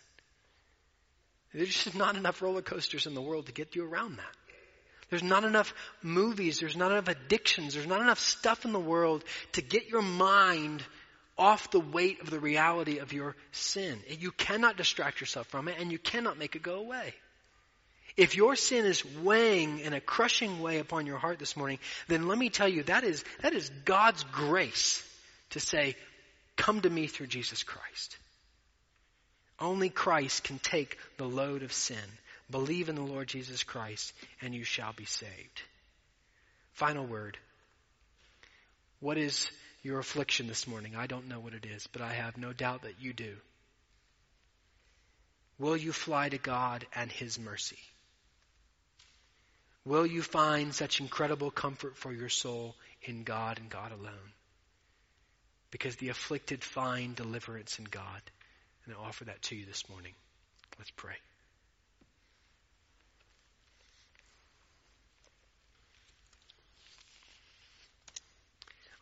There's 1.53 1.69
just 1.69 1.97
not 1.97 2.17
enough 2.17 2.41
roller 2.43 2.63
coasters 2.63 3.07
in 3.07 3.15
the 3.15 3.23
world 3.23 3.47
to 3.47 3.53
get 3.53 3.75
you 3.75 3.85
around 3.85 4.19
that. 4.19 4.37
There's 5.11 5.23
not 5.25 5.43
enough 5.43 5.75
movies, 6.03 6.61
there's 6.61 6.77
not 6.77 6.93
enough 6.93 7.09
addictions, 7.09 7.75
there's 7.75 7.89
not 7.89 8.01
enough 8.01 8.21
stuff 8.21 8.65
in 8.65 8.73
the 8.73 8.79
world 8.79 9.25
to 9.53 9.63
get 9.63 9.89
your 9.89 10.03
mind 10.03 10.85
off 11.37 11.73
the 11.73 11.81
weight 11.81 12.21
of 12.21 12.31
the 12.31 12.39
reality 12.39 12.99
of 12.99 13.13
your 13.13 13.35
sin. 13.51 13.99
You 14.09 14.31
cannot 14.31 14.77
distract 14.77 15.21
yourself 15.21 15.49
from 15.49 15.67
it 15.67 15.77
and 15.81 15.91
you 15.91 15.99
cannot 15.99 16.39
make 16.39 16.55
it 16.55 16.63
go 16.63 16.77
away. 16.77 17.15
If 18.21 18.37
your 18.37 18.55
sin 18.55 18.85
is 18.85 19.03
weighing 19.23 19.79
in 19.79 19.95
a 19.95 20.01
crushing 20.01 20.61
way 20.61 20.77
upon 20.77 21.07
your 21.07 21.17
heart 21.17 21.39
this 21.39 21.57
morning, 21.57 21.79
then 22.07 22.29
let 22.29 22.37
me 22.37 22.51
tell 22.51 22.69
you 22.69 22.83
that 22.83 23.03
is, 23.03 23.25
that 23.41 23.55
is 23.55 23.71
God's 23.87 24.25
grace 24.25 25.03
to 25.51 25.59
say, 25.59 25.97
come 26.55 26.83
to 26.83 26.91
me 26.91 27.07
through 27.07 27.29
Jesus 27.29 27.63
Christ. 27.63 28.19
Only 29.59 29.89
Christ 29.89 30.45
can 30.45 30.59
take 30.59 30.99
the 31.17 31.25
load 31.25 31.63
of 31.63 31.73
sin. 31.73 31.97
Believe 32.51 32.91
in 32.91 32.95
the 32.95 33.01
Lord 33.01 33.27
Jesus 33.27 33.65
Christ 33.65 34.13
and 34.43 34.55
you 34.55 34.65
shall 34.65 34.93
be 34.93 35.07
saved. 35.07 35.63
Final 36.75 37.07
word. 37.07 37.39
What 39.01 39.17
is 39.17 39.51
your 39.83 39.99
affliction 39.99 40.47
this 40.47 40.67
morning? 40.67 40.95
I 40.95 41.07
don't 41.07 41.29
know 41.29 41.41
what 41.41 41.55
it 41.55 41.65
is, 41.65 41.87
but 41.87 42.03
I 42.03 42.13
have 42.13 42.37
no 42.37 42.53
doubt 42.53 42.83
that 42.83 43.01
you 43.01 43.15
do. 43.15 43.35
Will 45.59 45.75
you 45.79 45.95
fly 45.95 46.29
to 46.29 46.37
God 46.37 46.85
and 46.95 47.11
His 47.11 47.39
mercy? 47.39 47.79
Will 49.85 50.07
you 50.07 50.23
find 50.23 50.75
such 50.75 51.01
incredible 51.01 51.51
comfort 51.51 51.97
for 51.97 52.13
your 52.13 52.29
soul 52.29 52.77
in 53.03 53.25
God 53.25 53.59
and 53.59 53.71
God 53.71 53.93
alone? 53.93 54.33
Because 55.71 55.97
the 55.97 56.11
afflicted 56.11 56.63
find 56.63 57.17
deliverance 57.17 57.79
in 57.79 57.85
God. 57.85 58.21
And 58.85 58.95
I 58.95 58.99
offer 58.99 59.25
that 59.25 59.41
to 59.43 59.57
you 59.57 59.65
this 59.65 59.89
morning. 59.89 60.13
Let's 60.79 60.91
pray. 60.91 61.15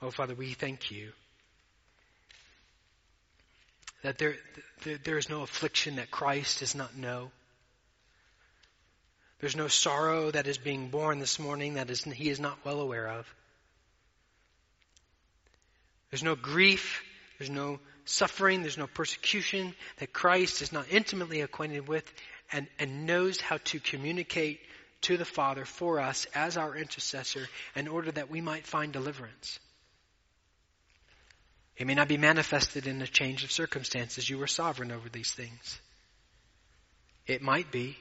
Oh, 0.01 0.11
Father, 0.11 0.35
we 0.35 0.53
thank 0.55 0.93
you 0.93 1.11
that 4.03 4.19
there, 4.19 4.37
there, 4.85 4.99
there 4.99 5.19
is 5.19 5.29
no 5.29 5.43
affliction 5.43 5.97
that 5.97 6.11
Christ 6.11 6.61
does 6.61 6.75
not 6.75 6.97
know. 6.97 7.33
There's 9.41 9.57
no 9.57 9.69
sorrow 9.69 10.31
that 10.31 10.47
is 10.47 10.59
being 10.59 10.89
borne 10.89 11.19
this 11.19 11.39
morning 11.39 11.75
that 11.75 11.91
is, 11.91 12.03
he 12.03 12.29
is 12.29 12.41
not 12.41 12.59
well 12.65 12.81
aware 12.81 13.09
of. 13.09 13.27
There's 16.11 16.25
no 16.25 16.35
grief. 16.35 17.03
There's 17.39 17.51
no 17.51 17.79
suffering, 18.05 18.63
there's 18.63 18.79
no 18.79 18.89
persecution 18.89 19.75
that 19.99 20.13
Christ 20.13 20.61
is 20.63 20.73
not 20.73 20.87
intimately 20.91 21.41
acquainted 21.41 21.87
with 21.87 22.11
and, 22.53 22.67
and 22.79 23.07
knows 23.07 23.41
how 23.41 23.59
to 23.67 23.81
communicate 23.81 24.61
to 25.03 25.17
the 25.17 25.25
Father 25.25 25.65
for 25.65 26.01
us 26.01 26.27
as 26.35 26.57
our 26.57 26.75
intercessor 26.75 27.47
in 27.77 27.87
order 27.87 28.11
that 28.11 28.31
we 28.31 28.41
might 28.41 28.67
find 28.67 28.93
deliverance. 28.93 29.61
It 31.77 31.87
may 31.87 31.95
not 31.95 32.09
be 32.09 32.17
manifested 32.17 32.89
in 32.89 33.01
a 33.03 33.07
change 33.07 33.45
of 33.45 33.53
circumstances. 33.53 34.29
You 34.29 34.43
are 34.43 34.49
sovereign 34.49 34.91
over 34.91 35.09
these 35.09 35.33
things. 35.33 35.79
It 37.29 37.41
might 37.41 37.71
be. 37.71 37.97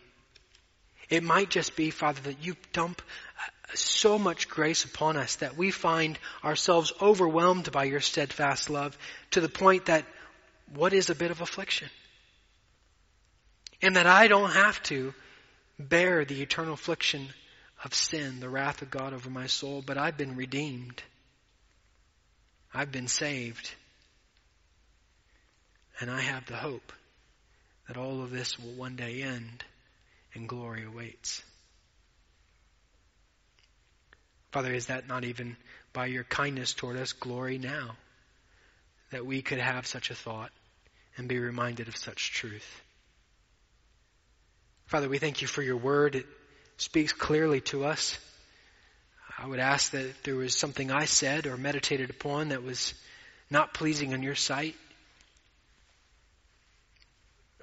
It 1.10 1.24
might 1.24 1.50
just 1.50 1.76
be, 1.76 1.90
Father, 1.90 2.22
that 2.24 2.44
you 2.44 2.56
dump 2.74 3.02
uh, 3.40 3.76
so 3.76 4.20
much 4.20 4.50
grace 4.50 4.84
upon 4.84 5.18
us 5.18 5.38
that 5.38 5.56
we 5.56 5.72
find 5.72 6.20
ourselves 6.44 6.92
overwhelmed 7.02 7.72
by 7.72 7.86
your 7.86 8.02
steadfast 8.02 8.70
love 8.70 8.98
to 9.32 9.42
the 9.42 9.50
point 9.50 9.86
that 9.86 10.06
what 10.74 10.94
is 10.94 11.10
a 11.10 11.16
bit 11.16 11.32
of 11.32 11.42
affliction? 11.42 11.90
And 13.82 13.96
that 13.96 14.08
I 14.08 14.28
don't 14.28 14.52
have 14.52 14.82
to 14.84 15.14
bear 15.80 16.26
the 16.26 16.42
eternal 16.42 16.74
affliction 16.74 17.28
of 17.84 17.94
sin, 17.94 18.40
the 18.40 18.50
wrath 18.50 18.82
of 18.82 18.90
God 18.90 19.14
over 19.14 19.30
my 19.30 19.48
soul, 19.48 19.84
but 19.86 19.98
I've 19.98 20.18
been 20.18 20.36
redeemed. 20.36 21.02
I've 22.74 22.92
been 22.92 23.08
saved. 23.08 23.72
And 26.00 26.12
I 26.12 26.22
have 26.22 26.46
the 26.48 26.56
hope 26.56 26.92
that 27.88 27.98
all 27.98 28.24
of 28.24 28.32
this 28.32 28.60
will 28.60 28.74
one 28.74 28.96
day 28.96 29.22
end 29.22 29.64
and 30.38 30.48
glory 30.48 30.86
awaits. 30.86 31.42
Father, 34.52 34.74
is 34.74 34.88
that 34.88 35.08
not 35.08 35.26
even 35.26 35.58
by 35.94 36.06
your 36.06 36.24
kindness 36.24 36.74
toward 36.74 36.98
us 36.98 37.14
glory 37.14 37.58
now 37.58 37.96
that 39.12 39.26
we 39.26 39.42
could 39.42 39.60
have 39.60 39.86
such 39.86 40.10
a 40.10 40.16
thought 40.16 40.52
and 41.18 41.28
be 41.28 41.40
reminded 41.40 41.88
of 41.88 41.98
such 41.98 42.32
truth? 42.32 42.82
Father, 44.86 45.10
we 45.10 45.18
thank 45.18 45.42
you 45.42 45.48
for 45.48 45.62
your 45.62 45.76
word. 45.76 46.16
It 46.16 46.26
speaks 46.78 47.12
clearly 47.12 47.62
to 47.62 47.84
us. 47.84 48.18
I 49.38 49.46
would 49.46 49.60
ask 49.60 49.92
that 49.92 50.06
if 50.06 50.24
there 50.24 50.36
was 50.36 50.56
something 50.56 50.92
I 50.92 51.06
said 51.06 51.46
or 51.46 51.58
meditated 51.58 52.10
upon 52.10 52.50
that 52.50 52.64
was 52.64 52.94
not 53.50 53.74
pleasing 53.74 54.12
in 54.12 54.24
your 54.24 54.36
sight, 54.36 54.76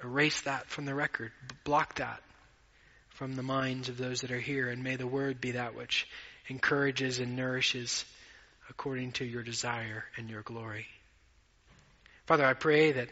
erase 0.03 0.41
that 0.41 0.67
from 0.67 0.85
the 0.85 0.93
record, 0.93 1.31
block 1.63 1.95
that 1.95 2.21
from 3.15 3.35
the 3.35 3.43
minds 3.43 3.87
of 3.89 3.97
those 3.97 4.21
that 4.21 4.31
are 4.31 4.39
here, 4.39 4.69
and 4.69 4.83
may 4.83 4.97
the 4.97 5.07
word 5.07 5.39
be 5.39 5.51
that 5.51 5.75
which 5.75 6.07
encourages 6.49 7.19
and 7.19 7.35
nourishes 7.35 8.03
according 8.69 9.13
to 9.13 9.25
your 9.25 9.41
desire 9.41 10.03
and 10.17 10.29
your 10.29 10.41
glory. 10.41 10.85
Father, 12.25 12.45
I 12.45 12.53
pray 12.53 12.91
that 12.91 13.09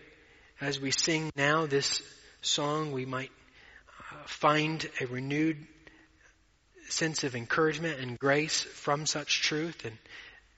as 0.59 0.79
we 0.79 0.91
sing 0.91 1.31
now 1.35 1.65
this 1.65 2.01
song, 2.41 2.91
we 2.91 3.05
might 3.05 3.31
uh, 4.11 4.15
find 4.25 4.85
a 4.99 5.05
renewed 5.05 5.57
sense 6.89 7.23
of 7.23 7.35
encouragement 7.35 7.99
and 7.99 8.19
grace 8.19 8.61
from 8.61 9.05
such 9.05 9.41
truth 9.41 9.85
and 9.85 9.97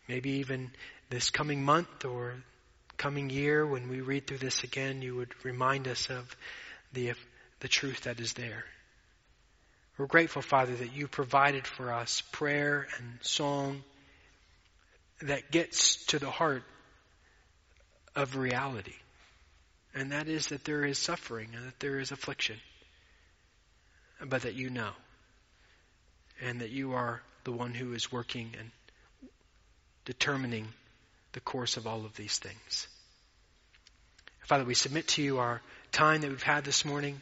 maybe 0.08 0.32
even 0.32 0.72
this 1.10 1.30
coming 1.30 1.64
month 1.64 2.04
or 2.04 2.34
coming 2.98 3.30
year 3.30 3.66
when 3.66 3.90
we 3.90 4.02
read 4.02 4.26
through 4.26 4.40
this 4.40 4.64
again, 4.64 5.02
you 5.02 5.16
would 5.16 5.34
remind 5.44 5.88
us 5.88 6.10
of 6.10 6.36
the, 6.94 7.14
the 7.60 7.68
truth 7.68 8.02
that 8.02 8.20
is 8.20 8.34
there. 8.34 8.66
We're 9.98 10.08
grateful, 10.08 10.42
Father, 10.42 10.76
that 10.76 10.94
you 10.94 11.08
provided 11.08 11.66
for 11.66 11.94
us 11.94 12.22
prayer 12.32 12.88
and 12.98 13.18
song 13.22 13.84
that 15.22 15.52
gets 15.52 16.06
to 16.08 16.20
the 16.20 16.30
heart 16.30 16.64
of 18.16 18.36
reality. 18.36 18.96
And 19.94 20.12
that 20.12 20.28
is 20.28 20.48
that 20.48 20.66
there 20.66 20.84
is 20.84 20.98
suffering 20.98 21.50
and 21.56 21.66
that 21.66 21.80
there 21.80 22.00
is 22.00 22.12
affliction. 22.12 22.58
But 24.22 24.42
that 24.42 24.56
you 24.56 24.70
know. 24.70 24.92
And 26.42 26.60
that 26.60 26.72
you 26.72 26.94
are 26.94 27.22
the 27.46 27.54
one 27.54 27.74
who 27.74 27.94
is 27.94 28.12
working 28.12 28.52
and 28.60 28.72
determining 30.04 30.68
the 31.32 31.40
course 31.40 31.78
of 31.78 31.88
all 31.88 32.04
of 32.06 32.16
these 32.18 32.38
things. 32.38 32.88
Father, 34.46 34.66
we 34.66 34.74
submit 34.74 35.08
to 35.10 35.22
you 35.22 35.40
our 35.40 35.62
time 35.94 36.22
that 36.22 36.30
we've 36.30 36.44
had 36.44 36.66
this 36.66 36.84
morning. 36.84 37.22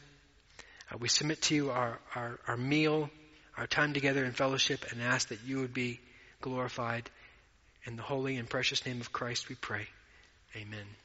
Uh, 0.91 0.97
we 0.99 1.07
submit 1.07 1.41
to 1.43 1.55
you 1.55 1.69
our, 1.71 1.99
our, 2.15 2.39
our 2.47 2.57
meal, 2.57 3.09
our 3.57 3.67
time 3.67 3.93
together 3.93 4.23
in 4.25 4.31
fellowship, 4.31 4.86
and 4.91 5.01
ask 5.01 5.29
that 5.29 5.43
you 5.45 5.59
would 5.59 5.73
be 5.73 5.99
glorified. 6.41 7.09
In 7.86 7.95
the 7.95 8.03
holy 8.03 8.38
and 8.38 8.49
precious 8.49 8.86
name 8.86 9.01
of 9.01 9.11
Christ 9.11 9.49
we 9.49 9.55
pray. 9.55 9.88
Amen. 10.55 10.95